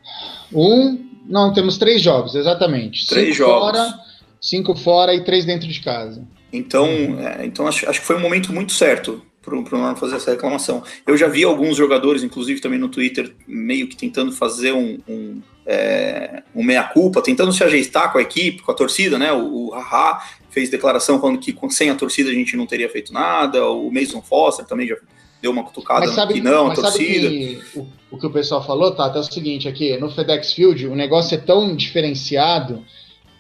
Um. 0.54 1.06
Não, 1.26 1.52
temos 1.52 1.78
três 1.78 2.02
jogos, 2.02 2.34
exatamente. 2.34 3.06
Três 3.08 3.36
cinco 3.36 3.38
jogos. 3.40 3.78
Fora, 3.78 4.00
cinco 4.40 4.74
fora 4.74 5.14
e 5.14 5.26
três 5.26 5.44
dentro 5.44 5.68
de 5.68 5.82
casa. 5.82 6.26
Então, 6.54 6.88
é, 6.88 7.46
então 7.46 7.68
acho, 7.68 7.90
acho 7.90 8.00
que 8.00 8.08
foi 8.08 8.16
um 8.16 8.22
momento 8.22 8.54
muito 8.54 8.72
certo 8.72 9.22
para 9.48 9.78
o 9.78 9.80
Norman 9.80 9.96
fazer 9.96 10.18
essa 10.18 10.32
reclamação. 10.32 10.84
Eu 11.06 11.16
já 11.16 11.28
vi 11.28 11.44
alguns 11.46 11.78
jogadores, 11.78 12.22
inclusive 12.22 12.60
também 12.60 12.78
no 12.78 12.90
Twitter, 12.90 13.34
meio 13.48 13.88
que 13.88 13.96
tentando 13.96 14.32
fazer 14.34 14.74
um, 14.74 15.00
um, 15.08 15.42
é, 15.66 16.44
um 16.54 16.62
meia-culpa, 16.62 17.22
tentando 17.22 17.54
se 17.54 17.64
ajeitar 17.64 18.12
com 18.12 18.18
a 18.18 18.22
equipe, 18.22 18.62
com 18.62 18.72
a 18.72 18.76
torcida, 18.76 19.18
né? 19.18 19.32
O, 19.32 19.70
o 19.70 19.74
Haha 19.74 20.22
fez 20.50 20.70
declaração 20.70 21.22
falando 21.22 21.40
que 21.40 21.56
sem 21.70 21.90
a 21.90 21.96
torcida 21.96 22.30
a 22.30 22.34
gente 22.34 22.58
não 22.58 22.66
teria 22.66 22.90
feito 22.90 23.14
nada, 23.14 23.66
o 23.70 23.90
Mason 23.92 24.22
Foster 24.22 24.66
também 24.66 24.88
já 24.88 24.98
deu 25.42 25.52
uma 25.52 25.64
cutucada 25.64 26.08
sabe, 26.08 26.36
que 26.36 26.42
não, 26.42 26.72
a 26.72 26.76
torcida. 26.76 27.30
Que, 27.30 27.62
o, 27.76 27.88
o, 28.12 28.18
que 28.18 28.26
o 28.26 28.32
pessoal 28.32 28.66
falou, 28.66 28.94
tá, 28.96 29.12
é 29.16 29.20
o 29.20 29.24
seguinte, 29.24 29.68
aqui, 29.68 29.96
no 29.98 30.10
FedEx 30.10 30.54
Field, 30.54 30.88
o 30.88 30.96
negócio 30.96 31.36
é 31.36 31.38
tão 31.38 31.76
diferenciado 31.76 32.84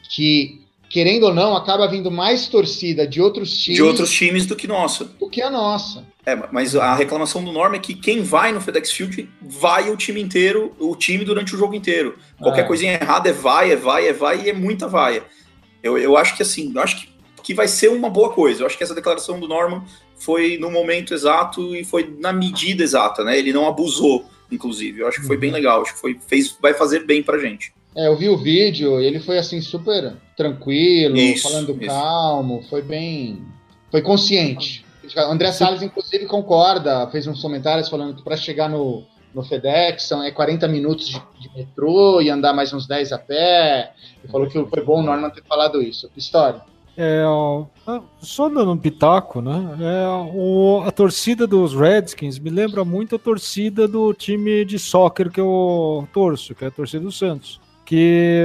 que 0.09 0.61
querendo 0.97 1.25
ou 1.25 1.33
não, 1.33 1.55
acaba 1.55 1.87
vindo 1.87 2.09
mais 2.09 2.47
torcida 2.47 3.05
de 3.05 3.21
outros 3.21 3.55
times. 3.55 3.75
De 3.75 3.83
outros 3.83 4.11
times 4.11 4.47
do 4.47 4.55
que 4.55 4.65
nossa. 4.65 5.05
Do 5.05 5.29
que 5.29 5.43
a 5.43 5.49
nossa. 5.51 6.03
É, 6.25 6.35
mas 6.51 6.75
a 6.75 6.95
reclamação 6.95 7.43
do 7.43 7.51
Norma 7.51 7.75
é 7.75 7.79
que 7.79 7.93
quem 7.93 8.23
vai 8.23 8.51
no 8.51 8.59
FedEx 8.59 8.91
Field 8.91 9.29
vai 9.39 9.91
o 9.91 9.95
time 9.95 10.19
inteiro, 10.19 10.75
o 10.79 10.95
time 10.95 11.23
durante 11.23 11.53
o 11.53 11.57
jogo 11.57 11.75
inteiro. 11.75 12.17
Qualquer 12.39 12.61
é. 12.61 12.63
coisinha 12.63 12.93
errada 12.93 13.29
é 13.29 13.31
vai, 13.31 13.73
é 13.73 13.75
vai, 13.75 14.07
é 14.07 14.13
vai 14.13 14.41
e 14.41 14.49
é 14.49 14.53
muita 14.53 14.87
vaia. 14.87 15.23
Eu, 15.83 15.99
eu 15.99 16.17
acho 16.17 16.35
que 16.35 16.41
assim, 16.41 16.71
eu 16.73 16.81
acho 16.81 16.99
que, 16.99 17.09
que 17.43 17.53
vai 17.53 17.67
ser 17.67 17.89
uma 17.89 18.09
boa 18.09 18.33
coisa. 18.33 18.63
Eu 18.63 18.65
acho 18.65 18.75
que 18.75 18.83
essa 18.83 18.95
declaração 18.95 19.39
do 19.39 19.47
Norman 19.47 19.83
foi 20.15 20.57
no 20.57 20.71
momento 20.71 21.13
exato 21.13 21.75
e 21.75 21.85
foi 21.85 22.11
na 22.17 22.33
medida 22.33 22.81
exata, 22.81 23.23
né? 23.23 23.37
Ele 23.37 23.53
não 23.53 23.67
abusou, 23.67 24.25
inclusive. 24.51 25.01
Eu 25.01 25.07
acho 25.07 25.21
que 25.21 25.27
foi 25.27 25.37
bem 25.37 25.51
uhum. 25.51 25.57
legal. 25.57 25.83
Acho 25.83 25.93
que 25.93 26.01
foi, 26.01 26.19
fez, 26.27 26.57
vai 26.59 26.73
fazer 26.73 27.05
bem 27.05 27.21
pra 27.21 27.37
gente. 27.37 27.71
É, 27.97 28.05
eu 28.05 28.15
vi 28.15 28.29
o 28.29 28.37
vídeo, 28.37 28.99
ele 28.99 29.19
foi 29.19 29.39
assim 29.39 29.59
super 29.59 30.13
tranquilo, 30.35 31.17
isso, 31.17 31.49
falando 31.49 31.71
isso. 31.71 31.87
calmo, 31.87 32.63
foi 32.69 32.83
bem, 32.83 33.41
foi 33.89 34.03
consciente. 34.03 34.85
O 35.15 35.19
André 35.19 35.51
Salles 35.51 35.81
inclusive 35.81 36.27
concorda, 36.27 37.07
fez 37.07 37.25
uns 37.25 37.41
comentários 37.41 37.89
falando 37.89 38.15
que 38.15 38.23
para 38.23 38.37
chegar 38.37 38.69
no, 38.69 39.03
no 39.33 39.41
FedEx 39.41 40.03
são 40.03 40.21
é 40.21 40.29
40 40.29 40.67
minutos 40.67 41.07
de, 41.07 41.19
de, 41.39 41.49
metrô 41.55 42.21
e 42.21 42.29
andar 42.29 42.53
mais 42.53 42.71
uns 42.71 42.85
10 42.85 43.13
a 43.13 43.17
pé. 43.17 43.93
Ele 44.23 44.31
falou 44.31 44.47
que 44.47 44.63
foi 44.63 44.85
bom 44.85 44.99
o 44.99 45.03
Norman 45.03 45.31
ter 45.31 45.43
falado 45.43 45.81
isso. 45.81 46.07
História. 46.15 46.61
É, 46.95 47.23
só 48.19 48.47
dando 48.47 48.73
um 48.73 48.77
pitaco, 48.77 49.41
né? 49.41 49.75
É, 49.79 50.07
o, 50.35 50.83
a 50.85 50.91
torcida 50.91 51.47
dos 51.47 51.73
Redskins 51.73 52.37
me 52.37 52.51
lembra 52.51 52.85
muito 52.85 53.15
a 53.15 53.19
torcida 53.19 53.87
do 53.87 54.13
time 54.13 54.63
de 54.65 54.77
soccer 54.77 55.31
que 55.31 55.39
eu 55.39 56.07
torço, 56.13 56.53
que 56.53 56.63
é 56.63 56.67
a 56.67 56.71
torcida 56.71 57.03
do 57.03 57.11
Santos 57.11 57.59
que 57.87 58.43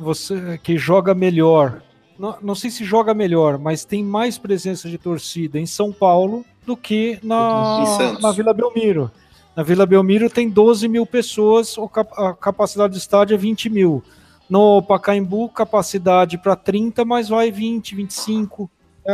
você 0.00 0.58
que 0.60 0.76
joga 0.76 1.14
melhor. 1.14 1.80
Não, 2.18 2.36
não, 2.42 2.54
sei 2.54 2.68
se 2.68 2.84
joga 2.84 3.14
melhor, 3.14 3.56
mas 3.56 3.84
tem 3.84 4.02
mais 4.02 4.36
presença 4.38 4.90
de 4.90 4.98
torcida 4.98 5.58
em 5.58 5.66
São 5.66 5.92
Paulo 5.92 6.44
do 6.66 6.76
que 6.76 7.16
na, 7.22 8.18
na 8.20 8.32
Vila 8.32 8.52
Belmiro. 8.52 9.08
Na 9.54 9.62
Vila 9.62 9.86
Belmiro 9.86 10.28
tem 10.28 10.50
12 10.50 10.88
mil 10.88 11.06
pessoas, 11.06 11.76
a 12.16 12.34
capacidade 12.34 12.94
do 12.94 12.98
estádio 12.98 13.34
é 13.34 13.38
20 13.38 13.70
mil. 13.70 14.02
No 14.50 14.82
Pacaembu, 14.82 15.48
capacidade 15.48 16.36
para 16.36 16.56
30, 16.56 17.04
mas 17.04 17.28
vai 17.28 17.52
20, 17.52 17.94
25. 17.94 18.68
É, 19.06 19.12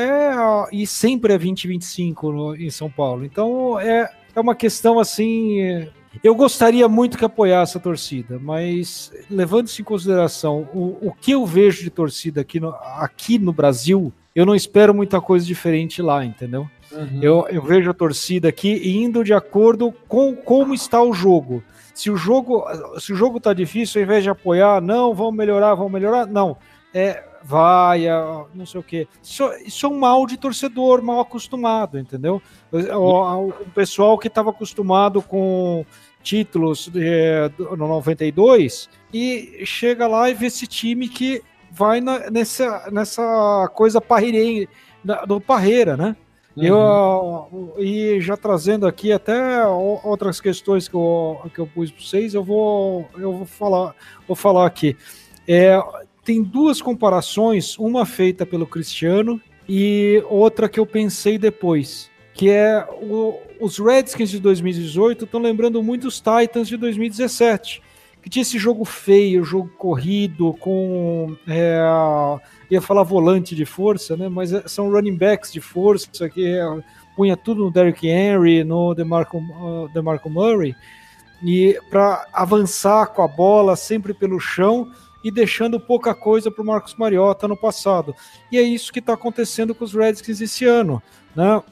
é, 0.00 0.34
e 0.72 0.86
sempre 0.86 1.34
é 1.34 1.38
20, 1.38 1.68
25 1.68 2.32
no, 2.32 2.56
em 2.56 2.70
São 2.70 2.90
Paulo. 2.90 3.22
Então 3.22 3.78
é, 3.78 4.10
é 4.34 4.40
uma 4.40 4.54
questão 4.54 4.98
assim 4.98 5.86
eu 6.22 6.34
gostaria 6.34 6.88
muito 6.88 7.16
que 7.16 7.24
apoiasse 7.24 7.76
a 7.76 7.80
torcida, 7.80 8.38
mas 8.40 9.12
levando-se 9.30 9.80
em 9.80 9.84
consideração 9.84 10.68
o, 10.74 11.08
o 11.08 11.12
que 11.12 11.32
eu 11.32 11.46
vejo 11.46 11.82
de 11.82 11.90
torcida 11.90 12.40
aqui 12.40 12.58
no, 12.58 12.74
aqui 12.96 13.38
no 13.38 13.52
Brasil, 13.52 14.12
eu 14.34 14.44
não 14.44 14.54
espero 14.54 14.92
muita 14.92 15.20
coisa 15.20 15.46
diferente 15.46 16.02
lá, 16.02 16.24
entendeu? 16.24 16.68
Uhum. 16.92 17.22
Eu, 17.22 17.46
eu 17.48 17.62
vejo 17.62 17.90
a 17.90 17.94
torcida 17.94 18.48
aqui 18.48 18.90
indo 18.90 19.22
de 19.22 19.32
acordo 19.32 19.92
com 20.08 20.34
como 20.34 20.74
está 20.74 21.00
o 21.02 21.12
jogo. 21.12 21.62
Se 21.94 22.10
o 22.10 22.16
jogo 22.16 22.64
se 22.98 23.12
o 23.12 23.16
jogo 23.16 23.38
está 23.38 23.52
difícil, 23.52 24.00
ao 24.00 24.04
invés 24.04 24.24
de 24.24 24.30
apoiar, 24.30 24.80
não, 24.80 25.14
vamos 25.14 25.34
melhorar, 25.34 25.74
vamos 25.74 25.92
melhorar, 25.92 26.26
não. 26.26 26.56
É, 26.92 27.22
vai, 27.42 28.06
não 28.54 28.66
sei 28.66 28.80
o 28.80 28.84
quê. 28.84 29.06
Isso, 29.22 29.44
isso 29.64 29.86
é 29.86 29.88
um 29.88 29.98
mal 29.98 30.26
de 30.26 30.36
torcedor, 30.36 31.02
mal 31.02 31.20
acostumado, 31.20 31.98
entendeu? 31.98 32.42
O, 32.72 33.48
o 33.48 33.52
pessoal 33.74 34.16
que 34.18 34.28
estava 34.28 34.50
acostumado 34.50 35.20
com 35.22 35.84
títulos 36.22 36.90
é, 36.94 37.50
no 37.58 37.88
92 37.88 38.88
e 39.12 39.62
chega 39.64 40.06
lá 40.06 40.30
e 40.30 40.34
vê 40.34 40.46
esse 40.46 40.66
time 40.66 41.08
que 41.08 41.42
vai 41.70 42.00
na, 42.00 42.30
nessa, 42.30 42.90
nessa 42.90 43.70
coisa 43.74 44.00
parreirenha, 44.00 44.68
do 45.26 45.40
Parreira, 45.40 45.96
né? 45.96 46.16
Uhum. 46.56 46.64
Eu, 46.64 47.74
e 47.78 48.20
já 48.20 48.36
trazendo 48.36 48.86
aqui 48.86 49.12
até 49.12 49.66
outras 49.66 50.40
questões 50.40 50.88
que 50.88 50.94
eu, 50.94 51.40
que 51.54 51.60
eu 51.60 51.66
pus 51.66 51.90
para 51.90 52.04
vocês, 52.04 52.34
eu 52.34 52.42
vou, 52.42 53.08
eu 53.16 53.32
vou 53.32 53.46
falar, 53.46 53.94
vou 54.26 54.36
falar 54.36 54.66
aqui. 54.66 54.96
É, 55.46 55.80
tem 56.24 56.42
duas 56.42 56.82
comparações, 56.82 57.78
uma 57.78 58.04
feita 58.04 58.44
pelo 58.44 58.66
Cristiano 58.66 59.40
e 59.68 60.22
outra 60.28 60.68
que 60.68 60.80
eu 60.80 60.84
pensei 60.84 61.38
depois, 61.38 62.09
que 62.34 62.50
é 62.50 62.86
o, 63.02 63.38
os 63.60 63.78
Redskins 63.78 64.30
de 64.30 64.38
2018 64.38 65.24
estão 65.24 65.40
lembrando 65.40 65.82
muito 65.82 66.08
os 66.08 66.20
Titans 66.20 66.68
de 66.68 66.76
2017, 66.76 67.82
que 68.22 68.30
tinha 68.30 68.42
esse 68.42 68.58
jogo 68.58 68.84
feio, 68.84 69.44
jogo 69.44 69.70
corrido, 69.78 70.52
com. 70.54 71.36
É, 71.48 71.80
ia 72.70 72.80
falar 72.80 73.02
volante 73.02 73.54
de 73.54 73.64
força, 73.64 74.16
né? 74.16 74.28
Mas 74.28 74.52
é, 74.52 74.62
são 74.66 74.90
running 74.90 75.16
backs 75.16 75.52
de 75.52 75.60
força 75.60 76.28
que 76.28 76.46
é, 76.46 76.62
punha 77.16 77.36
tudo 77.36 77.64
no 77.64 77.70
Derrick 77.70 78.06
Henry, 78.06 78.64
no 78.64 78.94
DeMarco, 78.94 79.38
uh, 79.38 79.88
DeMarco 79.92 80.30
Murray, 80.30 80.74
e 81.42 81.78
para 81.90 82.26
avançar 82.32 83.06
com 83.08 83.22
a 83.22 83.28
bola 83.28 83.76
sempre 83.76 84.12
pelo 84.14 84.38
chão 84.38 84.90
e 85.22 85.30
deixando 85.30 85.78
pouca 85.78 86.14
coisa 86.14 86.50
para 86.50 86.62
o 86.62 86.66
Marcos 86.66 86.94
Mariota 86.94 87.46
no 87.46 87.56
passado. 87.56 88.14
E 88.50 88.58
é 88.58 88.62
isso 88.62 88.92
que 88.92 88.98
está 88.98 89.12
acontecendo 89.12 89.74
com 89.74 89.84
os 89.84 89.94
Redskins 89.94 90.40
esse 90.40 90.64
ano. 90.64 91.02
Né? 91.34 91.62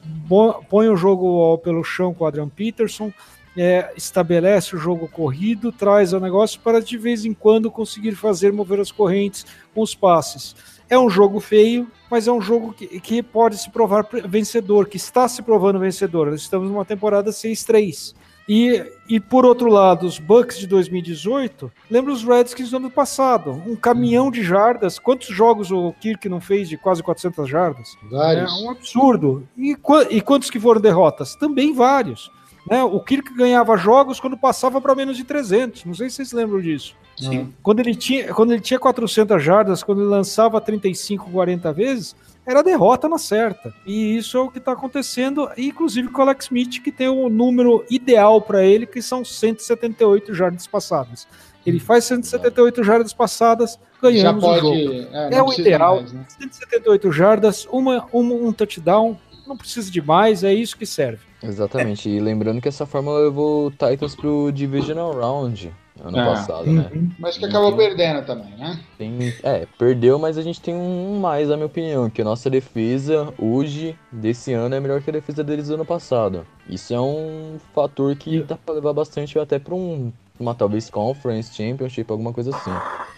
Põe 0.69 0.89
o 0.89 0.95
jogo 0.95 1.57
pelo 1.59 1.83
chão 1.83 2.13
com 2.13 2.23
o 2.23 2.27
Adrian 2.27 2.49
Peterson, 2.49 3.11
é, 3.57 3.91
estabelece 3.97 4.75
o 4.75 4.79
jogo 4.79 5.07
corrido, 5.07 5.71
traz 5.71 6.13
o 6.13 6.19
negócio 6.19 6.59
para 6.61 6.81
de 6.81 6.97
vez 6.97 7.25
em 7.25 7.33
quando 7.33 7.71
conseguir 7.71 8.15
fazer 8.15 8.53
mover 8.53 8.79
as 8.79 8.91
correntes 8.91 9.45
com 9.73 9.81
os 9.81 9.93
passes. 9.93 10.55
É 10.89 10.97
um 10.97 11.09
jogo 11.09 11.39
feio, 11.39 11.87
mas 12.09 12.27
é 12.27 12.31
um 12.31 12.41
jogo 12.41 12.73
que, 12.73 12.99
que 12.99 13.21
pode 13.21 13.57
se 13.57 13.69
provar 13.69 14.07
vencedor, 14.25 14.87
que 14.87 14.97
está 14.97 15.27
se 15.27 15.41
provando 15.41 15.79
vencedor. 15.79 16.31
Nós 16.31 16.41
estamos 16.41 16.69
numa 16.69 16.85
temporada 16.85 17.31
6-3. 17.31 18.15
E, 18.49 18.83
e 19.07 19.19
por 19.19 19.45
outro 19.45 19.69
lado, 19.69 20.07
os 20.07 20.17
Bucks 20.17 20.57
de 20.57 20.65
2018, 20.65 21.71
lembra 21.87 22.11
os 22.11 22.23
Redskins 22.23 22.71
do 22.71 22.77
ano 22.77 22.89
passado, 22.89 23.51
um 23.67 23.75
caminhão 23.75 24.31
de 24.31 24.41
jardas. 24.43 24.97
Quantos 24.97 25.27
jogos 25.27 25.69
o 25.69 25.93
Kirk 26.01 26.27
não 26.27 26.41
fez 26.41 26.67
de 26.67 26.75
quase 26.75 27.03
400 27.03 27.47
jardas? 27.47 27.95
Vários. 28.09 28.51
É 28.51 28.55
um 28.55 28.71
absurdo. 28.71 29.47
E, 29.55 29.77
e 30.09 30.21
quantos 30.21 30.49
que 30.49 30.59
foram 30.59 30.81
derrotas? 30.81 31.35
Também 31.35 31.75
vários. 31.75 32.31
Né? 32.67 32.83
O 32.83 32.99
Kirk 32.99 33.35
ganhava 33.35 33.77
jogos 33.77 34.19
quando 34.19 34.35
passava 34.35 34.81
para 34.81 34.95
menos 34.95 35.15
de 35.15 35.23
300. 35.23 35.85
Não 35.85 35.93
sei 35.93 36.09
se 36.09 36.15
vocês 36.15 36.31
lembram 36.31 36.59
disso. 36.59 36.95
Sim. 37.17 37.53
Quando 37.61 37.81
ele 37.81 37.93
tinha, 37.93 38.33
quando 38.33 38.53
ele 38.53 38.61
tinha 38.61 38.79
400 38.79 39.43
jardas, 39.43 39.83
quando 39.83 40.01
ele 40.01 40.09
lançava 40.09 40.59
35, 40.59 41.29
40 41.29 41.71
vezes, 41.71 42.15
era 42.49 42.63
derrota 42.63 43.07
na 43.07 43.19
certa. 43.19 43.71
E 43.85 44.17
isso 44.17 44.35
é 44.35 44.41
o 44.41 44.49
que 44.49 44.57
está 44.57 44.71
acontecendo, 44.71 45.47
inclusive 45.55 46.07
com 46.07 46.19
o 46.19 46.23
Alex 46.23 46.45
Smith, 46.45 46.81
que 46.81 46.91
tem 46.91 47.07
o 47.07 47.27
um 47.27 47.29
número 47.29 47.85
ideal 47.91 48.41
para 48.41 48.63
ele, 48.65 48.87
que 48.87 49.03
são 49.03 49.23
178 49.23 50.33
jardas 50.33 50.65
passadas. 50.65 51.27
Ele 51.63 51.79
faz 51.79 52.05
178 52.05 52.83
jardas 52.83 53.13
passadas, 53.13 53.79
ganhando 54.01 54.41
pode, 54.41 54.65
o 54.65 54.75
jogo. 54.75 55.07
É, 55.11 55.35
é 55.35 55.43
o 55.43 55.53
ideal. 55.53 55.97
Mais, 55.97 56.11
né? 56.11 56.25
178 56.27 57.11
jardas, 57.11 57.67
uma, 57.71 58.07
uma, 58.11 58.33
um 58.33 58.51
touchdown, 58.51 59.15
não 59.45 59.55
precisa 59.55 59.91
de 59.91 60.01
mais, 60.01 60.43
é 60.43 60.51
isso 60.51 60.75
que 60.75 60.87
serve. 60.87 61.21
Exatamente, 61.43 62.09
e 62.09 62.19
lembrando 62.19 62.59
que 62.59 62.67
essa 62.67 62.85
fórmula 62.85 63.19
levou 63.19 63.67
o 63.67 63.71
Titans 63.71 64.15
pro 64.15 64.51
Divisional 64.51 65.13
Round 65.13 65.71
ano 66.03 66.19
É. 66.19 66.25
passado, 66.25 66.71
né? 66.71 66.89
Mas 67.17 67.37
que 67.37 67.45
acabou 67.45 67.75
perdendo 67.75 68.25
também, 68.25 68.55
né? 68.57 68.79
Tem, 68.97 69.33
é, 69.43 69.65
perdeu, 69.77 70.19
mas 70.19 70.37
a 70.37 70.41
gente 70.41 70.61
tem 70.61 70.75
um 70.75 71.19
mais, 71.19 71.49
na 71.49 71.55
minha 71.55 71.67
opinião, 71.67 72.09
que 72.09 72.21
a 72.21 72.25
nossa 72.25 72.49
defesa 72.49 73.33
hoje, 73.37 73.97
desse 74.11 74.53
ano, 74.53 74.75
é 74.75 74.79
melhor 74.79 75.01
que 75.01 75.09
a 75.09 75.13
defesa 75.13 75.43
deles 75.43 75.67
do 75.67 75.75
ano 75.75 75.85
passado. 75.85 76.45
Isso 76.69 76.93
é 76.93 76.99
um 76.99 77.57
fator 77.73 78.15
que 78.15 78.41
dá 78.43 78.57
pra 78.57 78.75
levar 78.75 78.93
bastante 78.93 79.37
até 79.39 79.57
pra 79.57 79.73
um, 79.75 80.11
uma 80.39 80.53
talvez 80.53 80.89
Conference, 80.89 81.53
Championship, 81.53 82.11
alguma 82.11 82.33
coisa 82.33 82.55
assim. 82.55 82.71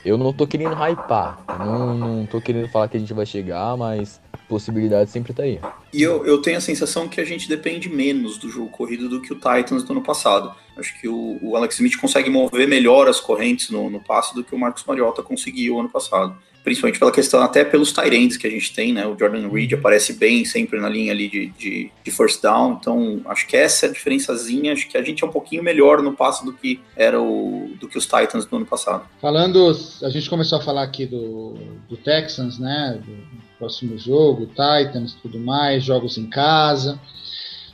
Eu 0.03 0.17
não 0.17 0.33
tô 0.33 0.47
querendo 0.47 0.73
hypar, 0.75 1.39
não, 1.59 1.93
não 1.95 2.25
tô 2.25 2.41
querendo 2.41 2.67
falar 2.67 2.87
que 2.87 2.97
a 2.97 2.99
gente 2.99 3.13
vai 3.13 3.25
chegar, 3.25 3.77
mas 3.77 4.19
possibilidade 4.51 5.09
sempre 5.09 5.31
tá 5.31 5.43
aí. 5.43 5.59
E 5.93 6.01
eu, 6.01 6.25
eu 6.25 6.41
tenho 6.41 6.57
a 6.57 6.61
sensação 6.61 7.07
que 7.07 7.21
a 7.21 7.25
gente 7.25 7.47
depende 7.47 7.87
menos 7.87 8.37
do 8.37 8.49
jogo 8.49 8.69
corrido 8.69 9.07
do 9.07 9.21
que 9.21 9.31
o 9.31 9.35
Titans 9.35 9.83
do 9.83 9.93
ano 9.93 10.01
passado. 10.01 10.53
Acho 10.77 10.99
que 10.99 11.07
o, 11.07 11.39
o 11.41 11.55
Alex 11.55 11.75
Smith 11.75 11.97
consegue 11.97 12.29
mover 12.29 12.67
melhor 12.67 13.07
as 13.07 13.19
correntes 13.19 13.69
no, 13.69 13.89
no 13.89 14.01
passe 14.01 14.35
do 14.35 14.43
que 14.43 14.53
o 14.53 14.59
Marcos 14.59 14.83
Mariota 14.83 15.23
conseguiu 15.23 15.79
ano 15.79 15.89
passado. 15.89 16.35
Principalmente 16.63 16.99
pela 16.99 17.11
questão, 17.11 17.41
até 17.41 17.63
pelos 17.63 17.91
Tyrants 17.91 18.37
que 18.37 18.45
a 18.45 18.49
gente 18.49 18.71
tem, 18.71 18.93
né? 18.93 19.07
O 19.07 19.17
Jordan 19.17 19.49
Reed 19.49 19.73
aparece 19.73 20.13
bem 20.13 20.45
sempre 20.45 20.79
na 20.79 20.87
linha 20.87 21.11
ali 21.11 21.27
de, 21.27 21.47
de, 21.57 21.91
de 22.03 22.11
first 22.11 22.39
down. 22.41 22.77
Então, 22.79 23.21
acho 23.25 23.47
que 23.47 23.57
essa 23.57 23.87
é 23.87 23.89
a 23.89 23.91
diferençazinha. 23.91 24.73
Acho 24.73 24.87
que 24.87 24.95
a 24.95 25.01
gente 25.01 25.23
é 25.23 25.27
um 25.27 25.31
pouquinho 25.31 25.63
melhor 25.63 26.03
no 26.03 26.13
passe 26.13 26.45
do 26.45 26.53
que 26.53 26.79
era 26.95 27.19
o 27.19 27.71
do 27.79 27.87
que 27.87 27.97
os 27.97 28.05
Titans 28.05 28.45
do 28.45 28.57
ano 28.57 28.65
passado. 28.65 29.05
Falando, 29.19 29.75
a 30.03 30.09
gente 30.09 30.29
começou 30.29 30.59
a 30.59 30.61
falar 30.61 30.83
aqui 30.83 31.07
do, 31.07 31.55
do 31.89 31.97
Texans, 31.97 32.59
né? 32.59 33.01
Do 33.03 33.50
próximo 33.61 33.95
jogo, 33.95 34.47
Titans, 34.47 35.13
tudo 35.21 35.39
mais, 35.39 35.83
jogos 35.83 36.17
em 36.17 36.27
casa. 36.27 36.99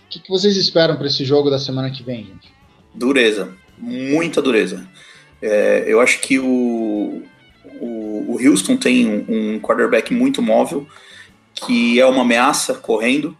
O 0.06 0.10
que, 0.10 0.20
que 0.20 0.30
vocês 0.30 0.58
esperam 0.58 0.98
para 0.98 1.08
esse 1.08 1.24
jogo 1.24 1.50
da 1.50 1.58
semana 1.58 1.90
que 1.90 2.04
vem, 2.04 2.26
gente? 2.26 2.52
Dureza, 2.94 3.56
muita 3.78 4.42
dureza. 4.42 4.86
É, 5.42 5.86
eu 5.88 6.02
acho 6.02 6.20
que 6.20 6.40
o, 6.40 7.24
o, 7.80 8.34
o 8.34 8.38
Houston 8.46 8.76
tem 8.76 9.08
um, 9.08 9.56
um 9.56 9.60
quarterback 9.62 10.14
muito 10.14 10.42
móvel, 10.42 10.86
que 11.54 11.98
é 12.02 12.06
uma 12.06 12.24
ameaça 12.24 12.74
correndo, 12.74 13.38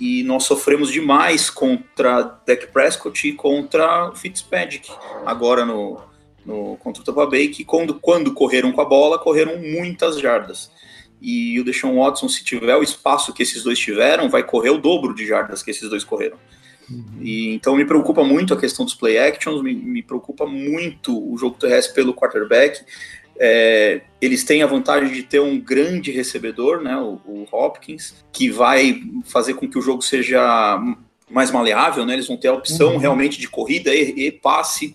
e 0.00 0.22
nós 0.22 0.44
sofremos 0.44 0.90
demais 0.90 1.50
contra 1.50 2.22
Dak 2.46 2.66
Prescott 2.68 3.28
e 3.28 3.32
contra 3.34 4.10
Fitzpatrick, 4.14 4.90
agora 5.26 5.66
no, 5.66 6.00
no, 6.46 6.76
contra 6.78 7.02
o 7.02 7.04
Tampa 7.04 7.26
Bay, 7.26 7.48
que 7.48 7.62
quando, 7.62 7.94
quando 7.94 8.32
correram 8.32 8.72
com 8.72 8.80
a 8.80 8.86
bola, 8.86 9.18
correram 9.18 9.58
muitas 9.58 10.18
jardas. 10.18 10.70
E 11.26 11.58
o 11.58 11.64
Deshaun 11.64 11.96
Watson, 11.96 12.28
se 12.28 12.44
tiver 12.44 12.76
o 12.76 12.82
espaço 12.82 13.32
que 13.32 13.42
esses 13.42 13.62
dois 13.62 13.78
tiveram, 13.78 14.28
vai 14.28 14.42
correr 14.42 14.68
o 14.68 14.76
dobro 14.76 15.14
de 15.14 15.26
jardas 15.26 15.62
que 15.62 15.70
esses 15.70 15.88
dois 15.88 16.04
correram. 16.04 16.36
E, 17.18 17.54
então 17.54 17.74
me 17.74 17.86
preocupa 17.86 18.22
muito 18.22 18.52
a 18.52 18.60
questão 18.60 18.84
dos 18.84 18.94
play 18.94 19.18
actions, 19.18 19.62
me, 19.62 19.74
me 19.74 20.02
preocupa 20.02 20.44
muito 20.44 21.16
o 21.32 21.38
jogo 21.38 21.56
terrestre 21.58 21.94
pelo 21.94 22.12
quarterback. 22.12 22.84
É, 23.40 24.02
eles 24.20 24.44
têm 24.44 24.62
a 24.62 24.66
vantagem 24.66 25.10
de 25.10 25.22
ter 25.22 25.40
um 25.40 25.58
grande 25.58 26.10
recebedor, 26.10 26.82
né, 26.82 26.94
o, 26.98 27.18
o, 27.24 27.46
Hopkins, 27.50 28.14
que 28.30 28.50
vai 28.50 29.02
fazer 29.24 29.54
com 29.54 29.66
que 29.66 29.78
o 29.78 29.82
jogo 29.82 30.02
seja 30.02 30.78
mais 31.30 31.50
maleável, 31.50 32.04
né, 32.04 32.12
eles 32.12 32.28
vão 32.28 32.36
ter 32.36 32.48
a 32.48 32.52
opção 32.52 32.92
uhum. 32.92 32.98
realmente 32.98 33.40
de 33.40 33.48
corrida 33.48 33.94
e, 33.94 34.26
e 34.26 34.30
passe. 34.30 34.94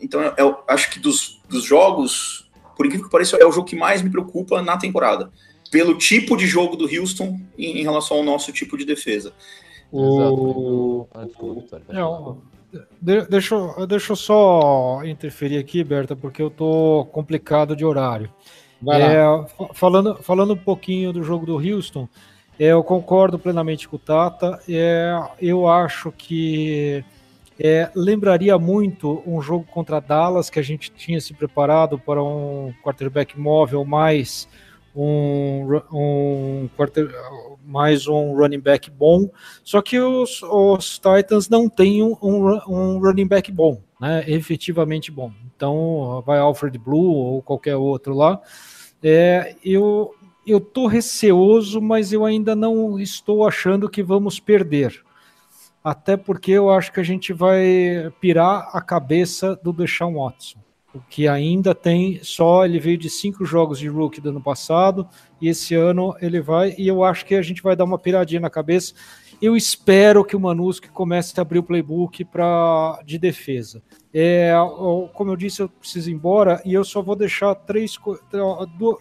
Então 0.00 0.22
eu, 0.22 0.32
eu 0.38 0.58
acho 0.66 0.90
que 0.90 0.98
dos, 0.98 1.42
dos 1.46 1.62
jogos, 1.62 2.50
por 2.74 2.86
incrível 2.86 3.04
que 3.04 3.12
pareça, 3.12 3.36
é 3.36 3.44
o 3.44 3.52
jogo 3.52 3.68
que 3.68 3.76
mais 3.76 4.00
me 4.00 4.10
preocupa 4.10 4.62
na 4.62 4.78
temporada, 4.78 5.30
pelo 5.70 5.96
tipo 5.96 6.36
de 6.36 6.46
jogo 6.46 6.76
do 6.76 6.84
Houston 6.84 7.40
em, 7.58 7.78
em 7.78 7.82
relação 7.82 8.18
ao 8.18 8.22
nosso 8.22 8.52
tipo 8.52 8.76
de 8.76 8.84
defesa. 8.84 9.32
O... 9.90 11.06
Ah, 11.14 11.24
desculpa, 11.24 11.80
Não, 11.88 12.42
deixa, 13.00 13.56
deixa 13.86 14.12
eu 14.12 14.16
só 14.16 15.02
interferir 15.04 15.58
aqui, 15.58 15.82
Berta, 15.82 16.14
porque 16.14 16.42
eu 16.42 16.50
tô 16.50 17.06
complicado 17.10 17.74
de 17.74 17.84
horário. 17.84 18.30
É, 18.86 19.24
falando, 19.74 20.16
falando 20.22 20.52
um 20.52 20.58
pouquinho 20.58 21.12
do 21.12 21.22
jogo 21.22 21.44
do 21.44 21.56
Houston, 21.56 22.08
é, 22.58 22.66
eu 22.66 22.84
concordo 22.84 23.38
plenamente 23.38 23.88
com 23.88 23.96
o 23.96 23.98
Tata. 23.98 24.60
É, 24.68 25.20
eu 25.40 25.68
acho 25.68 26.12
que 26.12 27.04
é, 27.58 27.90
lembraria 27.94 28.56
muito 28.58 29.22
um 29.26 29.40
jogo 29.40 29.64
contra 29.64 30.00
Dallas, 30.00 30.48
que 30.48 30.58
a 30.58 30.62
gente 30.62 30.92
tinha 30.92 31.20
se 31.20 31.34
preparado 31.34 31.98
para 31.98 32.22
um 32.22 32.72
quarterback 32.82 33.38
móvel 33.38 33.84
mais 33.84 34.48
um, 34.98 35.80
um 35.92 36.68
quarter, 36.76 37.08
mais 37.64 38.06
um 38.08 38.34
running 38.34 38.60
back 38.60 38.90
bom, 38.90 39.30
só 39.62 39.80
que 39.80 39.98
os, 39.98 40.42
os 40.42 40.98
Titans 40.98 41.48
não 41.48 41.68
têm 41.68 42.02
um, 42.02 42.16
um, 42.20 42.98
running 42.98 43.26
back 43.26 43.52
bom, 43.52 43.80
né, 44.00 44.24
efetivamente 44.26 45.10
bom. 45.10 45.32
Então 45.54 46.22
vai 46.26 46.38
Alfred 46.38 46.76
Blue 46.78 47.14
ou 47.14 47.42
qualquer 47.42 47.76
outro 47.76 48.14
lá. 48.14 48.40
É, 49.02 49.54
eu 49.64 50.14
eu 50.46 50.60
tô 50.60 50.86
receoso, 50.86 51.78
mas 51.78 52.10
eu 52.10 52.24
ainda 52.24 52.56
não 52.56 52.98
estou 52.98 53.46
achando 53.46 53.88
que 53.88 54.02
vamos 54.02 54.40
perder. 54.40 55.04
Até 55.84 56.16
porque 56.16 56.52
eu 56.52 56.70
acho 56.70 56.90
que 56.90 57.00
a 57.00 57.04
gente 57.04 57.34
vai 57.34 58.10
pirar 58.18 58.70
a 58.72 58.80
cabeça 58.80 59.54
do 59.62 59.74
Deshaun 59.74 60.14
Watson 60.14 60.58
que 61.08 61.28
ainda 61.28 61.74
tem 61.74 62.18
só 62.22 62.64
ele 62.64 62.78
veio 62.80 62.96
de 62.96 63.10
cinco 63.10 63.44
jogos 63.44 63.78
de 63.78 63.88
rookie 63.88 64.20
do 64.20 64.30
ano 64.30 64.40
passado 64.40 65.06
e 65.40 65.48
esse 65.48 65.74
ano 65.74 66.14
ele 66.20 66.40
vai 66.40 66.74
e 66.78 66.88
eu 66.88 67.04
acho 67.04 67.26
que 67.26 67.34
a 67.34 67.42
gente 67.42 67.62
vai 67.62 67.76
dar 67.76 67.84
uma 67.84 67.98
piradinha 67.98 68.40
na 68.40 68.50
cabeça. 68.50 68.94
Eu 69.40 69.56
espero 69.56 70.24
que 70.24 70.34
o 70.34 70.40
Manuski 70.40 70.88
comece 70.88 71.32
a 71.38 71.42
abrir 71.42 71.60
o 71.60 71.62
playbook 71.62 72.24
para 72.24 73.00
de 73.04 73.18
defesa. 73.18 73.80
É, 74.12 74.52
como 75.12 75.30
eu 75.30 75.36
disse, 75.36 75.60
eu 75.62 75.68
preciso 75.68 76.10
ir 76.10 76.14
embora 76.14 76.60
e 76.64 76.74
eu 76.74 76.82
só 76.82 77.00
vou 77.00 77.14
deixar 77.14 77.54
três, 77.54 77.96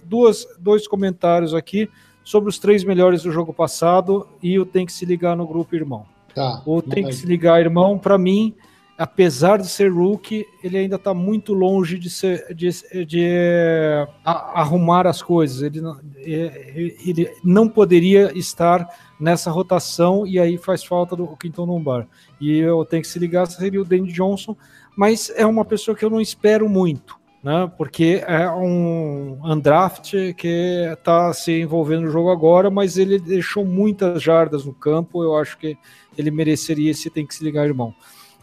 duas, 0.04 0.46
dois 0.60 0.88
comentários 0.88 1.56
aqui 1.56 1.90
sobre 2.24 2.50
os 2.50 2.60
três 2.60 2.84
melhores 2.84 3.24
do 3.24 3.32
jogo 3.32 3.54
passado 3.54 4.28
e 4.44 4.60
o 4.60 4.66
tem 4.66 4.86
que 4.86 4.92
se 4.92 5.06
ligar 5.06 5.36
no 5.36 5.48
grupo 5.48 5.76
irmão. 5.76 6.06
Tá, 6.36 6.62
o 6.68 6.84
tem 6.84 7.04
que 7.04 7.14
se 7.14 7.26
ligar 7.26 7.60
irmão 7.60 7.98
para 7.98 8.16
mim 8.16 8.54
apesar 8.98 9.58
de 9.60 9.68
ser 9.68 9.92
rookie, 9.92 10.46
ele 10.64 10.78
ainda 10.78 10.96
está 10.96 11.14
muito 11.14 11.54
longe 11.54 12.00
de, 12.00 12.10
ser, 12.10 12.54
de, 12.56 13.06
de 13.06 13.22
é, 13.24 14.08
arrumar 14.26 15.06
as 15.06 15.22
coisas. 15.22 15.62
Ele 15.62 15.80
não, 15.80 16.00
é, 16.18 16.96
ele 17.06 17.32
não 17.44 17.70
poderia 17.70 18.36
estar 18.36 18.88
nessa 19.20 19.52
rotação 19.52 20.26
e 20.26 20.40
aí 20.40 20.58
faz 20.58 20.84
falta 20.84 21.16
do 21.16 21.28
Quinton 21.38 21.66
Lombar. 21.66 22.08
E 22.42 22.58
eu 22.58 22.84
tenho 22.86 23.04
que 23.04 23.08
se 23.08 23.20
ligar, 23.20 23.46
seria 23.46 23.82
o 23.82 23.86
Danny 23.86 24.12
Johnson, 24.12 24.58
mas 24.98 25.32
é 25.36 25.46
uma 25.46 25.64
pessoa 25.64 25.96
que 25.96 26.04
eu 26.04 26.10
não 26.10 26.20
espero 26.20 26.68
muito. 26.68 27.16
Né, 27.44 27.72
porque 27.78 28.24
é 28.28 28.50
um 28.50 29.40
undraft 29.46 30.34
que 30.34 30.92
está 30.92 31.32
se 31.32 31.62
envolvendo 31.62 32.02
no 32.02 32.12
jogo 32.12 32.32
agora, 32.32 32.70
mas 32.70 32.98
ele 32.98 33.20
deixou 33.20 33.64
muitas 33.64 34.22
jardas 34.22 34.66
no 34.66 34.74
campo. 34.74 35.24
Eu 35.24 35.38
acho 35.38 35.56
que 35.58 35.78
ele 36.18 36.32
mereceria 36.32 36.90
esse 36.90 37.12
tem 37.12 37.26
que 37.26 37.36
se 37.36 37.44
ligar, 37.44 37.68
irmão. 37.68 37.94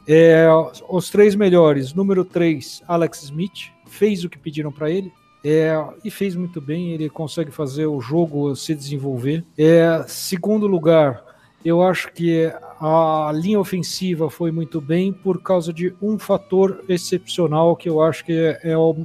É, 0.07 0.46
os 0.88 1.11
três 1.11 1.34
melhores, 1.34 1.94
número 1.94 2.24
3, 2.24 2.82
Alex 2.86 3.24
Smith, 3.24 3.72
fez 3.86 4.24
o 4.24 4.28
que 4.28 4.38
pediram 4.38 4.70
para 4.70 4.90
ele. 4.90 5.12
É, 5.46 5.76
e 6.02 6.11
fez 6.11 6.34
muito 6.34 6.59
bem, 6.59 6.92
ele 6.92 7.11
consegue 7.11 7.50
fazer 7.50 7.84
o 7.84 8.00
jogo 8.00 8.57
se 8.57 8.74
desenvolver. 8.74 9.44
É, 9.59 10.02
segundo 10.09 10.66
lugar, 10.66 11.22
eu 11.62 11.82
acho 11.82 12.11
que 12.12 12.50
a 12.80 13.30
linha 13.34 13.61
ofensiva 13.61 14.30
foi 14.30 14.50
muito 14.50 14.80
bem 14.80 15.12
por 15.12 15.42
causa 15.42 15.72
de 15.72 15.94
um 16.00 16.18
fator 16.18 16.82
excepcional 16.88 17.76
que 17.76 17.88
eu 17.88 18.00
acho 18.02 18.24
que 18.24 18.32
é, 18.32 18.61
é 18.70 18.76
o 18.76 19.05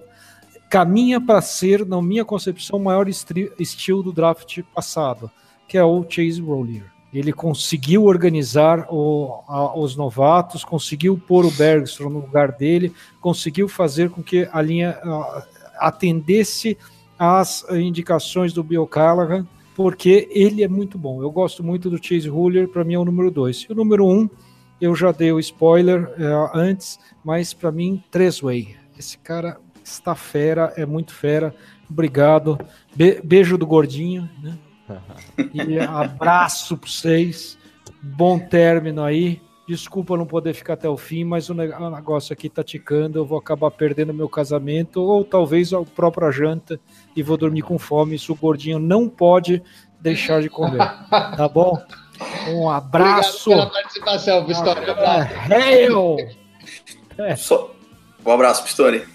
caminha 0.70 1.20
para 1.20 1.41
ser, 1.41 1.86
na 1.86 2.02
minha 2.02 2.24
concepção, 2.24 2.80
o 2.80 2.84
maior 2.84 3.08
estilo 3.10 4.04
do 4.04 4.14
draft 4.14 4.62
passado, 4.74 5.30
que 5.68 5.78
é 5.78 5.84
o 5.84 6.06
Chase 6.08 6.39
Roller. 6.39 6.86
Ele 7.14 7.34
conseguiu 7.34 8.05
organizar 8.05 8.88
o, 8.89 9.41
a, 9.47 9.78
os 9.78 9.95
novatos, 9.95 10.64
conseguiu 10.64 11.18
pôr 11.18 11.45
o 11.45 11.51
Bergstrom 11.51 12.10
no 12.10 12.20
lugar 12.20 12.51
dele, 12.51 12.93
conseguiu 13.20 13.68
fazer 13.68 14.10
com 14.10 14.22
que 14.22 14.47
a 14.51 14.62
linha 14.62 14.99
a, 15.03 15.43
atendesse 15.80 16.78
às 17.18 17.66
indicações 17.72 18.53
do 18.53 18.64
Bill 18.64 18.86
Callahan, 18.86 19.47
porque 19.76 20.28
ele 20.32 20.64
é 20.64 20.68
muito 20.68 20.97
bom. 20.97 21.22
Eu 21.22 21.32
gosto 21.32 21.64
muito 21.64 21.89
do 21.89 21.97
Chase 21.97 22.28
Ruler, 22.28 22.68
para 22.68 22.84
mim 22.84 22.93
é 22.93 22.99
o 22.99 23.05
número 23.05 23.32
2. 23.32 23.68
E 23.70 23.72
o 23.72 23.76
número 23.76 24.05
1, 24.05 24.12
um, 24.12 24.30
eu 24.80 24.95
já 24.95 25.12
dei 25.12 25.32
o 25.32 25.39
spoiler 25.39 26.12
é, 26.18 26.49
antes, 26.53 26.99
mas 27.24 27.53
para 27.53 27.72
mim, 27.72 28.03
Tresway. 28.12 28.76
Esse 28.97 29.18
cara 29.18 29.57
está 29.84 30.16
fera, 30.16 30.74
é 30.78 30.86
muito 30.86 31.14
fera. 31.14 31.55
Obrigado. 31.89 32.60
Be 32.95 33.20
beijo 33.24 33.57
do 33.57 33.66
gordinho, 33.66 34.30
né? 34.43 34.57
E 35.54 35.80
abraço 35.80 36.78
para 36.78 36.90
vocês. 36.90 37.58
Bom 38.02 38.40
término 38.40 39.04
aí. 39.04 39.42
Desculpa 39.68 40.18
não 40.18 40.26
poder 40.26 40.54
ficar 40.56 40.74
até 40.74 40.90
o 40.90 40.98
fim, 40.98 41.24
mas 41.24 41.50
o 41.50 41.54
negócio 41.54 42.34
aqui 42.34 42.50
tá 42.50 42.64
ticando. 42.64 43.20
Eu 43.20 43.26
vou 43.26 43.38
acabar 43.38 43.70
perdendo 43.70 44.14
meu 44.14 44.28
casamento 44.28 45.00
ou 45.02 45.24
talvez 45.24 45.72
a 45.74 45.82
própria 45.84 46.32
janta 46.32 46.80
e 47.16 47.22
vou 47.22 47.38
dormir 47.38 47.62
com 47.62 47.78
fome. 47.78 48.16
Isso 48.16 48.34
o 48.34 48.36
gordinho 48.36 48.80
não 48.80 49.08
pode 49.08 49.62
deixar 50.02 50.42
de 50.42 50.50
comer. 50.50 50.80
Tá 51.10 51.48
bom? 51.48 51.80
Um 52.48 52.70
abraço. 52.70 53.52
Obrigado 53.52 53.70
pela 53.70 53.82
participação, 53.82 54.46
Pistori. 54.46 54.80
Um 54.80 54.92
abraço. 54.92 55.44
É. 57.18 57.36
Só... 57.36 57.72
Um 58.26 58.32
abraço, 58.32 58.64
Pistori. 58.64 59.06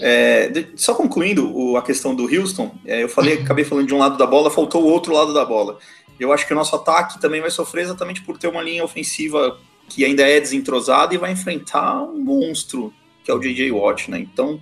É, 0.00 0.66
só 0.76 0.94
concluindo 0.94 1.50
o, 1.54 1.76
a 1.76 1.82
questão 1.82 2.14
do 2.14 2.24
Houston, 2.24 2.74
é, 2.84 3.02
eu 3.02 3.08
falei, 3.08 3.34
acabei 3.34 3.64
falando 3.64 3.86
de 3.86 3.94
um 3.94 3.98
lado 3.98 4.16
da 4.16 4.26
bola, 4.26 4.50
faltou 4.50 4.82
o 4.82 4.86
outro 4.86 5.12
lado 5.12 5.32
da 5.34 5.44
bola. 5.44 5.78
Eu 6.18 6.32
acho 6.32 6.46
que 6.46 6.52
o 6.52 6.56
nosso 6.56 6.76
ataque 6.76 7.20
também 7.20 7.40
vai 7.40 7.50
sofrer 7.50 7.82
exatamente 7.82 8.22
por 8.22 8.36
ter 8.36 8.48
uma 8.48 8.62
linha 8.62 8.84
ofensiva 8.84 9.58
que 9.88 10.04
ainda 10.04 10.22
é 10.22 10.38
desentrosada 10.38 11.14
e 11.14 11.18
vai 11.18 11.32
enfrentar 11.32 12.02
um 12.02 12.22
monstro, 12.22 12.92
que 13.24 13.30
é 13.30 13.34
o 13.34 13.40
J.J. 13.40 13.72
Watt, 13.72 14.10
né? 14.10 14.20
Então, 14.20 14.60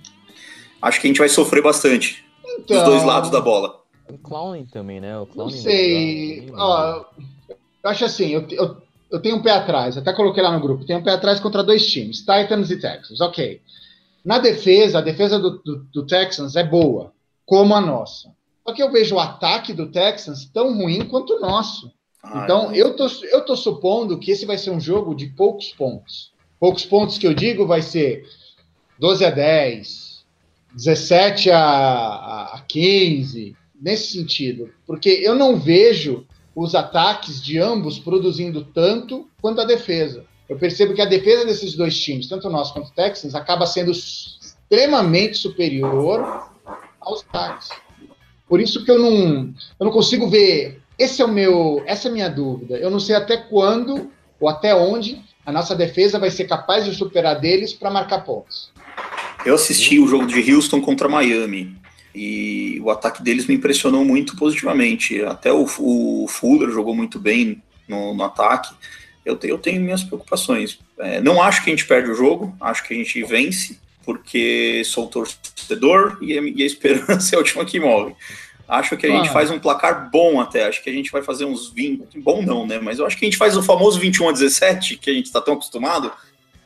acho 0.81 0.99
que 0.99 1.07
a 1.07 1.09
gente 1.09 1.19
vai 1.19 1.29
sofrer 1.29 1.61
bastante 1.61 2.25
então, 2.59 2.77
dos 2.77 2.85
dois 2.85 3.03
lados 3.03 3.29
da 3.29 3.39
bola. 3.39 3.79
O 4.09 4.17
Clowning 4.17 4.65
também, 4.65 4.99
né? 4.99 5.17
O 5.19 5.25
Clowning 5.25 5.53
não 5.53 5.61
sei. 5.61 6.49
Ó, 6.53 7.05
eu 7.83 7.89
acho 7.89 8.05
assim, 8.05 8.29
eu, 8.29 8.45
eu, 8.49 8.77
eu 9.11 9.21
tenho 9.21 9.35
um 9.35 9.41
pé 9.41 9.51
atrás, 9.51 9.97
até 9.97 10.11
coloquei 10.13 10.41
lá 10.41 10.51
no 10.51 10.59
grupo, 10.59 10.85
tenho 10.85 10.99
um 10.99 11.03
pé 11.03 11.11
atrás 11.11 11.39
contra 11.39 11.63
dois 11.63 11.85
times, 11.85 12.19
Titans 12.19 12.71
e 12.71 12.79
Texans, 12.79 13.21
ok. 13.21 13.61
Na 14.23 14.39
defesa, 14.39 14.99
a 14.99 15.01
defesa 15.01 15.39
do, 15.39 15.59
do, 15.59 15.77
do, 15.91 16.05
Texans 16.05 16.55
é 16.55 16.63
boa, 16.63 17.13
como 17.45 17.73
a 17.73 17.81
nossa. 17.81 18.33
Só 18.65 18.73
que 18.73 18.83
eu 18.83 18.91
vejo 18.91 19.15
o 19.15 19.19
ataque 19.19 19.73
do 19.73 19.91
Texans 19.91 20.45
tão 20.45 20.77
ruim 20.77 21.05
quanto 21.05 21.35
o 21.35 21.39
nosso. 21.39 21.91
Ah, 22.21 22.41
então, 22.43 22.71
é. 22.71 22.77
eu, 22.77 22.95
tô, 22.95 23.07
eu 23.31 23.45
tô 23.45 23.55
supondo 23.55 24.19
que 24.19 24.31
esse 24.31 24.45
vai 24.45 24.57
ser 24.57 24.71
um 24.71 24.79
jogo 24.79 25.15
de 25.15 25.27
poucos 25.27 25.71
pontos. 25.71 26.31
Poucos 26.59 26.85
pontos 26.85 27.17
que 27.17 27.25
eu 27.25 27.33
digo 27.33 27.65
vai 27.65 27.81
ser 27.81 28.25
12 28.99 29.25
a 29.25 29.29
10, 29.29 30.25
17 30.75 31.51
a, 31.51 32.53
a 32.53 32.63
15, 32.67 33.55
nesse 33.81 34.17
sentido. 34.17 34.69
Porque 34.85 35.09
eu 35.09 35.33
não 35.33 35.55
vejo 35.55 36.27
os 36.53 36.75
ataques 36.75 37.41
de 37.41 37.57
ambos 37.57 37.97
produzindo 37.97 38.65
tanto 38.65 39.29
quanto 39.41 39.61
a 39.61 39.65
defesa 39.65 40.25
eu 40.49 40.57
percebo 40.57 40.95
que 40.95 41.01
a 41.01 41.05
defesa 41.05 41.45
desses 41.45 41.75
dois 41.75 41.97
times, 41.97 42.27
tanto 42.27 42.49
nosso 42.49 42.73
quanto 42.73 42.89
o 42.89 42.93
Texans, 42.93 43.35
acaba 43.35 43.67
sendo 43.67 43.91
extremamente 43.91 45.37
superior 45.37 46.49
aos 46.99 47.21
ataques. 47.21 47.69
Por 48.47 48.59
isso 48.59 48.83
que 48.83 48.89
eu 48.89 48.97
não, 48.97 49.53
eu 49.79 49.85
não 49.85 49.91
consigo 49.91 50.27
ver. 50.27 50.81
Esse 50.97 51.21
é 51.21 51.25
o 51.25 51.27
meu, 51.27 51.83
essa 51.85 52.07
é 52.07 52.09
a 52.09 52.13
minha 52.13 52.29
dúvida. 52.29 52.77
Eu 52.77 52.89
não 52.89 52.99
sei 52.99 53.15
até 53.15 53.37
quando 53.37 54.11
ou 54.39 54.49
até 54.49 54.73
onde 54.73 55.21
a 55.45 55.51
nossa 55.51 55.75
defesa 55.75 56.17
vai 56.17 56.31
ser 56.31 56.45
capaz 56.45 56.83
de 56.83 56.95
superar 56.95 57.39
deles 57.39 57.71
para 57.71 57.91
marcar 57.91 58.25
pontos. 58.25 58.71
Eu 59.45 59.53
assisti 59.53 59.99
o 59.99 60.07
jogo 60.07 60.25
de 60.25 60.51
Houston 60.51 60.81
contra 60.81 61.07
Miami 61.07 61.77
e 62.13 62.81
o 62.83 62.89
ataque 62.89 63.21
deles 63.21 63.45
me 63.45 63.53
impressionou 63.53 64.03
muito 64.03 64.35
positivamente. 64.35 65.21
Até 65.21 65.53
o, 65.53 65.67
o 65.77 66.27
Fuller 66.27 66.71
jogou 66.71 66.95
muito 66.95 67.19
bem 67.19 67.61
no, 67.87 68.15
no 68.15 68.23
ataque 68.23 68.73
eu, 69.29 69.37
tenho, 69.37 69.53
eu 69.53 69.57
tenho 69.57 69.81
minhas 69.81 70.03
preocupações. 70.03 70.79
É, 70.97 71.21
não 71.21 71.41
acho 71.41 71.63
que 71.63 71.69
a 71.69 71.73
gente 71.75 71.85
perde 71.85 72.09
o 72.09 72.15
jogo, 72.15 72.55
acho 72.59 72.83
que 72.83 72.93
a 72.93 72.97
gente 72.97 73.23
vence, 73.23 73.79
porque 74.03 74.81
sou 74.85 75.07
torcedor 75.07 76.17
e 76.21 76.37
a, 76.37 76.41
e 76.41 76.63
a 76.63 76.65
esperança 76.65 77.33
é 77.35 77.37
a 77.37 77.39
última 77.39 77.65
que 77.65 77.79
morre. 77.79 78.15
Acho 78.67 78.95
que 78.95 79.07
a 79.07 79.09
gente 79.09 79.31
faz 79.31 79.49
um 79.49 79.59
placar 79.59 80.11
bom 80.11 80.39
até. 80.39 80.67
Acho 80.67 80.83
que 80.83 80.91
a 80.91 80.93
gente 80.93 81.11
vai 81.11 81.23
fazer 81.23 81.43
uns 81.43 81.71
20. 81.71 82.19
Bom, 82.19 82.43
não, 82.43 82.67
né? 82.67 82.79
Mas 82.79 82.99
eu 82.99 83.05
acho 83.05 83.17
que 83.17 83.25
a 83.25 83.27
gente 83.27 83.37
faz 83.37 83.57
o 83.57 83.63
famoso 83.63 83.99
21 83.99 84.29
a 84.29 84.31
17, 84.31 84.97
que 84.97 85.09
a 85.09 85.13
gente 85.13 85.25
está 85.25 85.41
tão 85.41 85.55
acostumado. 85.55 86.11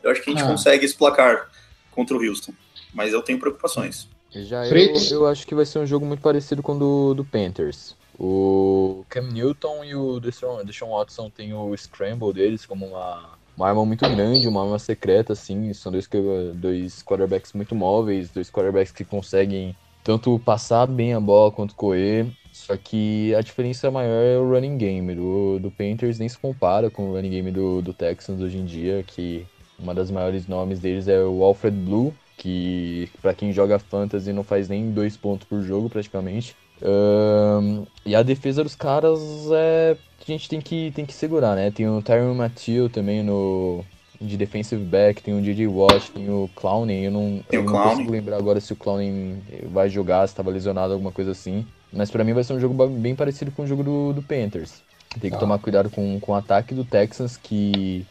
Eu 0.03 0.11
acho 0.11 0.21
que 0.21 0.29
a 0.29 0.33
gente 0.33 0.43
ah. 0.43 0.47
consegue 0.47 0.83
esse 0.83 0.95
placar 0.95 1.49
contra 1.91 2.17
o 2.17 2.21
Houston. 2.21 2.51
Mas 2.93 3.13
eu 3.13 3.21
tenho 3.21 3.39
preocupações. 3.39 4.09
Já 4.31 4.67
eu, 4.67 4.93
eu, 5.11 5.27
acho 5.27 5.47
que 5.47 5.55
vai 5.55 5.65
ser 5.65 5.79
um 5.79 5.85
jogo 5.85 6.05
muito 6.05 6.19
parecido 6.19 6.61
com 6.61 6.75
o 6.75 6.79
do, 6.79 7.13
do 7.13 7.23
Panthers. 7.23 7.95
O 8.25 9.03
Cam 9.09 9.33
Newton 9.33 9.83
e 9.83 9.93
o 9.95 10.17
Deshaun, 10.17 10.63
Watson 10.91 11.29
têm 11.29 11.53
o 11.53 11.75
Scramble 11.75 12.31
deles 12.31 12.65
como 12.65 12.85
uma, 12.85 13.31
uma 13.57 13.67
arma 13.67 13.85
muito 13.85 14.07
grande, 14.09 14.47
uma 14.47 14.63
arma 14.63 14.79
secreta, 14.79 15.33
assim. 15.33 15.73
São 15.73 15.91
dois, 15.91 16.07
dois 16.55 17.03
quarterbacks 17.03 17.51
muito 17.51 17.75
móveis, 17.75 18.29
dois 18.29 18.49
quarterbacks 18.49 18.93
que 18.93 19.03
conseguem 19.03 19.75
tanto 20.05 20.39
passar 20.39 20.87
bem 20.87 21.13
a 21.13 21.19
bola 21.19 21.51
quanto 21.51 21.75
correr. 21.75 22.25
Só 22.53 22.77
que 22.77 23.35
a 23.35 23.41
diferença 23.41 23.91
maior 23.91 24.23
é 24.23 24.37
o 24.37 24.49
running 24.49 24.77
game. 24.77 25.13
Do, 25.13 25.59
do 25.59 25.69
Panthers 25.69 26.17
nem 26.17 26.29
se 26.29 26.37
compara 26.37 26.89
com 26.89 27.09
o 27.09 27.15
running 27.15 27.29
game 27.29 27.51
do, 27.51 27.81
do 27.81 27.93
Texans 27.93 28.39
hoje 28.39 28.57
em 28.57 28.63
dia, 28.63 29.03
que 29.05 29.45
uma 29.77 29.93
das 29.93 30.09
maiores 30.09 30.47
nomes 30.47 30.79
deles 30.79 31.09
é 31.09 31.21
o 31.21 31.43
Alfred 31.43 31.75
Blue, 31.75 32.13
que 32.37 33.09
para 33.21 33.33
quem 33.33 33.51
joga 33.51 33.79
fantasy 33.79 34.33
não 34.33 34.43
faz 34.43 34.67
nem 34.67 34.91
dois 34.91 35.15
pontos 35.15 35.47
por 35.47 35.61
jogo 35.61 35.89
praticamente. 35.89 36.55
Um, 36.81 37.85
e 38.05 38.15
a 38.15 38.23
defesa 38.23 38.63
dos 38.63 38.75
caras 38.75 39.19
é 39.51 39.95
que 40.19 40.31
a 40.31 40.37
gente 40.37 40.49
tem 40.49 40.59
que, 40.59 40.91
tem 40.91 41.05
que 41.05 41.13
segurar, 41.13 41.55
né? 41.55 41.71
Tem 41.71 41.87
o 41.87 42.01
Tyron 42.01 42.33
Matthew 42.33 42.89
também 42.89 43.23
no 43.23 43.83
de 44.19 44.37
defensive 44.37 44.83
back, 44.83 45.21
tem 45.21 45.37
o 45.37 45.41
DJ 45.41 45.67
Watt, 45.67 46.11
tem 46.11 46.29
o 46.29 46.49
Clowning. 46.55 47.03
Eu 47.03 47.11
não, 47.11 47.43
eu 47.51 47.63
não 47.63 47.73
consigo 47.73 48.11
lembrar 48.11 48.37
agora 48.37 48.59
se 48.59 48.71
o 48.71 48.75
Clowning 48.75 49.41
vai 49.65 49.89
jogar, 49.89 50.27
se 50.27 50.33
estava 50.33 50.49
lesionado, 50.49 50.93
alguma 50.93 51.11
coisa 51.11 51.31
assim. 51.31 51.65
Mas 51.91 52.09
para 52.09 52.23
mim 52.23 52.33
vai 52.33 52.43
ser 52.43 52.53
um 52.53 52.59
jogo 52.59 52.87
bem 52.87 53.15
parecido 53.15 53.51
com 53.51 53.63
o 53.63 53.67
jogo 53.67 53.83
do, 53.83 54.13
do 54.13 54.21
Panthers. 54.21 54.81
Tem 55.19 55.29
que 55.29 55.35
ah. 55.35 55.39
tomar 55.39 55.59
cuidado 55.59 55.89
com, 55.89 56.19
com 56.19 56.31
o 56.31 56.35
ataque 56.35 56.73
do 56.73 56.83
Texans, 56.83 57.37
que 57.37 58.05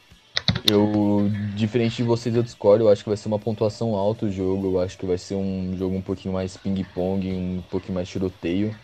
eu, 0.71 1.31
diferente 1.55 1.97
de 1.97 2.03
vocês, 2.03 2.35
eu 2.35 2.43
discordo. 2.43 2.85
Eu 2.85 2.89
acho 2.89 3.03
que 3.03 3.09
vai 3.09 3.17
ser 3.17 3.29
uma 3.29 3.39
pontuação 3.39 3.95
alta 3.95 4.27
o 4.27 4.31
jogo. 4.31 4.69
Eu 4.69 4.81
acho 4.81 4.97
que 4.97 5.07
vai 5.07 5.19
ser 5.19 5.35
um 5.35 5.75
jogo 5.77 5.97
um 5.97 6.03
pouquinho 6.03 6.35
mais 6.35 6.57
ping-pong, 6.57 7.33
um 7.33 7.63
pouquinho 7.71 7.95
mais 7.95 8.09
tiroteio. 8.09 8.75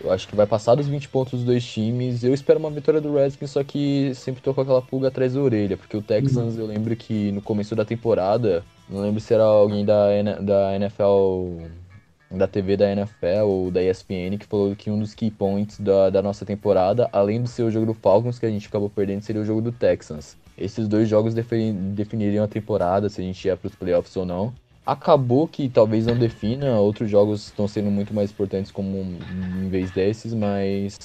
Eu 0.00 0.12
acho 0.12 0.28
que 0.28 0.36
vai 0.36 0.46
passar 0.46 0.74
dos 0.74 0.86
20 0.86 1.08
pontos 1.08 1.32
dos 1.32 1.44
dois 1.44 1.64
times. 1.64 2.22
Eu 2.22 2.32
espero 2.32 2.58
uma 2.58 2.70
vitória 2.70 3.00
do 3.00 3.14
Redskins, 3.14 3.50
só 3.50 3.64
que 3.64 4.12
sempre 4.14 4.40
tô 4.42 4.54
com 4.54 4.60
aquela 4.60 4.82
pulga 4.82 5.08
atrás 5.08 5.34
da 5.34 5.40
orelha. 5.40 5.76
Porque 5.76 5.96
o 5.96 6.02
Texans, 6.02 6.56
eu 6.56 6.66
lembro 6.66 6.94
que 6.94 7.32
no 7.32 7.42
começo 7.42 7.74
da 7.74 7.84
temporada, 7.84 8.64
não 8.88 9.00
lembro 9.00 9.20
se 9.20 9.34
era 9.34 9.44
alguém 9.44 9.84
da, 9.84 10.06
da 10.40 10.76
NFL, 10.76 11.66
da 12.30 12.46
TV 12.46 12.76
da 12.76 12.92
NFL 12.92 13.44
ou 13.44 13.70
da 13.70 13.82
ESPN, 13.82 14.38
que 14.38 14.46
falou 14.46 14.74
que 14.76 14.90
um 14.90 14.98
dos 14.98 15.14
key 15.14 15.30
points 15.30 15.80
da, 15.80 16.10
da 16.10 16.22
nossa 16.22 16.46
temporada, 16.46 17.08
além 17.12 17.42
de 17.42 17.48
ser 17.48 17.62
o 17.62 17.70
jogo 17.70 17.86
do 17.86 17.94
Falcons, 17.94 18.38
que 18.38 18.46
a 18.46 18.50
gente 18.50 18.68
acabou 18.68 18.88
perdendo, 18.88 19.22
seria 19.22 19.42
o 19.42 19.44
jogo 19.44 19.60
do 19.60 19.72
Texans. 19.72 20.36
Esses 20.58 20.88
dois 20.88 21.08
jogos 21.08 21.34
definiriam 21.34 22.44
a 22.44 22.48
temporada, 22.48 23.08
se 23.08 23.20
a 23.20 23.24
gente 23.24 23.44
ia 23.46 23.56
para 23.56 23.68
os 23.68 23.74
playoffs 23.74 24.16
ou 24.16 24.26
não. 24.26 24.52
Acabou 24.84 25.46
que 25.46 25.68
talvez 25.68 26.06
não 26.06 26.16
defina, 26.16 26.80
outros 26.80 27.10
jogos 27.10 27.46
estão 27.46 27.68
sendo 27.68 27.90
muito 27.90 28.14
mais 28.14 28.30
importantes 28.30 28.72
como 28.72 28.96
em 28.98 29.68
vez 29.68 29.90
desses, 29.90 30.32
mas 30.32 30.96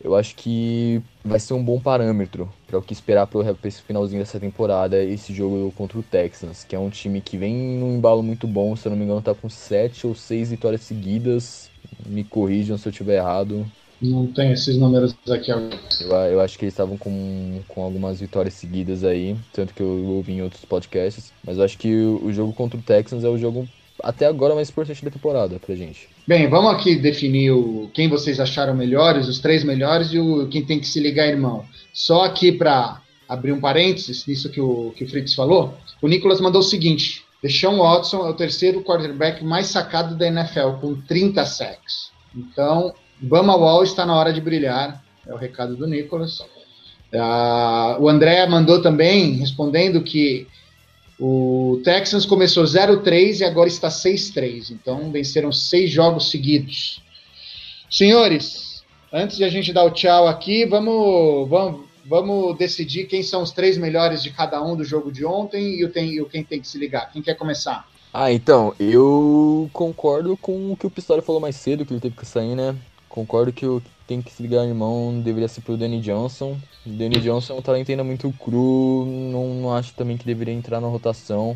eu 0.00 0.14
acho 0.14 0.36
que 0.36 1.02
vai 1.24 1.40
ser 1.40 1.54
um 1.54 1.64
bom 1.64 1.80
parâmetro 1.80 2.52
para 2.66 2.78
o 2.78 2.82
que 2.82 2.92
esperar 2.92 3.26
para 3.26 3.56
esse 3.64 3.82
finalzinho 3.82 4.20
dessa 4.20 4.38
temporada, 4.38 5.02
esse 5.02 5.34
jogo 5.34 5.72
contra 5.72 5.98
o 5.98 6.02
Texans, 6.02 6.62
que 6.64 6.76
é 6.76 6.78
um 6.78 6.90
time 6.90 7.20
que 7.20 7.36
vem 7.36 7.54
num 7.78 7.96
embalo 7.96 8.22
muito 8.22 8.46
bom, 8.46 8.76
se 8.76 8.86
eu 8.86 8.90
não 8.90 8.96
me 8.96 9.04
engano 9.04 9.20
tá 9.22 9.34
com 9.34 9.48
sete 9.48 10.06
ou 10.06 10.14
seis 10.14 10.50
vitórias 10.50 10.82
seguidas, 10.82 11.70
me 12.06 12.22
corrijam 12.22 12.78
se 12.78 12.86
eu 12.86 12.90
estiver 12.90 13.16
errado. 13.16 13.66
Não 14.04 14.26
tem 14.26 14.52
esses 14.52 14.76
números 14.76 15.14
aqui 15.30 15.50
agora. 15.50 15.80
Eu, 15.98 16.10
eu 16.10 16.40
acho 16.40 16.58
que 16.58 16.66
eles 16.66 16.74
estavam 16.74 16.98
com, 16.98 17.60
com 17.66 17.82
algumas 17.82 18.20
vitórias 18.20 18.52
seguidas 18.52 19.02
aí, 19.02 19.34
tanto 19.52 19.72
que 19.72 19.80
eu 19.80 20.04
ouvi 20.08 20.32
em 20.32 20.42
outros 20.42 20.64
podcasts. 20.64 21.32
Mas 21.42 21.56
eu 21.56 21.64
acho 21.64 21.78
que 21.78 21.94
o, 21.94 22.26
o 22.26 22.32
jogo 22.32 22.52
contra 22.52 22.78
o 22.78 22.82
Texans 22.82 23.24
é 23.24 23.28
o 23.28 23.38
jogo 23.38 23.66
até 24.02 24.26
agora 24.26 24.54
mais 24.54 24.68
importante 24.68 25.02
da 25.02 25.10
temporada 25.10 25.58
pra 25.58 25.74
gente. 25.74 26.08
Bem, 26.26 26.48
vamos 26.48 26.74
aqui 26.74 26.96
definir 26.96 27.52
o, 27.52 27.90
quem 27.94 28.08
vocês 28.08 28.38
acharam 28.38 28.74
melhores, 28.74 29.26
os 29.26 29.38
três 29.38 29.64
melhores 29.64 30.12
e 30.12 30.18
o, 30.18 30.46
quem 30.48 30.64
tem 30.64 30.78
que 30.78 30.86
se 30.86 31.00
ligar, 31.00 31.26
irmão. 31.26 31.64
Só 31.92 32.24
aqui 32.24 32.52
para 32.52 33.00
abrir 33.26 33.52
um 33.52 33.60
parênteses 33.60 34.26
nisso 34.26 34.50
que 34.50 34.60
o, 34.60 34.92
que 34.94 35.04
o 35.04 35.08
Fritz 35.08 35.32
falou, 35.32 35.74
o 36.02 36.08
Nicolas 36.08 36.42
mandou 36.42 36.60
o 36.60 36.64
seguinte: 36.64 37.24
Deshaun 37.42 37.78
Watson 37.78 38.26
é 38.26 38.28
o 38.28 38.34
terceiro 38.34 38.82
quarterback 38.82 39.42
mais 39.42 39.66
sacado 39.68 40.14
da 40.14 40.26
NFL, 40.26 40.72
com 40.80 40.94
30 40.94 41.46
sacks. 41.46 42.12
Então, 42.36 42.92
Bama 43.20 43.56
Wall 43.56 43.84
está 43.84 44.04
na 44.04 44.14
hora 44.16 44.32
de 44.32 44.40
brilhar, 44.40 45.02
é 45.26 45.32
o 45.32 45.36
recado 45.36 45.76
do 45.76 45.86
Nicolas. 45.86 46.40
Uh, 46.40 48.00
o 48.00 48.08
André 48.08 48.46
mandou 48.46 48.82
também, 48.82 49.34
respondendo 49.34 50.02
que 50.02 50.46
o 51.18 51.80
Texans 51.84 52.26
começou 52.26 52.64
0-3 52.64 53.40
e 53.40 53.44
agora 53.44 53.68
está 53.68 53.88
6-3. 53.88 54.70
Então 54.70 55.10
venceram 55.10 55.52
seis 55.52 55.90
jogos 55.90 56.30
seguidos. 56.30 57.00
Senhores, 57.88 58.82
antes 59.12 59.36
de 59.36 59.44
a 59.44 59.48
gente 59.48 59.72
dar 59.72 59.84
o 59.84 59.90
tchau 59.90 60.26
aqui, 60.26 60.66
vamos, 60.66 61.48
vamos, 61.48 61.82
vamos 62.04 62.58
decidir 62.58 63.06
quem 63.06 63.22
são 63.22 63.42
os 63.42 63.52
três 63.52 63.78
melhores 63.78 64.22
de 64.22 64.30
cada 64.30 64.60
um 64.62 64.76
do 64.76 64.82
jogo 64.82 65.12
de 65.12 65.24
ontem 65.24 65.76
e 65.76 65.84
o, 65.84 65.88
tem, 65.88 66.18
e 66.18 66.24
quem 66.24 66.42
tem 66.42 66.60
que 66.60 66.66
se 66.66 66.78
ligar. 66.78 67.12
Quem 67.12 67.22
quer 67.22 67.34
começar? 67.34 67.88
Ah, 68.12 68.32
então, 68.32 68.74
eu 68.78 69.68
concordo 69.72 70.36
com 70.36 70.72
o 70.72 70.76
que 70.76 70.86
o 70.86 70.90
Pistori 70.90 71.22
falou 71.22 71.40
mais 71.40 71.56
cedo, 71.56 71.84
que 71.84 71.92
ele 71.92 72.00
teve 72.00 72.16
que 72.16 72.26
sair, 72.26 72.54
né? 72.54 72.74
Concordo 73.14 73.52
que 73.52 73.64
o 73.64 73.80
tem 74.08 74.20
que 74.20 74.32
se 74.32 74.42
ligar, 74.42 74.66
irmão, 74.66 75.20
deveria 75.20 75.46
ser 75.46 75.60
pro 75.60 75.76
Danny 75.76 76.00
Johnson. 76.00 76.58
O 76.84 76.90
Danny 76.90 77.20
Johnson 77.20 77.54
é 77.54 77.56
um 77.56 77.62
talento 77.62 77.88
ainda 77.88 78.02
muito 78.02 78.28
cru, 78.32 79.06
não, 79.06 79.54
não 79.54 79.72
acho 79.72 79.94
também 79.94 80.16
que 80.16 80.26
deveria 80.26 80.52
entrar 80.52 80.80
na 80.80 80.88
rotação. 80.88 81.54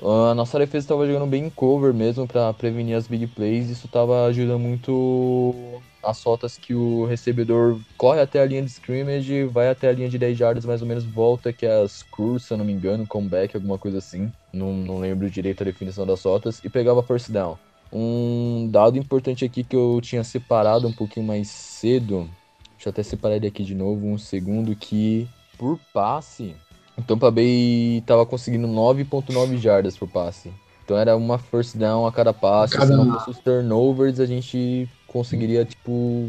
Uh, 0.00 0.30
a 0.30 0.34
nossa 0.34 0.58
defesa 0.58 0.86
estava 0.86 1.06
jogando 1.06 1.26
bem 1.26 1.44
em 1.44 1.50
cover 1.50 1.92
mesmo 1.92 2.26
para 2.26 2.50
prevenir 2.54 2.96
as 2.96 3.06
big 3.06 3.26
plays. 3.26 3.68
Isso 3.68 3.84
estava 3.84 4.24
ajudando 4.24 4.58
muito 4.58 5.54
as 6.02 6.16
soltas 6.16 6.56
que 6.56 6.74
o 6.74 7.04
recebedor 7.04 7.78
corre 7.98 8.22
até 8.22 8.40
a 8.40 8.46
linha 8.46 8.62
de 8.62 8.70
scrimmage, 8.70 9.44
vai 9.44 9.68
até 9.68 9.90
a 9.90 9.92
linha 9.92 10.08
de 10.08 10.16
10 10.16 10.40
yards, 10.40 10.64
mais 10.64 10.80
ou 10.80 10.88
menos 10.88 11.04
volta, 11.04 11.52
que 11.52 11.66
é 11.66 11.82
as 11.82 12.02
curls, 12.02 12.46
se 12.46 12.54
eu 12.54 12.56
não 12.56 12.64
me 12.64 12.72
engano, 12.72 13.06
comeback, 13.06 13.54
alguma 13.54 13.76
coisa 13.76 13.98
assim. 13.98 14.32
Não, 14.50 14.72
não 14.72 14.98
lembro 15.00 15.28
direito 15.28 15.60
a 15.60 15.66
definição 15.66 16.06
das 16.06 16.20
soltas. 16.20 16.64
E 16.64 16.70
pegava 16.70 17.02
first 17.02 17.30
down. 17.30 17.58
Um 17.94 18.68
dado 18.72 18.98
importante 18.98 19.44
aqui 19.44 19.62
que 19.62 19.76
eu 19.76 20.00
tinha 20.02 20.24
separado 20.24 20.88
um 20.88 20.92
pouquinho 20.92 21.24
mais 21.24 21.48
cedo, 21.48 22.28
deixa 22.72 22.88
eu 22.88 22.90
até 22.90 23.04
separar 23.04 23.36
ele 23.36 23.46
aqui 23.46 23.62
de 23.62 23.74
novo, 23.74 24.04
um 24.06 24.18
segundo, 24.18 24.74
que 24.74 25.28
por 25.56 25.78
passe, 25.92 26.56
o 26.98 27.02
Tampa 27.02 27.30
Bay 27.30 27.98
estava 27.98 28.26
conseguindo 28.26 28.66
9.9 28.66 29.58
jardas 29.58 29.96
por 29.96 30.08
passe. 30.08 30.52
Então 30.84 30.98
era 30.98 31.16
uma 31.16 31.38
first 31.38 31.76
down 31.76 32.04
a 32.04 32.12
cada 32.12 32.32
passe, 32.32 32.76
cada 32.76 32.86
se 32.86 32.92
não 32.92 33.12
fosse 33.12 33.30
os 33.30 33.38
turnovers, 33.38 34.18
a 34.18 34.26
gente 34.26 34.88
conseguiria, 35.06 35.64
tipo, 35.64 36.28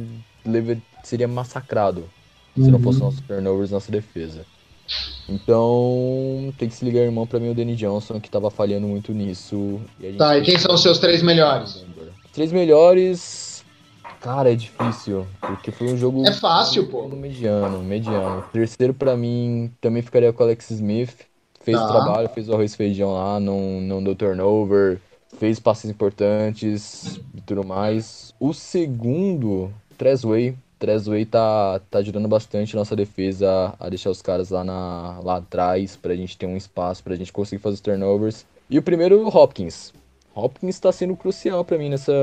seria 1.03 1.28
massacrado 1.28 2.05
uhum. 2.55 2.63
se 2.63 2.72
não 2.72 2.80
uhum. 2.99 3.05
nossos 3.05 3.22
turnovers 3.22 3.72
nossa 3.72 3.91
defesa. 3.91 4.45
Então, 5.28 6.54
tem 6.58 6.70
que 6.70 6.76
se 6.76 6.86
ligar, 6.86 7.02
irmão, 7.02 7.26
pra 7.26 7.40
mim 7.40 7.50
o 7.50 7.56
Danny 7.56 7.76
Johnson, 7.76 8.20
que 8.20 8.30
tava 8.30 8.52
falhando 8.52 8.88
muito 8.88 9.12
nisso. 9.12 9.82
E 10.00 10.14
tá, 10.14 10.38
e 10.38 10.44
quem 10.44 10.58
são 10.58 10.76
os 10.76 10.82
seus 10.82 11.00
três 11.00 11.22
melhores? 11.24 11.84
Três 12.32 12.52
melhores. 12.52 13.64
Cara, 14.22 14.52
é 14.52 14.56
difícil, 14.56 15.26
porque 15.40 15.72
foi 15.72 15.94
um 15.94 15.98
jogo. 15.98 16.26
É 16.28 16.32
fácil, 16.32 16.88
pô. 16.88 17.08
Mediano, 17.08 17.80
mediano. 17.84 18.44
Terceiro, 18.52 18.94
pra 18.94 19.16
mim, 19.16 19.72
também 19.82 20.02
ficaria 20.02 20.32
com 20.32 20.44
o 20.44 20.46
Alex 20.46 20.70
Smith. 20.72 21.16
Fez 21.62 21.80
tá. 21.80 21.88
trabalho, 21.88 22.30
fez 22.30 22.48
o 22.48 22.54
arroz 22.54 22.76
feijão 22.76 23.14
lá, 23.14 23.40
não, 23.40 23.82
não 23.82 24.04
deu 24.04 24.16
turnover, 24.16 25.00
fez 25.40 25.60
passes 25.60 25.90
importantes 25.90 27.20
e 27.34 27.42
tudo 27.42 27.64
mais. 27.64 28.34
O 28.40 28.54
segundo, 28.54 29.74
Tresway, 29.98 30.56
Trezway 30.86 31.26
tá, 31.26 31.82
tá 31.90 31.98
ajudando 31.98 32.28
bastante 32.28 32.76
a 32.76 32.80
nossa 32.80 32.96
defesa 32.96 33.74
a 33.80 33.90
deixar 33.90 34.12
os 34.12 34.22
caras 34.22 34.52
lá, 34.52 34.64
na, 34.64 35.20
lá 35.24 35.38
atrás, 35.38 35.96
pra 35.96 36.16
gente 36.16 36.38
ter 36.38 36.46
um 36.46 36.56
espaço, 36.56 37.04
pra 37.04 37.16
gente 37.16 37.34
conseguir 37.34 37.62
fazer 37.62 37.74
os 37.74 37.82
turnovers. 37.82 38.46
E 38.70 38.78
o 38.78 38.84
primeiro, 38.84 39.28
Hopkins. 39.28 39.92
Hopkins 40.36 40.80
tá 40.80 40.92
sendo 40.92 41.16
crucial 41.16 41.66
para 41.66 41.80
mim 41.80 41.90
nessa 41.90 42.14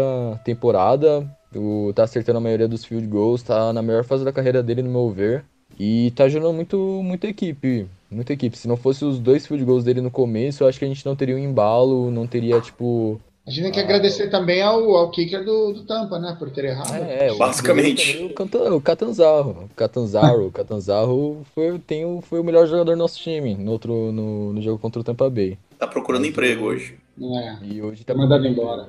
temporada. 0.44 1.28
O, 1.54 1.92
tá 1.92 2.04
acertando 2.04 2.38
a 2.38 2.40
maioria 2.40 2.68
dos 2.68 2.84
field 2.84 3.06
goals, 3.08 3.42
tá 3.42 3.72
na 3.72 3.82
melhor 3.82 4.04
fase 4.04 4.24
da 4.24 4.32
carreira 4.32 4.62
dele, 4.62 4.82
no 4.82 4.90
meu 4.90 5.10
ver. 5.10 5.44
E 5.76 6.12
tá 6.12 6.24
ajudando 6.24 6.54
muito, 6.54 6.76
muita 7.02 7.26
equipe. 7.26 7.88
Muita 8.08 8.32
equipe. 8.32 8.56
Se 8.56 8.68
não 8.68 8.76
fosse 8.76 9.04
os 9.04 9.18
dois 9.18 9.44
field 9.44 9.64
goals 9.64 9.82
dele 9.82 10.00
no 10.00 10.10
começo, 10.10 10.62
eu 10.62 10.68
acho 10.68 10.78
que 10.78 10.84
a 10.84 10.88
gente 10.88 11.04
não 11.04 11.16
teria 11.16 11.34
um 11.34 11.38
embalo, 11.38 12.12
não 12.12 12.28
teria, 12.28 12.60
tipo, 12.60 13.20
a 13.44 13.50
gente 13.50 13.64
tem 13.64 13.72
que 13.72 13.80
ah, 13.80 13.82
agradecer 13.82 14.30
também 14.30 14.62
ao, 14.62 14.94
ao 14.94 15.10
kicker 15.10 15.44
do, 15.44 15.72
do 15.72 15.82
Tampa, 15.82 16.16
né? 16.18 16.36
Por 16.38 16.50
ter 16.50 16.66
errado. 16.66 16.94
É, 16.94 17.34
basicamente. 17.34 18.18
O, 18.18 18.76
o 18.76 18.80
Catanzaro. 18.80 19.50
O 19.50 19.74
Catanzaro, 19.74 20.46
o 20.46 20.52
Catanzaro 20.52 21.42
foi, 21.52 21.76
tem 21.80 22.04
o, 22.04 22.20
foi 22.20 22.38
o 22.38 22.44
melhor 22.44 22.68
jogador 22.68 22.92
do 22.92 22.98
nosso 22.98 23.18
time 23.18 23.56
no, 23.56 23.72
outro, 23.72 24.12
no, 24.12 24.52
no 24.52 24.62
jogo 24.62 24.78
contra 24.78 25.00
o 25.00 25.04
Tampa 25.04 25.28
Bay. 25.28 25.58
Tá 25.76 25.88
procurando 25.88 26.24
emprego 26.24 26.66
hoje. 26.66 26.96
É. 27.20 27.56
E 27.64 27.82
hoje 27.82 28.04
tá 28.04 28.14
mandando 28.14 28.46
embora. 28.46 28.88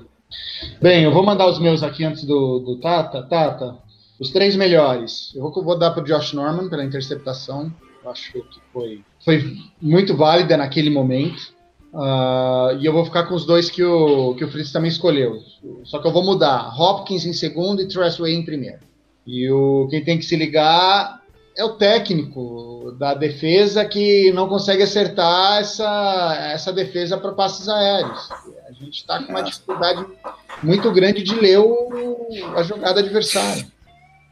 Bem, 0.79 1.03
eu 1.03 1.11
vou 1.11 1.23
mandar 1.23 1.47
os 1.47 1.59
meus 1.59 1.81
aqui 1.81 2.03
antes 2.03 2.23
do, 2.23 2.59
do 2.59 2.79
Tata. 2.79 3.23
Tata, 3.23 3.75
os 4.19 4.29
três 4.29 4.55
melhores. 4.55 5.33
Eu 5.35 5.41
vou, 5.41 5.63
vou 5.63 5.79
dar 5.79 5.91
para 5.91 6.03
o 6.03 6.05
Josh 6.05 6.33
Norman 6.33 6.69
pela 6.69 6.83
interceptação. 6.83 7.73
Eu 8.03 8.11
acho 8.11 8.31
que 8.33 8.43
foi, 8.71 9.01
foi 9.25 9.57
muito 9.81 10.15
válida 10.15 10.55
naquele 10.57 10.91
momento. 10.91 11.53
Uh, 11.93 12.75
e 12.79 12.85
eu 12.85 12.91
vou 12.91 13.05
ficar 13.05 13.25
com 13.25 13.35
os 13.35 13.45
dois 13.45 13.69
que 13.69 13.83
o, 13.83 14.33
que 14.33 14.43
o 14.43 14.51
Fritz 14.51 14.71
também 14.71 14.89
escolheu. 14.89 15.39
Só 15.83 15.99
que 15.99 16.07
eu 16.07 16.11
vou 16.11 16.23
mudar. 16.23 16.73
Hopkins 16.79 17.25
em 17.25 17.33
segundo 17.33 17.81
e 17.81 17.87
Tressway 17.87 18.33
em 18.33 18.43
primeiro. 18.43 18.79
E 19.27 19.49
o, 19.51 19.87
quem 19.89 20.03
tem 20.03 20.17
que 20.17 20.25
se 20.25 20.35
ligar 20.35 21.21
é 21.55 21.63
o 21.63 21.75
técnico 21.75 22.95
da 22.97 23.13
defesa 23.13 23.85
que 23.85 24.31
não 24.33 24.47
consegue 24.49 24.81
acertar 24.81 25.59
essa, 25.59 26.49
essa 26.51 26.73
defesa 26.73 27.15
para 27.15 27.31
passes 27.31 27.69
aéreos. 27.69 28.27
A 28.67 28.71
gente 28.71 28.97
está 28.97 29.21
com 29.21 29.31
uma 29.31 29.43
dificuldade 29.43 30.03
muito 30.63 30.91
grande 30.91 31.21
de 31.21 31.35
ler 31.35 31.59
o, 31.59 32.27
a 32.55 32.63
jogada 32.63 33.01
adversária. 33.01 33.67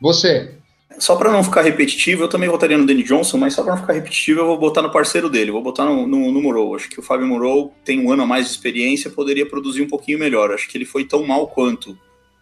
Você. 0.01 0.55
Só 1.01 1.15
para 1.15 1.31
não 1.31 1.43
ficar 1.43 1.63
repetitivo, 1.63 2.25
eu 2.25 2.27
também 2.27 2.47
votaria 2.47 2.77
no 2.77 2.85
Danny 2.85 3.01
Johnson, 3.01 3.35
mas 3.39 3.55
só 3.55 3.63
para 3.63 3.73
não 3.73 3.81
ficar 3.81 3.93
repetitivo, 3.93 4.41
eu 4.41 4.45
vou 4.45 4.59
botar 4.59 4.83
no 4.83 4.91
parceiro 4.91 5.31
dele, 5.31 5.49
vou 5.49 5.63
botar 5.63 5.83
no, 5.83 6.05
no, 6.05 6.31
no 6.31 6.39
Moreau. 6.39 6.75
Acho 6.75 6.87
que 6.87 6.99
o 6.99 7.01
Fábio 7.01 7.25
Moreau 7.25 7.73
tem 7.83 7.99
um 7.99 8.11
ano 8.11 8.21
a 8.21 8.27
mais 8.27 8.45
de 8.45 8.51
experiência, 8.51 9.09
poderia 9.09 9.43
produzir 9.43 9.81
um 9.81 9.87
pouquinho 9.87 10.19
melhor. 10.19 10.51
Acho 10.51 10.69
que 10.69 10.77
ele 10.77 10.85
foi 10.85 11.03
tão 11.03 11.25
mal 11.25 11.47
quanto 11.47 11.97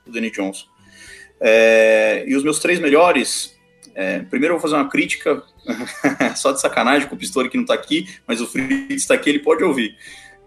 o 0.06 0.12
Danny 0.12 0.30
Johnson. 0.30 0.66
É, 1.40 2.26
e 2.28 2.36
os 2.36 2.44
meus 2.44 2.60
três 2.60 2.82
melhores, 2.82 3.58
é, 3.96 4.20
primeiro 4.24 4.56
eu 4.56 4.60
vou 4.60 4.70
fazer 4.70 4.76
uma 4.76 4.90
crítica, 4.90 5.42
só 6.36 6.52
de 6.52 6.60
sacanagem 6.60 7.08
com 7.08 7.16
o 7.16 7.18
Pistori 7.18 7.48
que 7.48 7.56
não 7.56 7.64
está 7.64 7.76
aqui, 7.76 8.10
mas 8.28 8.42
o 8.42 8.46
Fritz 8.46 8.92
está 8.92 9.14
aqui, 9.14 9.30
ele 9.30 9.40
pode 9.40 9.64
ouvir. 9.64 9.96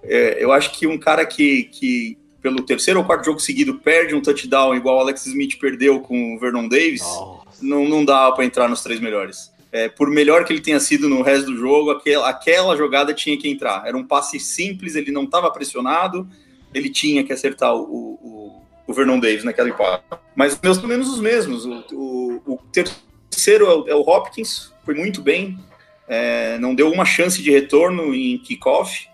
É, 0.02 0.36
eu 0.38 0.52
acho 0.52 0.72
que 0.72 0.86
um 0.86 0.98
cara 0.98 1.24
que, 1.24 1.62
que 1.72 2.18
pelo 2.42 2.60
terceiro 2.60 3.00
ou 3.00 3.06
quarto 3.06 3.24
jogo 3.24 3.40
seguido 3.40 3.78
perde 3.78 4.14
um 4.14 4.20
touchdown 4.20 4.74
igual 4.74 4.98
o 4.98 5.00
Alex 5.00 5.24
Smith 5.24 5.58
perdeu 5.58 5.98
com 6.00 6.36
o 6.36 6.38
Vernon 6.38 6.68
Davis. 6.68 7.00
Oh 7.04 7.41
não, 7.62 7.88
não 7.88 8.04
dá 8.04 8.30
para 8.32 8.44
entrar 8.44 8.68
nos 8.68 8.82
três 8.82 9.00
melhores. 9.00 9.52
É, 9.70 9.88
por 9.88 10.10
melhor 10.10 10.44
que 10.44 10.52
ele 10.52 10.60
tenha 10.60 10.78
sido 10.78 11.08
no 11.08 11.22
resto 11.22 11.46
do 11.46 11.56
jogo, 11.56 11.90
aquela, 11.90 12.28
aquela 12.28 12.76
jogada 12.76 13.14
tinha 13.14 13.38
que 13.38 13.48
entrar. 13.48 13.86
Era 13.86 13.96
um 13.96 14.06
passe 14.06 14.38
simples, 14.38 14.94
ele 14.94 15.10
não 15.10 15.24
estava 15.24 15.50
pressionado, 15.50 16.28
ele 16.74 16.90
tinha 16.90 17.24
que 17.24 17.32
acertar 17.32 17.74
o, 17.74 17.80
o, 17.82 18.62
o 18.86 18.92
Vernon 18.92 19.18
Davis 19.18 19.44
naquela 19.44 19.70
empate. 19.70 20.04
Mas 20.34 20.58
meus 20.62 20.76
pelo 20.76 20.88
menos 20.88 21.08
os 21.08 21.20
mesmos. 21.20 21.64
O, 21.64 21.84
o, 21.92 22.54
o 22.54 22.58
terceiro 22.70 23.66
é 23.66 23.74
o, 23.74 23.88
é 23.88 23.94
o, 23.94 24.00
Hopkins, 24.00 24.72
foi 24.84 24.94
muito 24.94 25.22
bem, 25.22 25.58
é, 26.06 26.58
não 26.58 26.74
deu 26.74 26.90
uma 26.90 27.06
chance 27.06 27.42
de 27.42 27.50
retorno 27.50 28.14
em 28.14 28.36
kickoff. 28.38 29.08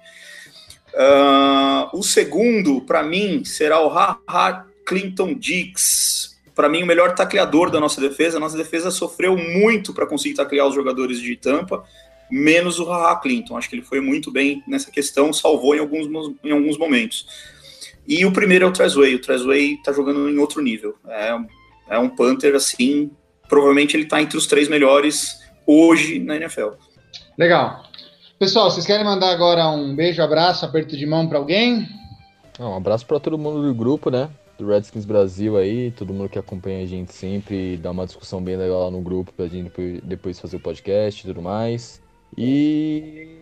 Uh, 0.94 1.96
o 1.96 2.02
segundo, 2.02 2.80
para 2.80 3.02
mim, 3.04 3.44
será 3.44 3.80
o 3.80 3.88
Ha-Ha 3.88 4.66
Clinton 4.84 5.34
Diggs 5.34 6.27
para 6.58 6.68
mim, 6.68 6.82
o 6.82 6.86
melhor 6.86 7.14
tacleador 7.14 7.70
da 7.70 7.78
nossa 7.78 8.00
defesa. 8.00 8.36
A 8.36 8.40
nossa 8.40 8.56
defesa 8.56 8.90
sofreu 8.90 9.36
muito 9.36 9.94
para 9.94 10.04
conseguir 10.08 10.34
taclear 10.34 10.66
os 10.66 10.74
jogadores 10.74 11.20
de 11.20 11.36
Tampa, 11.36 11.84
menos 12.28 12.80
o 12.80 12.84
Haha 12.86 13.14
Clinton. 13.14 13.56
Acho 13.56 13.70
que 13.70 13.76
ele 13.76 13.84
foi 13.84 14.00
muito 14.00 14.32
bem 14.32 14.60
nessa 14.66 14.90
questão, 14.90 15.32
salvou 15.32 15.76
em 15.76 15.78
alguns, 15.78 16.08
em 16.42 16.50
alguns 16.50 16.76
momentos. 16.76 17.28
E 18.08 18.26
o 18.26 18.32
primeiro 18.32 18.64
é 18.64 18.68
o 18.68 18.72
Trezway. 18.72 19.14
O 19.14 19.20
Trezway 19.20 19.74
está 19.74 19.92
jogando 19.92 20.28
em 20.28 20.36
outro 20.38 20.60
nível. 20.60 20.96
É, 21.06 21.38
é 21.90 21.98
um 22.00 22.08
Panther, 22.08 22.56
assim, 22.56 23.08
provavelmente 23.48 23.96
ele 23.96 24.02
está 24.02 24.20
entre 24.20 24.36
os 24.36 24.48
três 24.48 24.68
melhores 24.68 25.38
hoje 25.64 26.18
na 26.18 26.34
NFL. 26.34 26.70
Legal. 27.38 27.84
Pessoal, 28.36 28.68
vocês 28.68 28.84
querem 28.84 29.04
mandar 29.04 29.30
agora 29.30 29.68
um 29.68 29.94
beijo, 29.94 30.20
abraço, 30.20 30.64
aperto 30.64 30.96
de 30.96 31.06
mão 31.06 31.28
para 31.28 31.38
alguém? 31.38 31.86
Um 32.58 32.74
abraço 32.74 33.06
para 33.06 33.20
todo 33.20 33.38
mundo 33.38 33.62
do 33.62 33.72
grupo, 33.72 34.10
né? 34.10 34.28
Do 34.58 34.66
Redskins 34.66 35.04
Brasil 35.04 35.56
aí, 35.56 35.92
todo 35.92 36.12
mundo 36.12 36.28
que 36.28 36.38
acompanha 36.38 36.82
a 36.82 36.86
gente 36.86 37.12
sempre, 37.14 37.76
dá 37.76 37.92
uma 37.92 38.04
discussão 38.04 38.42
bem 38.42 38.56
legal 38.56 38.84
lá 38.84 38.90
no 38.90 39.00
grupo 39.00 39.32
pra 39.32 39.46
gente 39.46 39.70
depois 40.02 40.40
fazer 40.40 40.56
o 40.56 40.60
podcast 40.60 41.22
e 41.22 41.26
tudo 41.28 41.40
mais. 41.40 42.02
E 42.36 43.38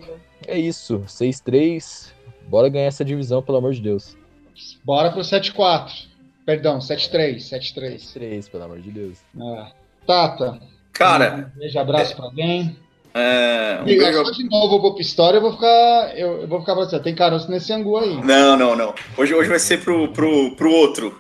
é 0.46 0.58
isso, 0.58 1.00
6-3, 1.06 2.12
bora 2.48 2.68
ganhar 2.68 2.86
essa 2.86 3.04
divisão, 3.04 3.42
pelo 3.42 3.58
amor 3.58 3.72
de 3.72 3.80
Deus. 3.80 4.16
Bora 4.84 5.10
pro 5.10 5.22
7-4. 5.22 6.06
Perdão, 6.44 6.78
7-3. 6.78 7.38
7-3. 7.38 7.96
7-3, 7.96 8.50
pelo 8.50 8.64
amor 8.64 8.80
de 8.80 8.90
Deus. 8.90 9.18
É. 9.36 9.72
Tata. 10.06 10.60
Cara. 10.92 11.50
Um 11.54 11.58
beijo, 11.58 11.78
abraço 11.78 12.12
é, 12.12 12.16
pra 12.16 12.24
alguém. 12.26 12.76
É, 13.18 13.78
um 13.80 13.84
beijo... 13.86 14.24
Só 14.24 14.30
de 14.30 14.44
novo 14.44 14.78
vou 14.78 14.92
pro 14.92 15.00
história, 15.00 15.38
eu 15.38 15.40
vou 15.40 15.52
ficar. 15.52 16.12
Eu, 16.14 16.42
eu 16.42 16.46
vou 16.46 16.60
ficar 16.60 16.74
pra 16.74 16.84
você. 16.84 17.00
Tem 17.00 17.14
caroço 17.14 17.50
nesse 17.50 17.72
angu 17.72 17.96
aí. 17.96 18.22
Não, 18.22 18.58
não, 18.58 18.76
não. 18.76 18.94
Hoje, 19.16 19.34
hoje 19.34 19.48
vai 19.48 19.58
ser 19.58 19.80
pro, 19.80 20.08
pro, 20.08 20.54
pro 20.54 20.70
outro. 20.70 21.18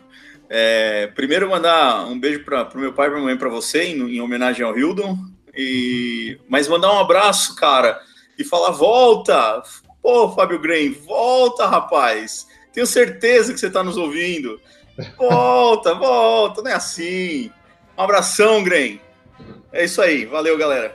É, 0.50 1.06
primeiro 1.14 1.48
mandar 1.48 2.06
um 2.06 2.20
beijo 2.20 2.44
para 2.44 2.68
o 2.74 2.78
meu 2.78 2.92
pai 2.92 3.08
e 3.08 3.10
minha 3.10 3.22
mãe 3.22 3.36
para 3.36 3.48
você, 3.48 3.84
em, 3.84 4.16
em, 4.16 4.20
homenagem 4.20 4.62
ao 4.62 4.76
Hildon. 4.76 5.16
E, 5.56 6.38
mas 6.46 6.68
mandar 6.68 6.92
um 6.92 6.98
abraço, 6.98 7.56
cara, 7.56 7.98
e 8.38 8.44
falar: 8.44 8.72
volta! 8.72 9.62
Pô, 10.02 10.28
Fábio 10.32 10.60
Grem, 10.60 10.92
volta, 10.92 11.66
rapaz! 11.66 12.46
Tenho 12.74 12.86
certeza 12.86 13.54
que 13.54 13.58
você 13.58 13.68
está 13.68 13.82
nos 13.82 13.96
ouvindo. 13.96 14.60
Volta, 15.16 15.94
volta, 15.94 16.60
não 16.60 16.70
é 16.70 16.74
assim. 16.74 17.50
Um 17.96 18.02
abração, 18.02 18.62
Grem. 18.62 19.00
É 19.72 19.84
isso 19.84 20.02
aí, 20.02 20.26
valeu, 20.26 20.58
galera. 20.58 20.94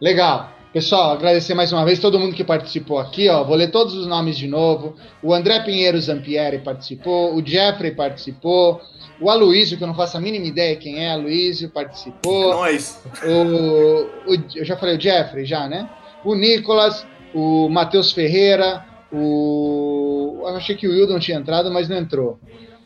Legal. 0.00 0.50
Pessoal, 0.72 1.10
agradecer 1.10 1.52
mais 1.52 1.72
uma 1.72 1.84
vez 1.84 1.98
todo 1.98 2.18
mundo 2.18 2.34
que 2.34 2.44
participou 2.44 2.98
aqui, 2.98 3.28
ó. 3.28 3.42
Vou 3.42 3.56
ler 3.56 3.72
todos 3.72 3.92
os 3.92 4.06
nomes 4.06 4.38
de 4.38 4.46
novo. 4.46 4.94
O 5.20 5.34
André 5.34 5.58
Pinheiro 5.60 6.00
Zampieri 6.00 6.60
participou, 6.60 7.34
o 7.34 7.44
Jeffrey 7.44 7.90
participou, 7.90 8.80
o 9.20 9.28
Aloysio, 9.28 9.76
que 9.76 9.82
eu 9.82 9.88
não 9.88 9.94
faço 9.94 10.16
a 10.16 10.20
mínima 10.20 10.46
ideia 10.46 10.76
quem 10.76 11.04
é 11.04 11.10
Aloysio, 11.10 11.68
participou. 11.70 12.52
É 12.52 12.54
nóis. 12.54 13.02
O, 13.24 14.30
o, 14.30 14.44
eu 14.54 14.64
já 14.64 14.76
falei 14.76 14.96
o 14.96 15.00
Jeffrey, 15.00 15.44
já, 15.44 15.68
né? 15.68 15.90
O 16.24 16.36
Nicolas, 16.36 17.04
o 17.34 17.68
Matheus 17.68 18.12
Ferreira, 18.12 18.84
o. 19.12 20.38
Eu 20.42 20.56
achei 20.56 20.76
que 20.76 20.86
o 20.86 20.92
Will 20.92 21.08
não 21.08 21.18
tinha 21.18 21.36
entrado, 21.36 21.70
mas 21.70 21.88
não 21.88 21.96
entrou 21.98 22.38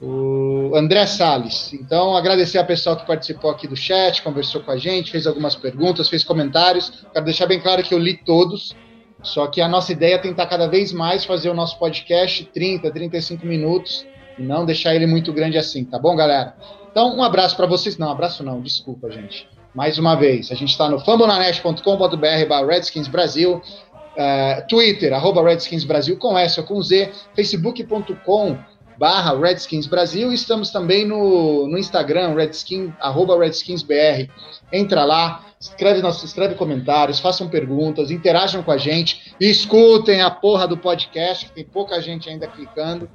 o 0.04 0.76
André 0.76 1.06
Sales. 1.06 1.72
Então, 1.72 2.14
agradecer 2.14 2.58
a 2.58 2.64
pessoal 2.64 2.96
que 2.96 3.06
participou 3.06 3.50
aqui 3.50 3.66
do 3.66 3.74
chat, 3.74 4.22
conversou 4.22 4.60
com 4.60 4.70
a 4.70 4.76
gente, 4.76 5.10
fez 5.10 5.26
algumas 5.26 5.54
perguntas, 5.54 6.08
fez 6.08 6.22
comentários. 6.22 7.04
Quero 7.12 7.24
deixar 7.24 7.46
bem 7.46 7.60
claro 7.60 7.82
que 7.82 7.94
eu 7.94 7.98
li 7.98 8.14
todos, 8.14 8.74
só 9.22 9.46
que 9.46 9.60
a 9.60 9.68
nossa 9.68 9.92
ideia 9.92 10.16
é 10.16 10.18
tentar 10.18 10.46
cada 10.46 10.66
vez 10.66 10.92
mais 10.92 11.24
fazer 11.24 11.48
o 11.48 11.54
nosso 11.54 11.78
podcast 11.78 12.44
30, 12.52 12.90
35 12.90 13.46
minutos 13.46 14.06
e 14.38 14.42
não 14.42 14.66
deixar 14.66 14.94
ele 14.94 15.06
muito 15.06 15.32
grande 15.32 15.56
assim, 15.56 15.84
tá 15.84 15.98
bom, 15.98 16.14
galera? 16.14 16.54
Então, 16.90 17.16
um 17.16 17.22
abraço 17.22 17.56
para 17.56 17.66
vocês. 17.66 17.96
Não, 17.96 18.10
abraço 18.10 18.42
não, 18.44 18.60
desculpa, 18.60 19.10
gente. 19.10 19.48
Mais 19.74 19.98
uma 19.98 20.14
vez, 20.14 20.52
a 20.52 20.54
gente 20.54 20.70
está 20.70 20.88
no 20.88 21.00
fambonanet.com.br 21.00 22.66
Redskins 22.68 23.08
Brasil, 23.08 23.56
uh, 23.56 24.68
Twitter, 24.68 25.12
arroba 25.12 25.42
Redskins 25.42 25.82
Brasil 25.82 26.16
com 26.16 26.38
S 26.38 26.60
ou 26.60 26.66
com 26.66 26.80
Z, 26.80 27.10
facebook.com 27.34 28.58
barra 28.98 29.38
Redskins 29.38 29.86
Brasil. 29.86 30.32
Estamos 30.32 30.70
também 30.70 31.06
no, 31.06 31.66
no 31.68 31.78
Instagram, 31.78 32.34
Redskin, 32.34 32.92
arroba 33.00 33.38
RedskinsBR. 33.38 34.30
Entra 34.72 35.04
lá, 35.04 35.44
escreve, 35.60 36.02
nossos, 36.02 36.24
escreve 36.24 36.54
comentários, 36.54 37.20
façam 37.20 37.48
perguntas, 37.48 38.10
interajam 38.10 38.62
com 38.62 38.70
a 38.70 38.78
gente, 38.78 39.34
escutem 39.40 40.20
a 40.20 40.30
porra 40.30 40.66
do 40.66 40.76
podcast, 40.76 41.46
que 41.46 41.52
tem 41.52 41.64
pouca 41.64 42.00
gente 42.00 42.28
ainda 42.28 42.46
clicando 42.46 43.08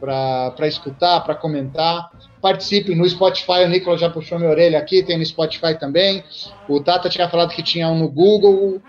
para 0.00 0.66
escutar, 0.66 1.20
para 1.20 1.34
comentar. 1.34 2.10
Participem 2.40 2.94
no 2.94 3.08
Spotify, 3.08 3.64
o 3.64 3.68
Nicolas 3.68 4.00
já 4.00 4.10
puxou 4.10 4.38
minha 4.38 4.50
orelha 4.50 4.78
aqui, 4.78 5.02
tem 5.02 5.18
no 5.18 5.24
Spotify 5.24 5.74
também. 5.78 6.22
O 6.68 6.80
Tata 6.80 7.08
tinha 7.08 7.28
falado 7.28 7.50
que 7.50 7.62
tinha 7.62 7.88
um 7.88 7.98
no 7.98 8.08
Google. 8.08 8.80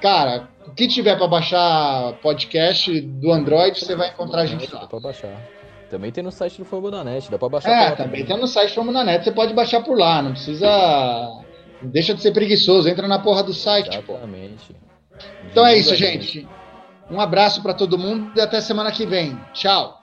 Cara, 0.00 0.48
o 0.66 0.70
que 0.70 0.88
tiver 0.88 1.16
para 1.16 1.26
baixar 1.26 2.14
podcast 2.22 3.00
do 3.00 3.32
Android, 3.32 3.78
você 3.78 3.94
vai 3.94 4.08
encontrar 4.08 4.42
a 4.42 4.46
gente 4.46 4.72
lá. 4.72 4.86
Para 4.86 5.00
baixar. 5.00 5.57
Também 5.90 6.12
tem 6.12 6.22
no 6.22 6.30
site 6.30 6.58
do 6.58 6.64
Fambonanet, 6.64 7.30
dá 7.30 7.38
pra 7.38 7.48
baixar 7.48 7.70
É, 7.70 7.90
também 7.92 8.24
tem 8.24 8.36
no 8.36 8.46
site 8.46 8.70
do 8.70 8.74
Fambonanet, 8.74 9.24
você 9.24 9.32
pode 9.32 9.54
baixar 9.54 9.82
por 9.82 9.98
lá, 9.98 10.20
não 10.22 10.32
precisa. 10.32 10.68
Deixa 11.82 12.14
de 12.14 12.20
ser 12.20 12.32
preguiçoso, 12.32 12.88
entra 12.88 13.08
na 13.08 13.18
porra 13.18 13.42
do 13.42 13.54
site. 13.54 13.88
Exatamente. 13.88 14.76
Então 15.50 15.66
é 15.66 15.76
isso, 15.76 15.94
gente. 15.94 16.46
Um 17.10 17.20
abraço 17.20 17.62
para 17.62 17.72
todo 17.72 17.96
mundo 17.96 18.32
e 18.36 18.40
até 18.40 18.60
semana 18.60 18.92
que 18.92 19.06
vem. 19.06 19.38
Tchau. 19.54 19.98